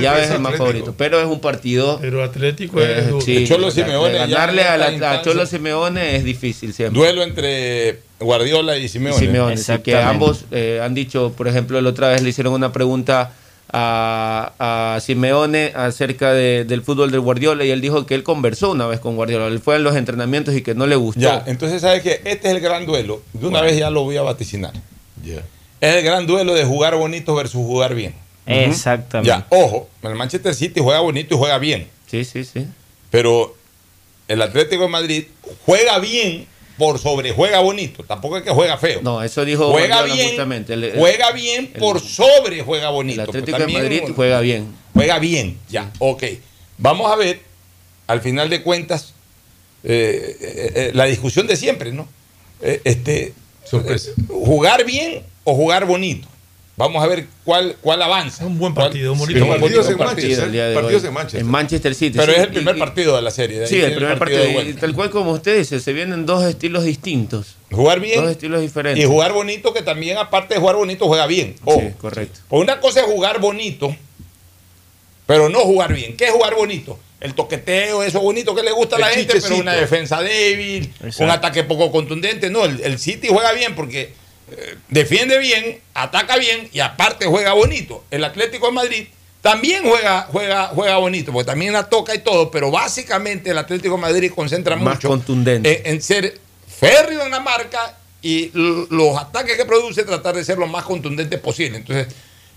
[0.00, 0.56] llave es el más Atlético.
[0.56, 5.22] favorito, pero es un partido Pero Atlético eh, es sí, El Cholo Simeone ganarle a,
[5.22, 6.98] Cholo Simeone es difícil siempre.
[6.98, 9.18] Duelo entre Guardiola y Simeone.
[9.18, 12.72] Simeone, sí, que ambos eh, han dicho, por ejemplo, la otra vez le hicieron una
[12.72, 13.32] pregunta
[13.70, 18.70] a, a Simeone acerca de- del fútbol del Guardiola y él dijo que él conversó
[18.72, 21.20] una vez con Guardiola, él fue a los entrenamientos y que no le gustó.
[21.20, 23.22] Ya, entonces sabes que este es el gran duelo.
[23.34, 24.72] De una vez ya lo voy a vaticinar.
[25.80, 28.14] Es el gran duelo de jugar bonito versus jugar bien.
[28.46, 29.28] Exactamente.
[29.28, 31.86] Ya, ojo, el Manchester City juega bonito y juega bien.
[32.10, 32.66] Sí, sí, sí.
[33.10, 33.54] Pero
[34.26, 35.24] el Atlético de Madrid
[35.66, 36.46] juega bien
[36.78, 38.04] por sobre juega bonito.
[38.04, 39.00] Tampoco es que juega feo.
[39.02, 40.72] No, eso dijo juega Guardiola bien, justamente.
[40.74, 43.22] El- el- juega bien el- por sobre juega bonito.
[43.22, 44.72] El Atlético de Madrid juega bien.
[44.94, 46.22] Juega bien, ya, ok.
[46.78, 47.40] Vamos a ver,
[48.06, 49.12] al final de cuentas,
[49.84, 52.08] eh, eh, eh, la discusión de siempre, ¿no?
[52.62, 53.34] Eh, este,
[53.64, 54.10] Sorpresa.
[54.10, 56.26] eh, jugar bien o jugar bonito.
[56.78, 58.46] Vamos a ver cuál, cuál avanza.
[58.46, 59.60] Un buen ¿Cuál- partido, un bonito partido.
[59.60, 60.28] Partidos en partido.
[60.28, 60.68] Manchester.
[60.68, 61.08] de Partidos hoy.
[61.08, 61.40] en Manchester.
[61.40, 62.18] En Manchester City.
[62.18, 63.58] Pero sí, es el primer y- partido de la serie.
[63.58, 64.44] de Sí, el primer partido.
[64.44, 67.56] de y tal cual como usted dice, se vienen dos estilos distintos.
[67.72, 69.04] Jugar Dos bien estilos diferentes.
[69.04, 71.56] y jugar bonito, que también aparte de jugar bonito, juega bien.
[71.64, 71.80] Ojo.
[71.80, 72.38] Sí, correcto.
[72.48, 73.94] Pues una cosa es jugar bonito,
[75.26, 76.16] pero no jugar bien.
[76.16, 76.98] ¿Qué es jugar bonito?
[77.20, 80.84] El toqueteo, eso bonito que le gusta a la El gente, pero una defensa débil,
[81.00, 81.24] Exacto.
[81.24, 82.48] un ataque poco contundente.
[82.50, 84.12] No, el, el City juega bien porque
[84.88, 88.04] defiende bien, ataca bien y aparte juega bonito.
[88.10, 89.06] El Atlético de Madrid
[89.40, 93.96] también juega, juega, juega bonito, porque también la toca y todo, pero básicamente el Atlético
[93.96, 95.82] de Madrid concentra Más mucho contundente.
[95.88, 100.58] en, en ser férreo en la marca y los ataques que produce tratar de ser
[100.58, 101.78] lo más contundentes posible.
[101.78, 102.08] Entonces,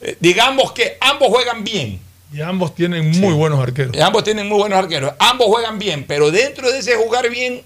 [0.01, 1.99] eh, digamos que ambos juegan bien.
[2.33, 3.95] Y ambos tienen muy buenos arqueros.
[3.95, 5.13] Y ambos tienen muy buenos arqueros.
[5.19, 7.61] Ambos juegan bien, pero dentro de ese jugar bien,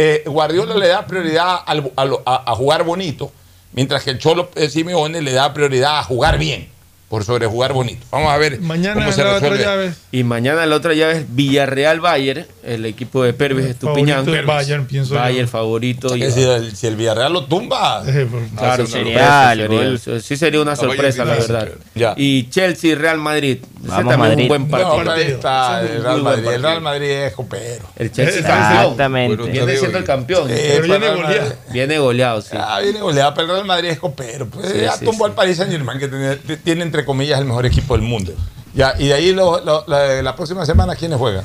[0.00, 3.32] eh, Guardiola le da prioridad a, a- jugar bonito,
[3.72, 6.68] mientras que el Cholo Simeone le da prioridad a jugar bien,
[7.08, 8.04] por sobre jugar bonito.
[8.10, 9.92] Vamos a ver Mañana cómo se la otra llave.
[10.12, 14.18] Y mañana la otra llave es Villarreal Bayern, el equipo de Pervis Estupiñán.
[14.26, 15.20] Favorito del Bayern, pienso yo.
[15.20, 16.14] Bayern favorito.
[16.16, 18.02] y- si, el, si el Villarreal lo tumba,
[18.56, 21.68] Claro, sería, sorpresa, sería- sería- sí sería una sorpresa, la verdad.
[21.94, 22.14] Ya.
[22.16, 23.58] Y Chelsea, Real Madrid.
[23.78, 24.42] Ese Vamos, también es Madrid.
[24.42, 25.12] un buen No, partido.
[25.12, 26.54] ahí está Ese es el Real muy buen Madrid.
[26.56, 26.80] El Real.
[26.82, 27.84] Madrid es copero.
[27.96, 28.82] El Chelsea Ese- campeón.
[28.82, 29.36] Exactamente.
[29.36, 30.48] Bueno, Viene siendo el campeón.
[30.48, 31.52] Sí, Pero viene goleado.
[31.72, 32.48] Viene goleado, sí.
[32.58, 34.46] Ah, viene goleada, pero el Real Madrid es copero.
[34.48, 35.30] Pues Sí, ya sí, tumbó sí.
[35.30, 38.32] al Paris Saint Germain, que tiene, tiene, entre comillas el mejor equipo del mundo.
[38.74, 41.44] Ya, y de ahí lo- lo- la, la próxima semana, ¿quiénes juegan?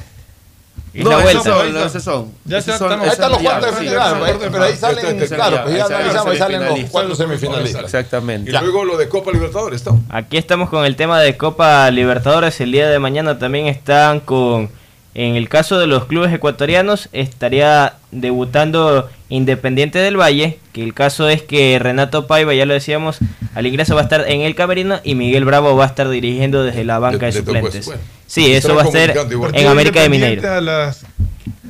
[0.96, 1.44] No, la vuelta.
[1.44, 2.32] son, no, esos son.
[2.46, 5.56] Ya Esos se son- Ahí están los cuartos de sí, final, pero ahí salen, claro,
[5.58, 7.84] ya, pues ya analizamos, ahí salen los cuatro semifinalistas.
[7.84, 8.50] Exactamente.
[8.50, 10.00] Y luego lo de Copa Libertadores, ¿no?
[10.10, 12.60] Aquí estamos con el tema de Copa Libertadores.
[12.62, 14.70] El día de mañana también están con.
[15.16, 20.60] En el caso de los clubes ecuatorianos, estaría debutando Independiente del Valle.
[20.74, 23.20] Que el caso es que Renato Paiva, ya lo decíamos,
[23.54, 26.64] al ingreso va a estar en el camerino y Miguel Bravo va a estar dirigiendo
[26.64, 27.86] desde la banca de, suplentes.
[27.86, 28.02] bueno.
[28.34, 29.16] Sí, eso va a ser
[29.54, 30.52] en América de Independiente Mineiro.
[30.54, 31.06] A las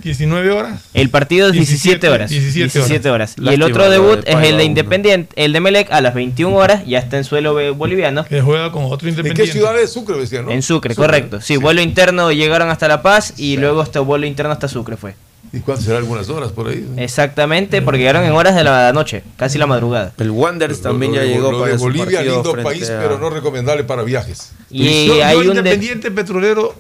[0.02, 0.82] 19 horas.
[0.94, 2.30] El partido es 17 horas.
[2.30, 3.36] 17 17 horas.
[3.38, 4.64] Y el otro debut de es el de.
[4.64, 8.24] Independiente, el de Melec a las 21 horas, ya está en suelo boliviano.
[8.24, 9.52] Que juega con otro ¿En qué independiente.
[9.52, 10.52] ciudad es Sucre, decía, no?
[10.52, 11.42] En Sucre, correcto.
[11.42, 15.16] Sí, vuelo interno llegaron hasta La Paz y luego este vuelo interno hasta Sucre fue.
[15.56, 16.00] ¿Y cuánto será?
[16.00, 16.84] ¿Algunas horas por ahí?
[16.98, 20.12] Exactamente, porque llegaron en horas de la noche, casi la madrugada.
[20.18, 23.20] El Wanderers también Lo ya de- llegó lo para de Bolivia, lindo país, a- pero
[23.20, 24.52] no recomendable para viajes.
[24.72, 26.74] Y yo, hay yo un de- Independiente Petrolero,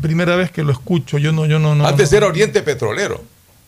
[0.00, 1.86] primera vez que lo escucho, yo no, yo no, no.
[1.86, 2.18] Antes no.
[2.18, 3.22] era Oriente Petrolero.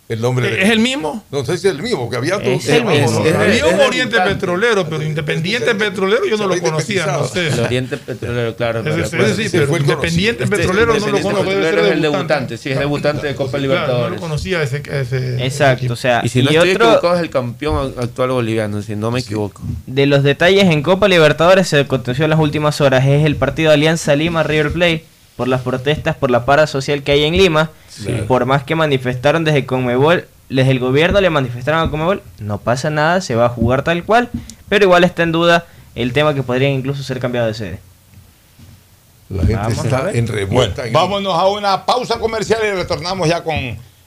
[0.09, 1.25] El nombre de- ¿Es el mismo?
[1.31, 3.21] No sé si es el mismo, que había Es dos- el mismo.
[3.23, 7.07] es- es- Había un es- Oriente Petrolero, pero Independiente Petrolero yo no lo conocía.
[7.07, 7.49] No sé.
[7.49, 8.83] El Oriente Petrolero, claro.
[8.83, 12.59] Sí, pero Independiente Petrolero no lo debe Petrolero es el debutante.
[12.59, 14.15] sí, es debutante de Copa Claro, no Libertadores.
[14.17, 14.83] lo conocía ese.
[14.91, 18.31] ese Exacto, o sea, Y si no y estoy otro- equivocado, es el campeón actual
[18.33, 19.63] boliviano, si no me equivoco.
[19.87, 23.71] De los detalles en Copa Libertadores se aconteció en las últimas horas es el partido
[23.71, 25.05] de Alianza Lima River Plate
[25.43, 27.71] por las protestas por la para social que hay en Lima.
[27.89, 28.13] Sí.
[28.29, 32.91] Por más que manifestaron desde Conmebol, desde el gobierno le manifestaron a Conmebol, no pasa
[32.91, 34.31] nada, se va a jugar tal cual,
[34.69, 35.67] pero igual está en duda
[35.97, 37.81] el tema que podría incluso ser cambiado de sede.
[39.31, 40.85] La gente Vamos está en revuelta.
[40.93, 43.57] vámonos a una pausa comercial y retornamos ya con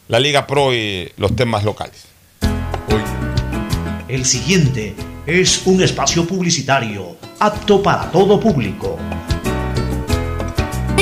[0.08, 2.06] la Liga Pro y los temas locales.
[4.08, 4.96] El siguiente
[5.26, 8.98] es un espacio publicitario apto para todo público.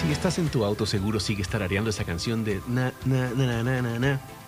[0.00, 3.62] Si estás en tu auto, seguro sigues tarareando esa canción de na, na, na, na,
[3.62, 4.20] na, na, na,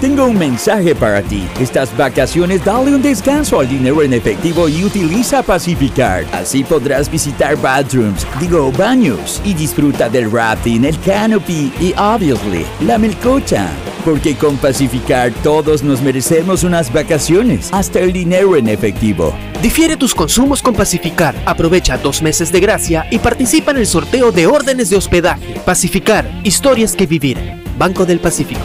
[0.00, 1.46] Tengo un mensaje para ti.
[1.60, 6.24] Estas vacaciones dale un descanso al dinero en efectivo y utiliza Pacificard.
[6.32, 12.96] Así podrás visitar bathrooms, digo baños, y disfruta del rafting, el canopy y obviously la
[12.96, 13.68] melcocha.
[14.02, 19.34] Porque con Pacificard todos nos merecemos unas vacaciones, hasta el dinero en efectivo.
[19.60, 21.34] Difiere tus consumos con Pacificar.
[21.44, 25.60] Aprovecha dos meses de gracia y participa en el sorteo de órdenes de hospedaje.
[25.66, 27.36] Pacificar, historias que vivir.
[27.76, 28.64] Banco del Pacífico.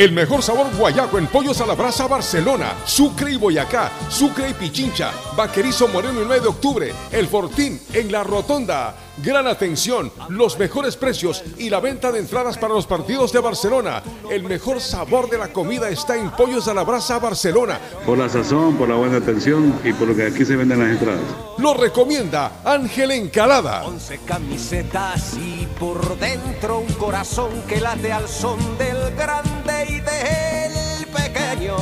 [0.00, 4.54] El mejor sabor guayaco en pollos a la brasa Barcelona, Sucre y Boyacá, Sucre y
[4.54, 8.94] Pichincha, Vaquerizo Moreno el 9 de octubre, El Fortín en la Rotonda.
[9.22, 14.02] Gran atención, los mejores precios y la venta de entradas para los partidos de Barcelona.
[14.30, 17.78] El mejor sabor de la comida está en Pollos a la Brasa Barcelona.
[18.06, 20.92] Por la sazón, por la buena atención y por lo que aquí se venden las
[20.92, 21.20] entradas.
[21.58, 23.84] Lo recomienda Ángel Encalada.
[23.84, 31.06] Once camisetas y por dentro un corazón que late al son del grande y del
[31.06, 31.74] pequeño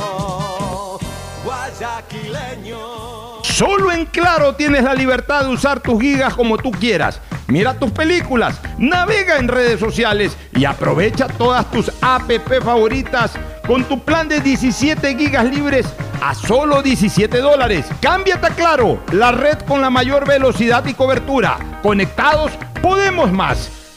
[1.43, 2.77] guayaquileño.
[3.43, 7.19] Solo en Claro tienes la libertad de usar tus gigas como tú quieras.
[7.47, 12.31] Mira tus películas, navega en redes sociales y aprovecha todas tus app
[12.63, 13.33] favoritas
[13.67, 15.85] con tu plan de 17 gigas libres
[16.21, 17.85] a solo 17 dólares.
[18.01, 21.79] Cámbiate a Claro, la red con la mayor velocidad y cobertura.
[21.81, 23.78] Conectados, podemos más.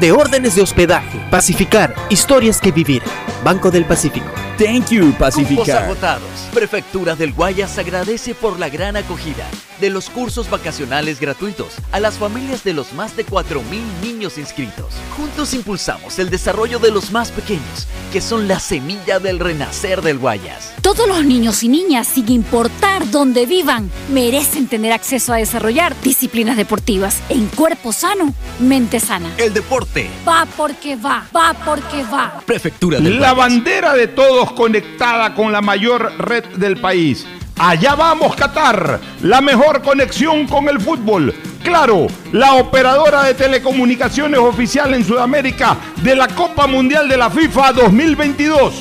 [0.00, 1.20] de órdenes de hospedaje.
[1.30, 3.02] Pacificar, historias que vivir.
[3.44, 4.26] Banco del Pacífico.
[4.58, 5.84] Thank you, Cupos Pacificar.
[5.84, 6.48] agotados.
[6.52, 9.46] Prefectura del Guayas agradece por la gran acogida
[9.80, 13.62] de los cursos vacacionales gratuitos a las familias de los más de 4.000
[14.02, 14.94] niños inscritos.
[15.16, 20.18] Juntos impulsamos el desarrollo de los más pequeños, que son la semilla del renacer del
[20.18, 20.72] Guayas.
[20.82, 26.56] Todos los niños y niñas, sin importar dónde vivan, merecen tener acceso a desarrollar disciplinas
[26.56, 29.32] deportivas en cuerpo sano, mente sana.
[29.38, 30.10] El deporte.
[30.26, 32.42] Va porque va, va porque va.
[32.44, 33.36] Prefectura del La Guayas.
[33.36, 37.26] bandera de todos conectada con la mayor red del país.
[37.62, 38.98] Allá vamos, Qatar.
[39.20, 41.34] La mejor conexión con el fútbol.
[41.62, 47.72] Claro, la operadora de telecomunicaciones oficial en Sudamérica de la Copa Mundial de la FIFA
[47.74, 48.74] 2022.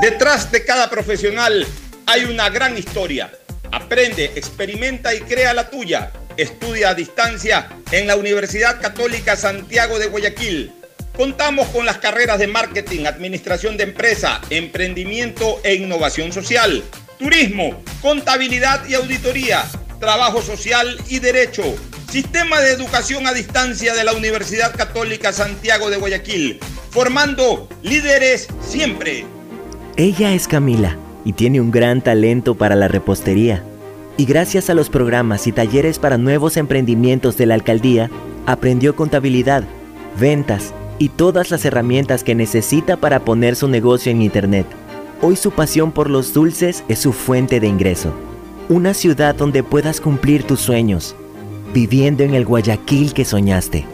[0.00, 1.66] Detrás de cada profesional
[2.06, 3.28] hay una gran historia.
[3.72, 6.12] Aprende, experimenta y crea la tuya.
[6.36, 10.79] Estudia a distancia en la Universidad Católica Santiago de Guayaquil.
[11.20, 16.82] Contamos con las carreras de marketing, administración de empresa, emprendimiento e innovación social,
[17.18, 19.62] turismo, contabilidad y auditoría,
[19.98, 21.62] trabajo social y derecho.
[22.10, 29.26] Sistema de educación a distancia de la Universidad Católica Santiago de Guayaquil, formando líderes siempre.
[29.98, 33.62] Ella es Camila y tiene un gran talento para la repostería.
[34.16, 38.10] Y gracias a los programas y talleres para nuevos emprendimientos de la alcaldía,
[38.46, 39.64] aprendió contabilidad,
[40.18, 44.66] ventas y todas las herramientas que necesita para poner su negocio en Internet.
[45.22, 48.12] Hoy su pasión por los dulces es su fuente de ingreso.
[48.68, 51.16] Una ciudad donde puedas cumplir tus sueños,
[51.72, 53.86] viviendo en el Guayaquil que soñaste.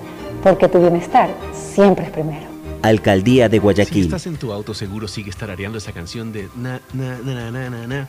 [0.43, 2.45] Porque tu bienestar siempre es primero.
[2.83, 4.05] Alcaldía de Si Guayaquil.
[4.07, 7.87] estás en tu auto, seguro sigues tarareando esa canción de na, na, na, na, na,
[7.87, 8.09] na,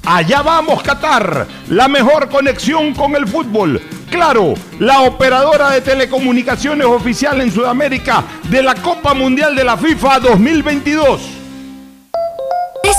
[0.05, 1.47] Allá vamos, Qatar.
[1.69, 3.79] La mejor conexión con el fútbol.
[4.09, 10.19] Claro, la operadora de telecomunicaciones oficial en Sudamérica de la Copa Mundial de la FIFA
[10.19, 11.40] 2022.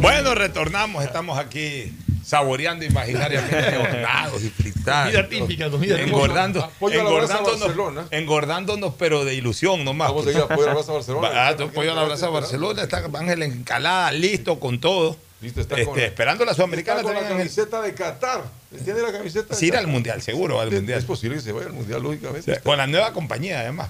[0.00, 1.92] Bueno, retornamos, estamos aquí
[2.24, 5.10] saboreando imaginariamente hornados y frittados.
[5.12, 6.14] Comida típica, comida típica.
[6.16, 8.06] engordando, Pollo a la brasa engordándonos, Barcelona.
[8.10, 10.08] engordándonos, pero de ilusión nomás.
[10.08, 11.28] Vamos a ir a Pollo a la Brasa Barcelona.
[11.34, 15.16] Ah, pollo a la brasa Barcelona, está Ángel Encalada, listo con todo.
[15.40, 18.42] Listo, está Este, con- esperando la Sudamericana Está con la camiseta de Qatar.
[18.84, 19.54] ¿Tiene la camiseta?
[19.54, 20.98] Sí, irá al mundial, seguro va al Es- mundial.
[20.98, 22.50] Es posible que se vaya al mundial, lógicamente.
[22.50, 23.88] O sea, con la nueva compañía, además.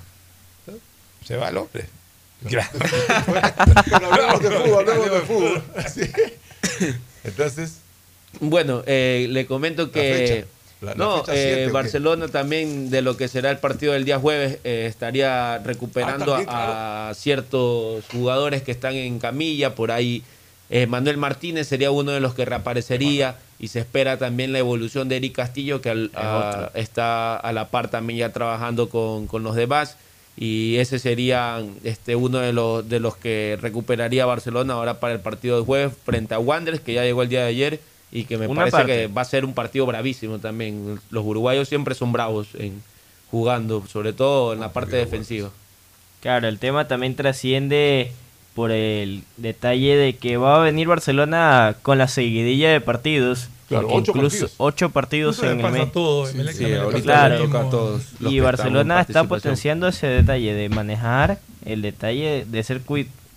[1.27, 1.87] Se va el hombre.
[4.03, 5.63] Hablemos de fútbol, hablemos de fútbol.
[7.25, 7.79] Entonces.
[8.41, 10.01] Bueno, eh, le comento que.
[10.43, 10.47] fecha.
[10.81, 11.71] La- la no, fecha eh.
[11.73, 16.37] Barcelona también de lo que será el partido del día jueves eh, estaría recuperando Ah,
[16.37, 19.75] también, a, a ciertos jugadores que están en camilla.
[19.75, 20.23] Por ahí
[20.71, 25.09] eh, Manuel Martínez sería uno de los que reaparecería y se espera también la evolución
[25.09, 29.43] de Eric Castillo que al- a- está a la par también ya trabajando con, con
[29.43, 29.97] los demás.
[30.41, 35.21] Y ese sería este, uno de los, de los que recuperaría Barcelona ahora para el
[35.21, 37.81] partido de jueves frente a Wanderers, que ya llegó el día de ayer
[38.13, 38.93] y que me Una parece parte.
[38.93, 41.01] que va a ser un partido bravísimo también.
[41.11, 42.83] Los uruguayos siempre son bravos en
[43.33, 45.51] jugando, sobre todo en la parte defensiva.
[46.21, 48.13] Claro, el tema también trasciende
[48.55, 53.49] por el detalle de que va a venir Barcelona con la seguidilla de partidos.
[53.69, 54.55] Claro, porque ocho incluso partidos.
[54.59, 55.89] ocho partidos en el mes.
[56.57, 56.65] sí,
[57.03, 57.45] Claro.
[57.45, 62.81] toca a todos Y Barcelona está potenciando ese detalle de manejar el detalle de ser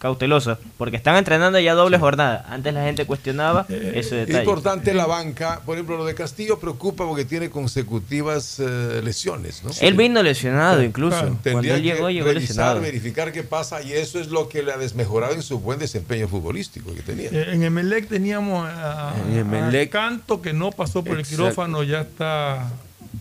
[0.02, 2.46] cui- cauteloso, porque están entrenando ya doble jornada.
[2.50, 4.40] Antes la gente cuestionaba ese Es detalle.
[4.40, 5.62] importante la banca.
[5.66, 9.64] Por ejemplo, lo de Castillo preocupa porque tiene consecutivas eh, lesiones.
[9.64, 9.72] ¿no?
[9.82, 11.18] Él vino lesionado incluso.
[11.18, 12.82] Claro, Cuando él llegó, que llegó revisar, lesionado.
[12.82, 16.28] verificar qué pasa y eso es lo que le ha desmejorado en su buen desempeño
[16.28, 17.30] futbolístico que tenía.
[17.32, 19.90] Eh, En Emelec teníamos a, En Emelec.
[19.90, 22.70] a Canto que no pasó por el quirófano, ya está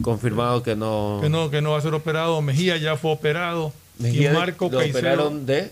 [0.02, 1.18] Confirmado que no.
[1.20, 2.40] que no, que no va a ser operado.
[2.42, 3.72] Mejía ya fue operado.
[3.98, 4.98] Mejía y Marco lo Caicedo.
[4.98, 5.70] operaron de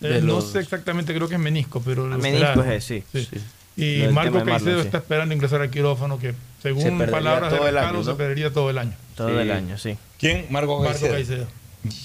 [0.00, 3.02] Eh, no los- sé exactamente, creo que es menisco, pero lo menisco es sí.
[3.12, 3.28] Sí.
[3.76, 4.86] Lo Y Marco Caicedo sí.
[4.86, 6.36] está esperando ingresar al quirófano, que Se
[6.74, 8.16] según palabras de Recalo, año, se ¿no?
[8.16, 8.92] perdería todo el año.
[9.16, 9.34] Todo Sí.
[9.36, 9.96] el año, sí.
[10.18, 10.46] ¿Quién?
[10.50, 11.12] Marco Marco Caicedo.
[11.12, 11.46] Caicedo.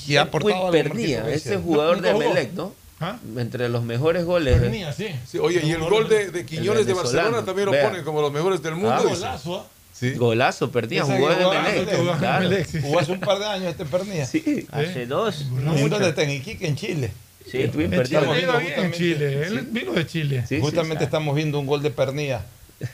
[0.08, 1.62] Y ha Uy, aportado perdía, ese Caicedo.
[1.62, 2.20] jugador No, de no.
[2.20, 2.74] Melec, ¿no?
[3.02, 3.18] ¿Ah?
[3.38, 4.58] Entre los mejores goles.
[4.58, 4.60] ¿eh?
[4.60, 5.08] Venía, sí.
[5.28, 8.32] Sí, oye, y el gol de, de Quiñones de Barcelona también lo ponen como los
[8.32, 8.92] mejores del mundo.
[8.98, 9.02] Ah.
[9.04, 9.68] Golazo, ¿ah?
[9.94, 10.14] Sí.
[10.16, 11.94] Golazo, perdía, jugó Melec.
[11.94, 12.50] en claro.
[12.70, 12.82] Sí.
[12.82, 14.26] Jugó hace un par de años este Pernilla.
[14.26, 15.46] Sí, Hace dos.
[15.52, 15.74] No.
[15.76, 16.24] ¿Dónde está?
[16.24, 17.12] En Iquique, en Chile.
[17.52, 17.58] Sí.
[17.62, 18.98] Estuvimos bien en justamente.
[18.98, 19.44] Chile.
[19.48, 19.68] Él Sí.
[19.72, 20.44] vino de Chile.
[20.62, 21.06] Justamente sí.
[21.06, 22.42] estamos viendo un gol de Pernilla.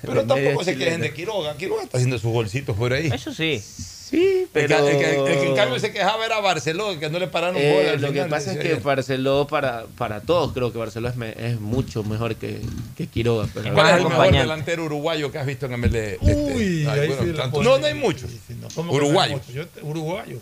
[0.02, 1.56] Pero tampoco se quejen de Quiroga.
[1.57, 3.07] Quiroga está haciendo sus golcitos por ahí.
[3.14, 3.61] Eso sí.
[4.06, 4.86] Sí, El pero.
[4.86, 7.57] que, el que- el que en cambio se quejaba era Barcelona, que no le pararon
[7.57, 8.80] Eh, gol al lo que pasa es que él.
[8.80, 12.61] Barceló para, para todos, creo que Barceló es, me- es mucho mejor que,
[12.95, 13.48] que Quiroga.
[13.52, 16.14] Pero ¿Cuál es el mejor delantero uruguayo que has visto en MLE?
[16.14, 17.69] Este, Uy, ay, ahí bueno, sí la tanto- pone.
[17.69, 18.30] No, no hay muchos.
[18.30, 19.40] Sí, sí, no, ¿cómo que no hay Uruguayos.
[19.40, 19.53] muchos?
[19.56, 20.40] Yo te- uruguayo.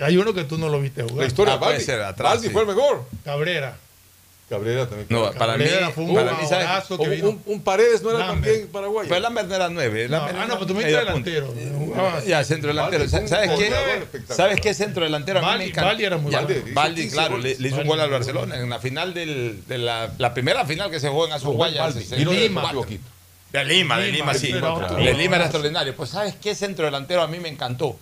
[0.00, 1.18] Hay uno que tú no lo viste jugar.
[1.18, 1.84] La historia Ah, Baldi.
[1.84, 2.52] ser, atrás, Baldi sí.
[2.52, 3.04] fue el mejor.
[3.24, 3.76] Cabrera.
[4.48, 5.08] Cabrera también.
[5.10, 7.28] No, para mí, fue un para mí, que un, vino.
[7.30, 9.08] un- un Paredes no era también paraguayo.
[9.08, 10.06] Pero Lambert no era nueve.
[10.08, 11.52] No, Lambert ah, no, pero tú me dijiste delantero.
[12.24, 13.04] Ya, centro delantero.
[13.10, 14.32] Baldi ¿Sabes qué?
[14.32, 15.40] ¿Sabes qué centro delantero?
[15.40, 15.88] A mí Baldi- me encanta.
[15.88, 16.48] Baldi era muy bueno.
[16.74, 19.78] Baldi, claro, 15 le, le hizo un gol al Barcelona en la final del, de
[19.78, 21.88] la, la primera final que se jugó en Azuguaya.
[22.16, 22.72] Y Lima.
[23.52, 24.52] De Lima, de Lima, sí.
[24.52, 25.96] De Lima era extraordinario.
[25.96, 27.98] Pues, ¿sabes qué centro delantero a mí me encantó?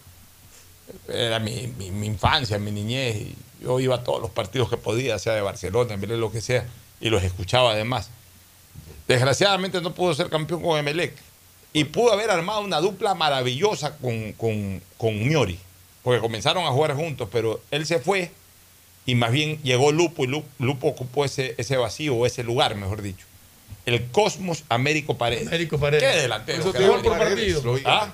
[1.08, 3.16] Era mi, mi- mi infancia, mi niñez.
[3.16, 6.40] y yo iba a todos los partidos que podía, sea de Barcelona, en lo que
[6.40, 6.66] sea,
[7.00, 8.10] y los escuchaba además.
[9.08, 11.14] Desgraciadamente no pudo ser campeón con Emelec.
[11.72, 15.58] Y pudo haber armado una dupla maravillosa con, con, con Ñori.
[16.02, 18.30] Porque comenzaron a jugar juntos, pero él se fue
[19.06, 23.02] y más bien llegó Lupo y Lu- Lupo ocupó ese, ese vacío, ese lugar, mejor
[23.02, 23.26] dicho.
[23.86, 25.48] El Cosmos Américo Paredes.
[25.48, 26.04] Américo Paredes.
[26.10, 26.60] ¿Qué delantero?
[26.60, 27.76] Eso te por partido.
[27.84, 28.12] ¿Ah?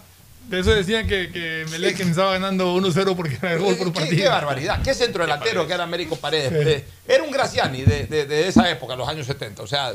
[0.51, 4.01] De eso decían que, que Melec empezaba ganando 1-0 porque era el gol por ¿Qué,
[4.01, 4.17] partido.
[4.25, 6.53] qué barbaridad, qué centro delantero que era Américo Paredes.
[6.67, 9.63] Eh, Era un Graciani de, de- de esa época, los años 70.
[9.63, 9.95] O sea,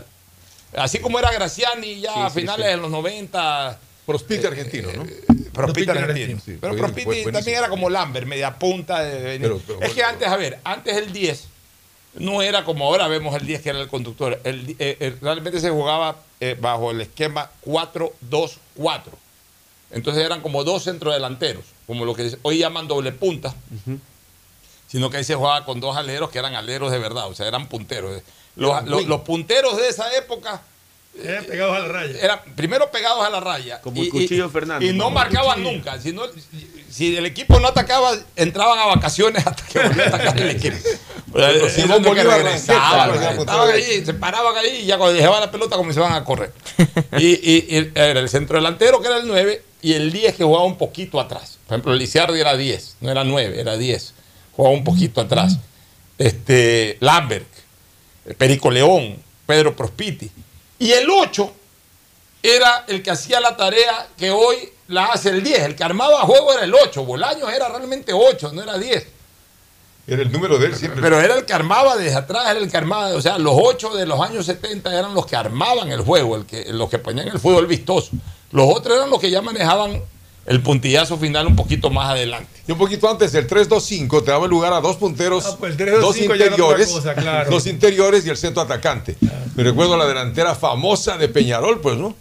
[0.78, 2.72] así como era Graciani ya Sí, a sí, finales sí.
[2.72, 3.80] de los 90.
[4.06, 5.04] Prospite argentino, ¿no?
[5.04, 6.14] Prospite Prospite argentino.
[6.14, 6.42] argentino.
[6.46, 7.32] Sí, pero buenísimo.
[7.34, 9.02] también era como Lambert, media punta.
[9.04, 9.42] de venir.
[9.42, 10.10] Pero- pero es que bueno.
[10.10, 11.48] antes, a ver, antes el 10
[12.14, 14.40] no era como ahora vemos el 10 que era el conductor.
[14.46, 19.02] El, eh, eh, realmente se jugaba eh, bajo el esquema 4-2-4.
[19.92, 23.54] Entonces eran como dos centrodelanteros, como lo que hoy llaman doble punta,
[24.88, 27.48] sino que ahí se jugaba con dos aleros que eran aleros de verdad, o sea,
[27.48, 28.22] eran punteros.
[28.56, 30.62] Los, Eran los- punteros de esa época
[31.22, 32.20] Eran pegados a la raya.
[32.22, 33.82] eran primero pegados a la raya.
[33.82, 34.90] Como el Cuchillo Fernández.
[34.90, 36.00] Y no marcaban nunca.
[36.00, 36.24] Si, no-
[36.90, 40.78] si el equipo no atacaba, entraban a vacaciones hasta que volvía a atacar el equipo.
[41.38, 45.52] Eh, Simón esos que regresaban, estaban ahí, se paraban ahí y ya cuando dejaban la
[45.52, 46.54] pelota comenzaban a correr.
[47.18, 50.44] Y, y- y era el centro delantero que era el 9 y el 10 que
[50.44, 51.60] jugaba un poquito atrás.
[51.68, 54.16] Por ejemplo, Lisiardi era 10, no era 9, era 10.
[54.56, 55.60] Jugaba un poquito atrás.
[56.18, 57.46] Este, Lambert,
[58.36, 60.32] Perico León, Pedro Prospiti.
[60.80, 61.54] Y el 8
[62.42, 64.56] era el que hacía la tarea que hoy
[64.88, 65.60] la hace el 10.
[65.60, 67.06] El que armaba juego era el 8.
[67.06, 69.06] Bolaños era realmente 8, no era 10.
[70.08, 71.00] Era el número de él siempre.
[71.00, 73.94] Pero era el que armaba desde atrás, era el que armaba, o sea, los 8
[73.96, 77.28] de los años 70 eran los que armaban el juego, el que, los que ponían
[77.28, 78.14] el fútbol vistoso.
[78.56, 80.02] Los otros eran los que ya manejaban
[80.46, 82.50] el puntillazo final un poquito más adelante.
[82.66, 85.88] Y un poquito antes, el 3-2-5 te daba lugar a dos punteros, Ah, pues el
[85.88, 87.52] 3-2-5 dos interiores, cosa, claro.
[87.52, 89.18] dos interiores y el centro atacante.
[89.56, 92.16] Me recuerdo la delantera famosa de Peñarol, pues, ¿no?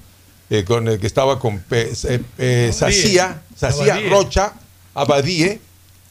[0.50, 1.92] Eh, con el que estaba con eh,
[2.38, 4.00] eh, Sacía, Sacía.
[4.10, 4.54] Rocha,
[4.92, 5.60] Abadie,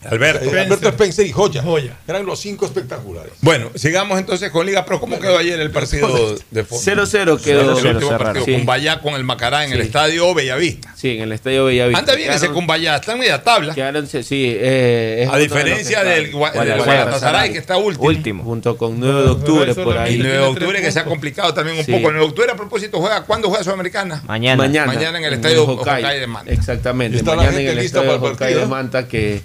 [0.10, 0.46] Alberto.
[0.46, 1.64] eh, Alberto Spencer y Joya.
[2.08, 3.34] Eran los cinco espectaculares.
[3.42, 5.00] Bueno, sigamos entonces con Liga Pro.
[5.00, 6.08] ¿Cómo quedó ayer el partido
[6.52, 6.82] de fútbol?
[6.84, 7.76] 0-0 quedó.
[7.78, 8.54] 0-0 el último 0-0, partido, sí.
[8.54, 10.94] Cumbayá con el Macará en el estadio Bellavista.
[10.96, 12.00] Sí, en el estadio Bellavista.
[12.00, 13.74] Anda bien ese Cumbayá, está en media tabla.
[13.74, 18.44] quedaron- sí, eh, es A de diferencia del, del Guadalajara, que está último.
[18.44, 20.16] Junto con 9 de octubre por ahí.
[20.16, 21.92] Y 9 de octubre que se ha complicado también un Sí.
[21.92, 22.08] poco.
[22.10, 24.22] El 9 de octubre, a propósito, juega ¿cuándo juega Sudamericana?
[24.28, 24.56] Mañana.
[24.64, 24.88] Mañana.
[24.94, 26.10] Mañana en el estadio Hokkaido.
[26.10, 26.52] De Manta.
[26.52, 27.18] Exactamente.
[27.18, 28.66] ¿Está la Mañana en el estadio para el Hokkaido de?
[28.68, 29.42] Manta que,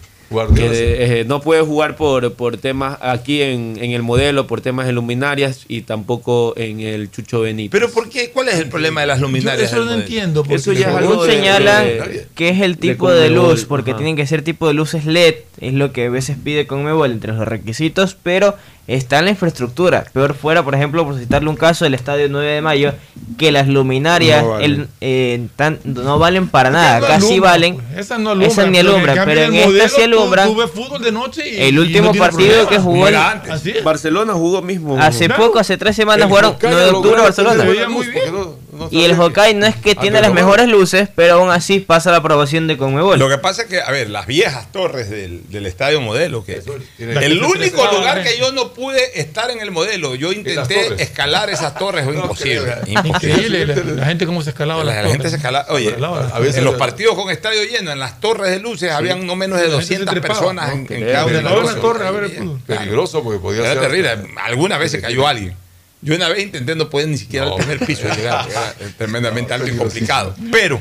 [0.55, 4.87] que, eh, no puede jugar por, por temas aquí en, en el modelo, por temas
[4.87, 7.71] de luminarias y tampoco en el Chucho Benítez.
[7.73, 8.31] Pero ¿por qué?
[8.31, 9.69] ¿Cuál es el problema de las luminarias?
[9.69, 10.03] eso del no modelo?
[10.07, 10.43] entiendo.
[10.43, 13.93] porque- Eso ya es algo de- señalan de- que es el tipo de, luz, porque
[13.93, 13.99] ajá.
[13.99, 17.33] tienen que ser tipo de luces LED, es lo que a veces pide Conmebol entre
[17.33, 18.57] los requisitos, pero
[18.87, 20.05] está en la infraestructura.
[20.15, 22.93] Peor fuera, por ejemplo, por citarle un caso del estadio 9 de mayo,
[23.37, 24.71] que las luminarias No valen.
[24.73, 27.75] el- eh, tan- no valen para nada, no casi valen.
[27.77, 27.99] pues.
[27.99, 28.73] Esas no alumbran.
[28.73, 30.49] Ni pero alumbran, pero en esta sí alumbran.
[30.49, 32.71] Tú ves fútbol de noche y, El y último no tiene partido problema.
[32.71, 33.15] que jugó el-.
[33.17, 33.75] Así.
[33.85, 34.99] Barcelona jugó mismo.
[34.99, 35.45] Hace Claro.
[35.47, 37.65] poco, hace tres semanas El jugaron Hokkaido 9 de octubre Barcelona.
[37.65, 37.93] Muy bien.
[37.95, 41.35] porque no- no Y el Hokkaido no es que tiene Ante las mejores luces, pero
[41.35, 43.19] aún así pasa la aprobación de Conmebol.
[43.19, 46.61] Lo que pasa es que, a ver, las viejas torres del, del estadio modelo, que
[46.99, 51.75] el único lugar que yo no pude estar en el modelo, yo intenté escalar esas
[51.77, 52.75] torres, fue imposible.
[52.87, 55.67] Increíble la, gente cómo se escalaba La, las la gente se escalaba.
[55.73, 56.29] Oye, Escalaba.
[56.33, 59.37] a veces en los partidos con estadio lleno, en las torres de luces, habían no
[59.37, 60.35] menos de La gente se 200 trepaba.
[60.41, 62.33] personas en, cada una de las torres.
[62.67, 63.83] Peligroso porque podía Era ser.
[63.83, 64.11] terrible.
[64.43, 65.55] Alguna vez se cayó alguien.
[66.01, 67.53] Yo una vez intenté no poder ni siquiera No.
[67.57, 68.47] al primer piso llegar.
[68.49, 70.35] Era tremendamente alto y complicado.
[70.53, 70.81] Pero,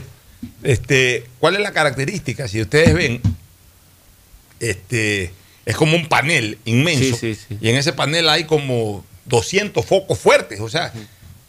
[0.62, 2.48] este, ¿cuál es la característica?
[2.48, 3.22] Si ustedes ven,
[4.60, 5.32] este,
[5.66, 7.18] es como un panel inmenso.
[7.18, 7.58] Sí, sí, sí.
[7.62, 10.60] Y en ese panel hay como 200 focos fuertes.
[10.60, 10.94] O sea,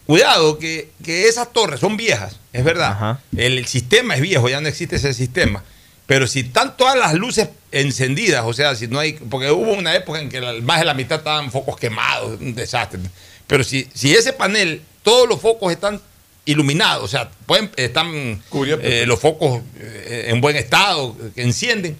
[0.06, 3.20] cuidado que, que esas torres son viejas, es verdad.
[3.36, 5.62] El, sistema es viejo, ya no existe ese sistema.
[6.06, 9.12] Pero si están todas las luces encendidas, o sea, si no hay.
[9.12, 12.54] Porque hubo una época en que la- más de la mitad estaban focos quemados, un
[12.54, 12.98] desastre.
[13.46, 16.00] Pero si, si ese panel, todos los focos están
[16.46, 21.98] iluminados, o sea, pueden, están eh, los focos eh, en buen estado, que encienden,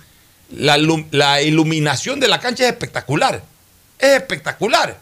[0.51, 0.77] la,
[1.11, 3.43] la iluminación de la cancha es espectacular.
[3.99, 4.99] Es espectacular.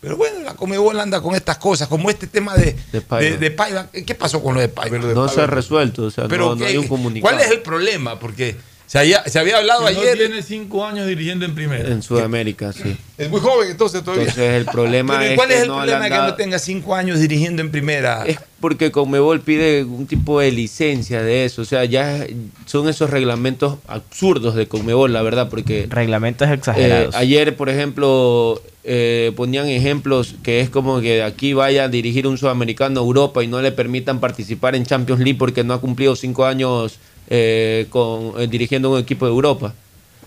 [0.00, 3.30] Pero bueno, la Comebol anda con estas cosas, como este tema de, De Paiva.
[3.30, 3.86] de- de Paiva.
[4.04, 4.98] ¿Qué pasó con lo de Paiva?
[4.98, 7.32] No se ha resuelto, o sea, Pero no, no ¿qué- hay un comunicado.
[7.36, 8.18] ¿Cuál es el problema?
[8.18, 8.56] Porque
[8.92, 10.18] se había, se había hablado Que no ayer.
[10.18, 11.88] tiene cinco años dirigiendo en primera.
[11.88, 12.94] En Sudamérica, sí.
[13.16, 14.24] Es muy joven entonces todavía.
[14.28, 16.34] Entonces el problema Pero ¿y es ¿Cuál que es el no le problema que no
[16.34, 18.24] tenga cinco años dirigiendo en primera?
[18.26, 21.62] Es porque Conmebol pide un tipo de licencia de eso.
[21.62, 22.26] O sea, ya
[22.66, 27.14] son esos reglamentos absurdos de Conmebol, la verdad, porque Reglamentos eh, exagerados.
[27.14, 32.26] ayer, por ejemplo, eh, ponían ejemplos que es como que de aquí vaya a dirigir
[32.26, 35.80] un sudamericano a Europa y no le permitan participar en Champions League porque no ha
[35.80, 36.98] cumplido cinco años
[37.28, 39.74] eh, con, eh, dirigiendo un equipo de Europa.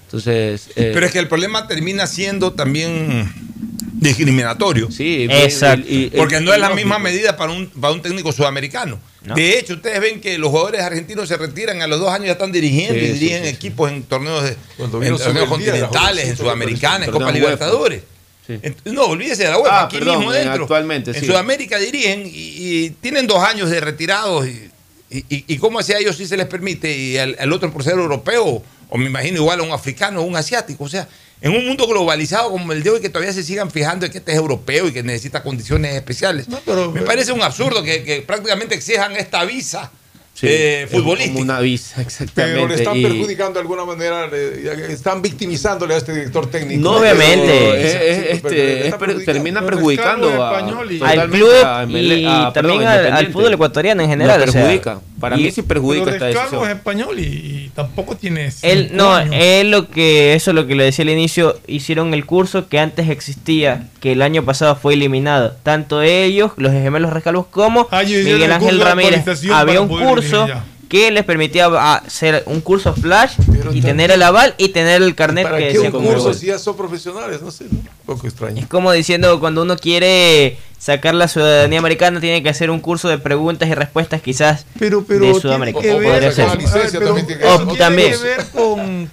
[0.05, 3.31] Entonces, eh, Pero es que el problema termina siendo también
[3.93, 4.91] discriminatorio.
[4.91, 5.85] sí, Exacto.
[5.89, 8.99] y- y- Porque no es la misma medida para un, para un técnico sudamericano.
[9.23, 9.33] No.
[9.35, 12.33] De hecho, ustedes ven que los jugadores argentinos se retiran a los dos años ya
[12.33, 13.55] están dirigiendo Sí, y dirigen sí, sí.
[13.55, 17.31] equipos en torneos, de, en torneos continentales, en jovencito, Sudamericana, en Copa.
[17.31, 18.03] Libertadores.
[18.85, 20.63] No, olvídese de la UEFA, Ah, aquí perdón, mismo en- dentro.
[20.65, 21.25] actualmente, En.
[21.25, 22.31] Sudamérica dirigen y,
[22.85, 24.45] y tienen dos años de retirados.
[24.47, 24.69] Y,
[25.09, 28.63] y, y cómo ellos sí se les permite y al, al otro por ser europeo,
[28.89, 30.83] o me imagino igual a un africano o un asiático.
[30.83, 31.07] O sea,
[31.41, 34.17] en un mundo globalizado como el de hoy, que todavía se sigan fijando en que
[34.19, 36.47] este es europeo y que necesita condiciones especiales.
[36.47, 39.91] No, pero- me parece un absurdo que, que prácticamente exijan esta visa
[40.35, 41.39] Sí, eh, futbolística.
[41.39, 42.55] una visa, exactamente.
[42.57, 46.81] Pero le están y- perjudicando de alguna manera, le- están victimizándole a este director técnico.
[46.81, 47.81] No, obviamente.
[47.81, 49.23] Es- es- este, es perjudicando.
[49.25, 54.11] termina perjudicando a, al club a y a- perdón, también al, fútbol ecuatoriano en Lo
[54.13, 54.41] general.
[54.41, 54.99] o sea, perjudica.
[55.25, 56.63] Para Y- mí sí perjudica Pero esta decisión.
[56.65, 58.45] es español y, y tampoco tiene.
[58.61, 59.33] Él, cinco no, años.
[59.35, 62.77] él lo que, eso es lo que le decía al inicio, hicieron el curso que
[62.77, 65.55] antes existía, que el año pasado fue eliminado.
[65.63, 69.23] Tanto ellos, los gemelos rescalvos, como Ah, Miguel el Ángel Ramírez.
[69.51, 73.33] Había un curso eliminar que les permitía hacer un curso flash
[73.73, 76.47] y tener el aval y tener el carnet ¿Para que qué decía un curso si
[76.47, 77.41] ya son profesionales?
[77.41, 77.77] No sé, ¿no?
[77.79, 78.61] un poco extraño.
[78.61, 83.09] Es como diciendo, cuando uno quiere sacar la ciudadanía americana, tiene que hacer un curso
[83.09, 85.81] de preguntas y respuestas quizás pero, pero de tiene Sudamérica.
[85.81, 89.09] que O ver, ver, también tiene que ver con,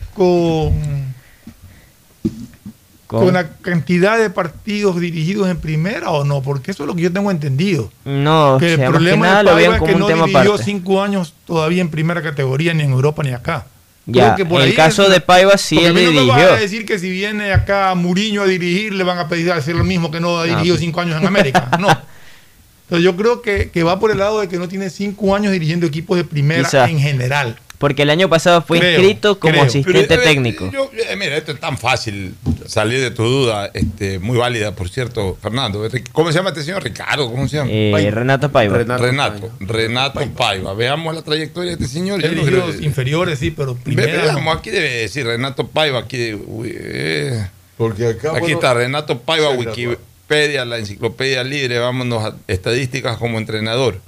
[3.20, 7.02] Con- la cantidad de partidos dirigidos en primera o no, porque eso es lo que
[7.02, 7.90] yo tengo entendido.
[8.04, 10.00] No, que o el sea, que problema nada de lo vean es como que un
[10.00, 10.64] no tema dirigió aparte.
[10.64, 13.66] cinco años todavía en primera categoría, ni en Europa ni acá.
[14.06, 16.32] Ya, Creo que por en el caso es- de Paiva sí a él no dirigió.
[16.34, 19.84] a decir que si viene acá Muriño a dirigir, le van a pedir hacer lo
[19.84, 21.68] mismo que no ha Ah, dirigido cinco años en América.
[21.78, 21.88] No.
[22.84, 25.52] Entonces yo creo que, que va por el lado de que no tiene cinco años
[25.52, 26.88] dirigiendo equipos de primera Quizá.
[26.90, 27.58] en general.
[27.82, 29.64] Porque el año pasado fue Creo, inscrito como creo.
[29.64, 30.70] asistente Pero, eh, técnico.
[30.72, 32.36] yo- eh, mira, esto es tan fácil
[32.68, 35.84] salir de tu duda, este, muy válida, por cierto, Fernando.
[36.12, 36.84] ¿Cómo se llama este señor?
[36.84, 37.70] Ricardo, ¿cómo se llama?
[37.72, 38.78] Eh, Renato Paiva.
[38.78, 40.74] Renato, Renato, Paiva.
[40.74, 42.22] Veamos la trayectoria de este señor.
[42.22, 44.12] Yo no creo- inferiores, sí, pero primera.
[44.26, 47.48] Veamos, aquí debe decir Renato Paiva, aquí, uy, eh.
[47.76, 49.50] Porque acá, Aquí bueno, está Renato Paiva.
[49.50, 53.98] Wikipedia, la enciclopedia libre, vámonos a estadísticas como entrenador.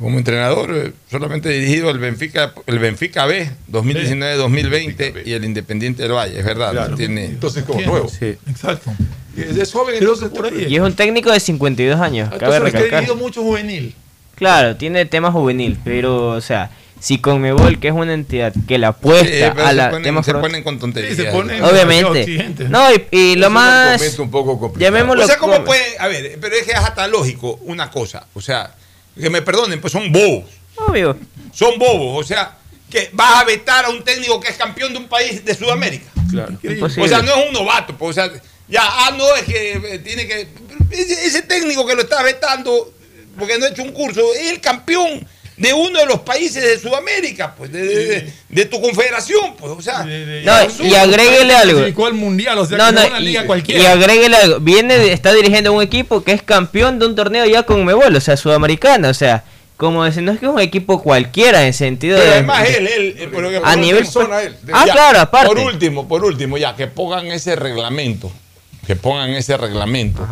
[0.00, 6.12] Como entrenador, eh, solamente dirigido el Benfica, el Benfica B, 2019-2020 y el Independiente del
[6.12, 6.72] Valle, es verdad.
[6.72, 6.96] Claro.
[6.96, 8.08] Tiene, Entonces, como nuevo.
[8.08, 8.36] Sí.
[8.48, 8.92] Exacto.
[9.36, 10.66] Es es joven, entonces por ahí.
[10.68, 13.00] Y es un técnico de 52 años, cabe Entonces, que he recalcar.
[13.00, 13.94] dirigido mucho juvenil.
[14.34, 18.88] Claro, tiene tema juvenil, pero, o sea, si Conmebol, que es una entidad que la
[18.88, 21.14] apuesta Sí, a se la ponen- temas se ponen con tonterías.
[21.16, 22.66] Sí, se ponen Obviamente.
[22.68, 23.98] No, y, y lo Es un más.
[24.00, 24.92] momento un poco complicado.
[24.94, 25.98] Llamémoslo O sea, ¿cómo puede?
[25.98, 28.26] A ver, pero es que es hasta lógico una cosa.
[28.34, 28.74] O sea,
[29.18, 30.44] que me perdonen, pues son bobos.
[30.76, 31.16] Obvio.
[31.52, 32.24] Son bobos.
[32.24, 32.56] O sea,
[32.90, 36.10] que vas a vetar a un técnico que es campeón de un país de Sudamérica.
[36.30, 36.58] Claro.
[36.62, 37.04] Imposible.
[37.04, 37.96] O sea, no es un novato.
[37.96, 38.32] Pues, o sea,
[38.68, 40.48] ya, ah, no, es que eh, tiene que.
[40.90, 42.92] Ese, ese técnico que lo está vetando,
[43.38, 45.26] porque no ha hecho un curso, es el campeón
[45.56, 49.72] de uno de los países de Sudamérica, pues, de, de- de- de tu confederación, pues,
[49.72, 50.04] o sea.
[50.04, 51.78] No, y agréguele algo.
[51.78, 53.92] Clasificó al mundial, o sea, No, no, una y, liga y cualquiera.
[53.92, 54.60] agréguele algo.
[54.60, 58.20] Viene, está dirigiendo un equipo que es campeón de un torneo ya con Mebol, o
[58.20, 59.44] sea, sudamericano, o sea,
[59.76, 62.36] como decir, no es que es un equipo cualquiera en sentido Pero de.
[62.38, 64.56] además él, él, eh, pero que A por nivel- persona, él.
[64.72, 65.46] Ah, claro, aparte.
[65.48, 68.30] Por último, por último, ya, que pongan ese reglamento,
[68.86, 70.26] que pongan ese reglamento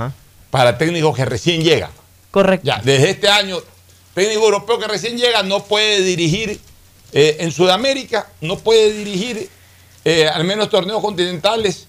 [0.51, 1.91] para técnicos que recién llegan.
[2.31, 2.67] Correcto.
[2.67, 3.59] Ya, desde este año,
[4.19, 6.59] técnico europeo que recién llega no puede dirigir
[7.13, 9.49] eh, en Sudamérica, no puede dirigir
[10.05, 11.87] eh, al menos torneos continentales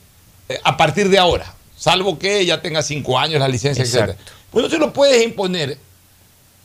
[0.47, 4.11] eh, a partir de ahora, salvo que ya tenga cinco años la licencia, Exacto.
[4.11, 4.21] etc.
[4.51, 5.77] Pues no se lo puedes imponer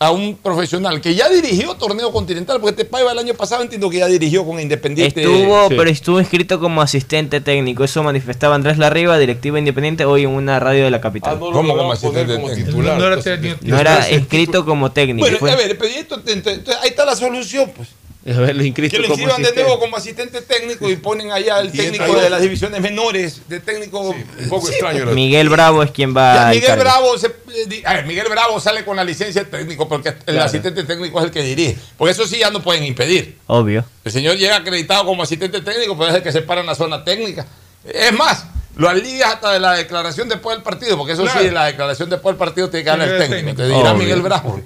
[0.00, 3.88] a un profesional que ya dirigió torneo continental, porque este Paiva el año pasado entiendo
[3.88, 5.22] que ya dirigió con Independiente.
[5.22, 5.74] Estuvo, Sí.
[5.76, 7.84] pero estuvo inscrito como asistente técnico.
[7.84, 11.38] Eso manifestaba Andrés Larriba, directiva independiente, hoy en una radio de la capital.
[11.38, 12.82] ¿Cómo como asistente técnico?
[12.82, 13.16] No, no era.
[13.62, 15.20] No era inscrito como técnico.
[15.20, 17.88] Bueno, fue- a ver, pero esto- entonces, ahí está la solución, pues.
[18.26, 21.70] A ver, los Que como inscriban de nuevo como asistente técnico y ponen allá al
[21.70, 24.00] técnico de las divisiones menores, de técnico.
[24.00, 25.04] un poco Sí, extraño.
[25.06, 26.78] Miguel Bravo es quien va Ya, Miguel.
[26.78, 30.08] Bravo se- eh, di- a ver, Miguel Bravo sale con la licencia de técnico porque
[30.08, 30.44] el Claro.
[30.44, 31.76] asistente técnico es el que dirige.
[31.98, 33.36] Porque eso sí ya no pueden impedir.
[33.46, 33.84] Obvio.
[34.04, 36.74] El señor llega acreditado como asistente técnico, pero es el que se para en la
[36.74, 37.44] zona técnica.
[37.84, 38.46] Es más,
[38.76, 41.40] lo alivias hasta de la declaración después del partido, porque eso Claro.
[41.42, 43.56] sí, la declaración después del partido tiene que dar el técnico.
[43.58, 43.94] Te dirá Obvio.
[43.94, 44.62] Miguel Bravo.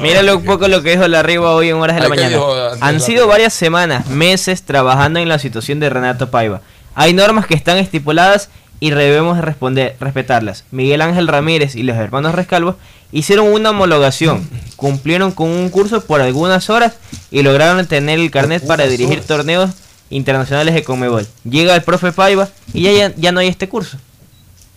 [0.00, 2.76] Míralo un poco lo que dijo Larriba hoy en horas de la Ay, ¿qué mañana.
[2.80, 6.60] Han sido varias semanas, meses trabajando en la situación de Renato Paiva.
[6.94, 8.48] Hay normas que están estipuladas
[8.80, 10.64] y debemos responder, respetarlas.
[10.70, 12.76] Miguel Ángel Ramírez y los hermanos Rescalvo
[13.12, 16.94] hicieron una homologación, cumplieron con un curso por algunas horas
[17.30, 19.26] y lograron tener el carnet para dirigir horas.
[19.26, 19.70] torneos
[20.10, 21.26] internacionales de Conmebol.
[21.44, 23.98] Llega el profe Paiva y ya, ya, ya no hay este curso.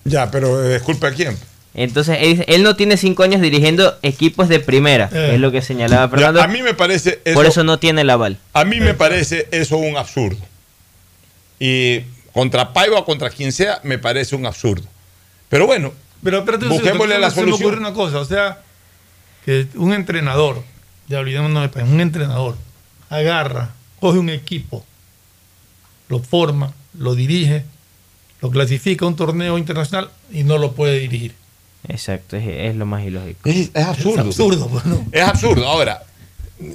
[0.03, 1.35] Ya, pero eh, disculpe a quién.
[1.77, 5.31] Entonces él, él no tiene cinco años dirigiendo equipos de primera, Eh.
[5.35, 6.41] es lo que señalaba Ya, Fernando.
[6.41, 8.37] a mí me parece eso, Por eso no tiene el aval.
[8.53, 10.39] a mí me parece eso un absurdo.
[11.59, 12.01] Y
[12.33, 14.87] contra Paiva o contra quien sea, me parece un absurdo.
[15.49, 15.93] Pero bueno,
[16.23, 17.67] Pero espérate Busquémosle la se me solución.
[17.69, 18.59] ocurre una cosa, o sea,
[19.45, 20.63] que un entrenador,
[21.07, 22.55] ya olvidémonos de país, un entrenador
[23.09, 23.69] agarra,
[23.99, 24.83] coge un equipo,
[26.09, 27.63] lo forma, lo dirige,
[28.41, 31.35] lo clasifica a un torneo internacional y no lo puede dirigir.
[31.87, 33.39] Exacto, es, es lo más ilógico.
[33.49, 34.21] es, es absurdo.
[34.21, 35.05] Es absurdo, pues, ¿no?
[35.11, 35.65] Es absurdo.
[35.67, 36.03] Ahora,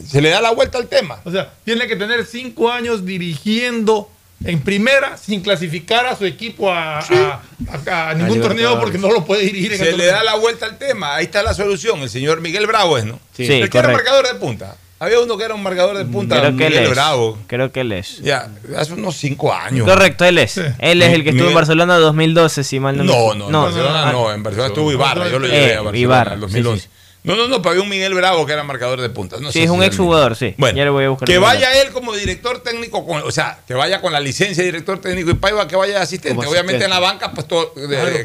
[0.06, 1.20] se le da la vuelta al tema.
[1.24, 4.10] O sea, tiene que tener cinco años dirigiendo
[4.44, 7.42] en primera sin clasificar a su equipo a, a-
[7.86, 10.12] a- a ningún torneo porque no lo puede dirigir en el Se le torneo.
[10.12, 11.14] da la vuelta al tema.
[11.16, 12.00] Ahí está la solución.
[12.00, 13.20] El señor Miguel Bravo es, ¿no?
[13.36, 14.76] Sí, el que era marcador de punta.
[15.02, 16.90] Había uno que era un marcador de punta, Creo que él Miguel es.
[16.90, 17.38] Bravo.
[17.46, 18.18] Creo que él es.
[18.20, 19.86] Ya, hace unos cinco años.
[19.88, 20.58] Correcto, él es.
[20.78, 23.46] Él es el que estuvo en Miguel- Barcelona 2012, si mal no me No, no,
[23.46, 26.42] en Barcelona no, en Barcelona estuvo Ibarra, yo lo llevé Eh, a Barcelona Ibarra, en
[26.42, 26.82] el sí, 2011.
[26.84, 26.88] sí.
[27.22, 29.40] No, no, no, pero había un Miguel Bravo que era marcador de puntas.
[29.42, 30.54] No Sí, sé es si un era exjugador, sí.
[30.56, 31.26] Bueno, ya le voy a buscar.
[31.28, 34.70] Que vaya él como director técnico, con- o sea, que vaya con la licencia de
[34.70, 36.36] director técnico y Paiva que vaya de asistente.
[36.36, 36.84] Como Obviamente asistente.
[36.86, 37.74] en la banca, pues todo,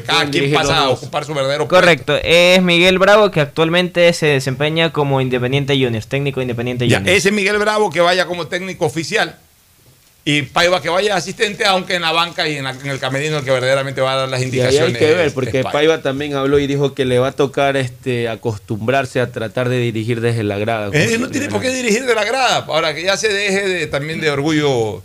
[0.06, 4.90] cada quien pasa a ocupar su verdadero Correcto, es Miguel Bravo que actualmente se desempeña
[4.92, 7.18] como Independiente Juniors, técnico de Independiente Ya, Juniors.
[7.18, 9.36] ese Miguel Bravo que vaya como técnico oficial
[10.28, 13.38] y Paiva que vaya asistente, aunque en la banca y en, la- en el camerino
[13.38, 14.94] el que verdaderamente va a dar las Y ahí indicaciones.
[14.94, 15.70] hay que ver, porque Paiva.
[15.72, 19.78] Paiva también habló y dijo que le va a tocar este acostumbrarse a tratar de
[19.78, 20.90] dirigir desde la grada.
[20.92, 22.64] Eh, no tiene por qué dirigir de la grada.
[22.66, 25.04] Ahora que ya se deje de, también de orgullo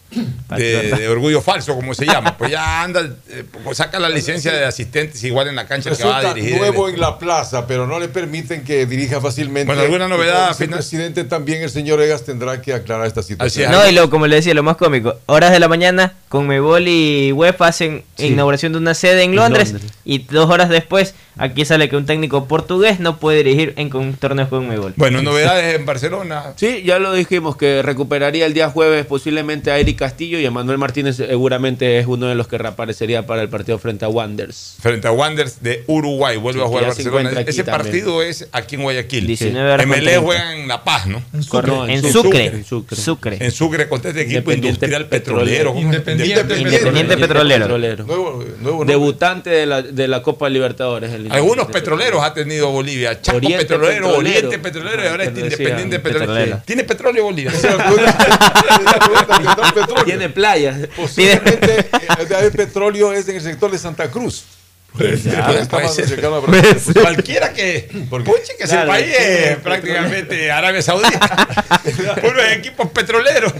[0.57, 2.35] de, de orgullo falso, como se llama.
[2.37, 6.03] Pues ya anda, eh, pues saca la licencia de asistentes igual en la cancha que
[6.03, 6.57] va a Resulta dirigir.
[6.57, 9.65] nuevo en la plaza, pero no le permiten que dirija fácilmente.
[9.67, 10.79] Bueno, ¿alguna novedad Y final?
[10.79, 13.71] presidente también el señor Egas tendrá que aclarar esta situación.
[13.71, 16.87] No, y lo, como le decía, lo más cómico, horas de la mañana, con Mebol
[16.87, 18.27] y UEFA hacen Sí.
[18.27, 19.75] inauguración de una sede en Londres.
[20.05, 24.13] y dos horas después, aquí sale que un técnico portugués no puede dirigir en con
[24.13, 24.93] torneos con Mebol.
[24.97, 26.53] Bueno, novedades en Barcelona.
[26.55, 30.51] Sí, ya lo dijimos que recuperaría el día jueves posiblemente a Eric Castillo y a
[30.51, 34.75] Manuel Martínez seguramente es uno de los que reaparecería para el partido frente a Wanderers.
[34.79, 37.29] Frente a Wanderers de Uruguay, vuelve Sí, a jugar Barcelona.
[37.31, 37.65] Ese también.
[37.65, 39.27] partido es aquí en Guayaquil.
[39.27, 40.21] 19 horas con MLE 30.
[40.21, 41.21] juega en La Paz, ¿no?
[41.47, 41.77] Correcto.
[41.77, 42.45] No, En Su- Sucre.
[42.47, 42.95] En Sucre.
[42.97, 43.37] Sucre.
[43.39, 45.73] En Sucre contra este equipo Independiente industrial petrolero.
[45.73, 45.81] ¿cómo?
[45.81, 46.43] Independiente
[47.17, 47.77] Petrolero.
[48.85, 51.11] Debutante de la, de la Copa Libertadores.
[51.13, 53.21] el Algunos petroleros ha tenido Bolivia.
[53.21, 54.17] Chaco Oriente Petrolero, Petrolero.
[54.17, 56.61] Oriente Petrolero y ahora este Decía, Independiente Petrolero.
[56.65, 57.51] ¿Tiene petróleo Bolivia?
[60.05, 60.87] Tiene playas.
[60.95, 61.87] Posiblemente eh,
[62.35, 64.45] hay petróleo es en el sector de Santa Cruz.
[64.97, 65.45] Pues, Ya,
[65.89, 66.93] cercano a Puede Brasil.
[66.93, 67.01] ser.
[67.01, 67.89] Cualquiera que.
[68.09, 69.63] Puche, que Claro, país tiene es petróleo.
[69.63, 71.47] prácticamente Arabia Saudita.
[72.21, 73.53] Puros equipos petroleros.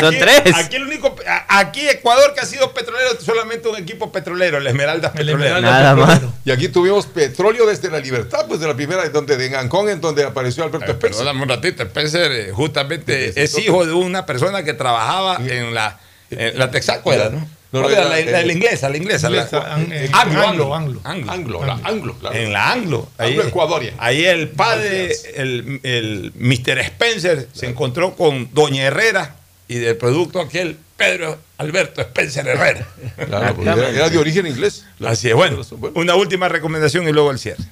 [0.00, 0.42] Son tres.
[0.54, 1.16] Aquí, el único,
[1.48, 5.60] aquí Ecuador que ha sido petrolero, solamente un equipo petrolero, el Esmeraldas Petrolero.
[5.60, 6.20] Nada más.
[6.44, 10.00] Y aquí tuvimos petróleo desde la libertad, pues de la primera, donde de Ancón, en
[10.00, 11.10] donde apareció Alberto Spencer.
[11.24, 15.98] Perdóname un ratito, Spencer eh, justamente es hijo de una persona que trabajaba en la,
[16.30, 17.46] en la Texaco, era, ¿no?
[17.74, 19.28] No, ¿Cuál no, la, la- la inglesa, la inglesa.
[19.28, 21.32] la- inglesa, an- eh, anglo, anglo, anglo, anglo.
[21.32, 22.36] Anglo, la anglo, claro.
[22.36, 23.08] En la anglo.
[23.18, 26.78] Ahí, Anglo ahí el padre, el, el Mr.
[26.78, 29.36] Spencer, se encontró con Doña Herrera
[29.66, 32.86] y del producto aquel Pedro Alberto Spencer Herrera.
[33.26, 34.84] Claro, porque era, era de origen inglés.
[35.04, 35.60] Así es, bueno.
[35.94, 37.64] Una última recomendación y luego el cierre.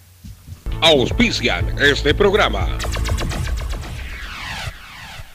[0.80, 2.76] Auspician este programa.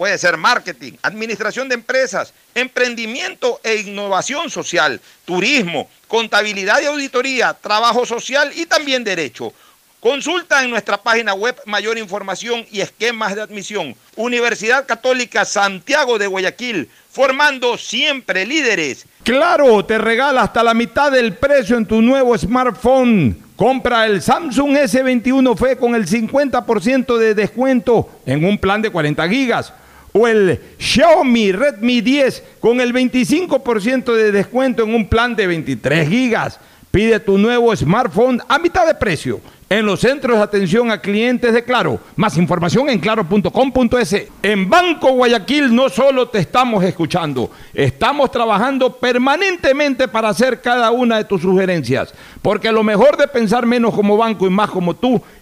[0.00, 8.06] Puede ser marketing, administración de empresas, emprendimiento e innovación social, turismo, contabilidad y auditoría, trabajo
[8.06, 9.52] social y también derecho.
[10.00, 13.94] Consulta en nuestra página web mayor información y esquemas de admisión.
[14.16, 19.04] Universidad Católica Santiago de Guayaquil, formando siempre líderes.
[19.22, 23.36] Claro, te regala hasta la mitad del precio en tu nuevo smartphone.
[23.54, 29.28] Compra el Samsung S21 FE con el 50% de descuento en un plan de 40
[29.28, 29.74] gigas.
[30.12, 36.08] O el Xiaomi Redmi 10 con el 25% de descuento en un plan de 23
[36.08, 36.58] gigas.
[36.90, 41.54] Pide tu nuevo smartphone a mitad de precio en los centros de atención a clientes
[41.54, 42.00] de Claro.
[42.16, 44.26] Más información en claro.com.es.
[44.42, 51.18] En Banco Guayaquil no solo te estamos escuchando, estamos trabajando permanentemente para hacer cada una
[51.18, 52.12] de tus sugerencias.
[52.42, 55.22] Porque lo mejor de pensar menos como banco y más como tú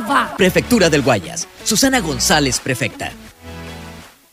[0.00, 0.34] va.
[0.36, 1.46] Prefectura del Guayas.
[1.64, 3.25] Susana González, prefecta.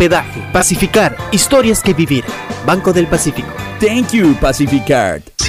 [0.00, 0.40] hospedaje.
[0.52, 2.24] Pacificar, historias que vivir.
[2.64, 3.52] Banco del Pacífico.
[3.80, 5.22] Thank you, Pacificard.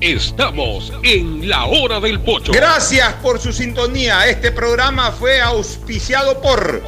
[0.00, 2.52] Estamos en la hora del pocho.
[2.52, 4.28] Gracias por su sintonía.
[4.28, 6.82] Este programa fue auspiciado por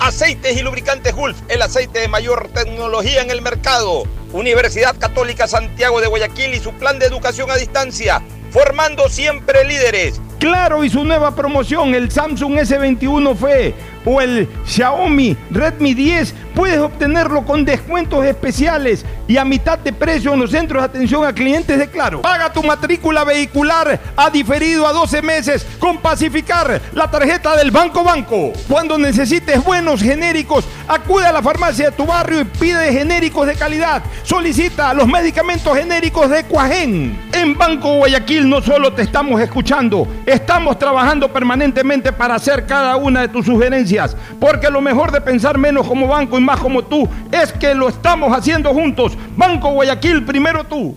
[0.00, 4.04] Aceites y Lubricantes Gulf, el aceite de mayor tecnología en el mercado.
[4.32, 10.20] Universidad Católica Santiago de Guayaquil y su plan de educación a distancia, formando siempre líderes.
[10.38, 16.78] Claro, y su nueva promoción, el Samsung S21 FE o el Xiaomi Redmi 10, puedes
[16.78, 21.32] obtenerlo con descuentos especiales y a mitad de precio en los centros de atención a
[21.32, 22.22] clientes de Claro.
[22.22, 28.02] Paga tu matrícula vehicular a diferido a 12 meses con Pacificar, la tarjeta del Banco
[28.02, 28.52] Banco.
[28.68, 33.54] Cuando necesites buenos genéricos, acude a la farmacia de tu barrio y pide genéricos de
[33.54, 34.02] calidad.
[34.22, 37.28] Solicita los medicamentos genéricos de Cuajén.
[37.32, 43.20] En Banco Guayaquil no solo te estamos escuchando, estamos trabajando permanentemente para hacer cada una
[43.20, 47.08] de tus sugerencias, porque lo mejor de pensar menos como banco y más como tú
[47.30, 49.17] es que lo estamos haciendo juntos.
[49.36, 50.96] Banco Guayaquil, primero tú.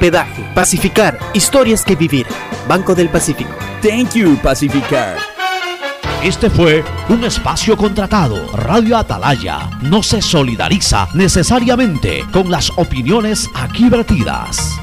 [0.00, 0.42] hospedaje.
[0.54, 2.26] Pacificar, historias que vivir.
[2.66, 3.50] Banco del Pacífico.
[3.82, 5.18] Thank you, Pacificar.
[6.22, 8.46] Este fue un espacio contratado.
[8.52, 14.78] Radio Atalaya no se solidariza necesariamente con las opiniones aquí vertidas.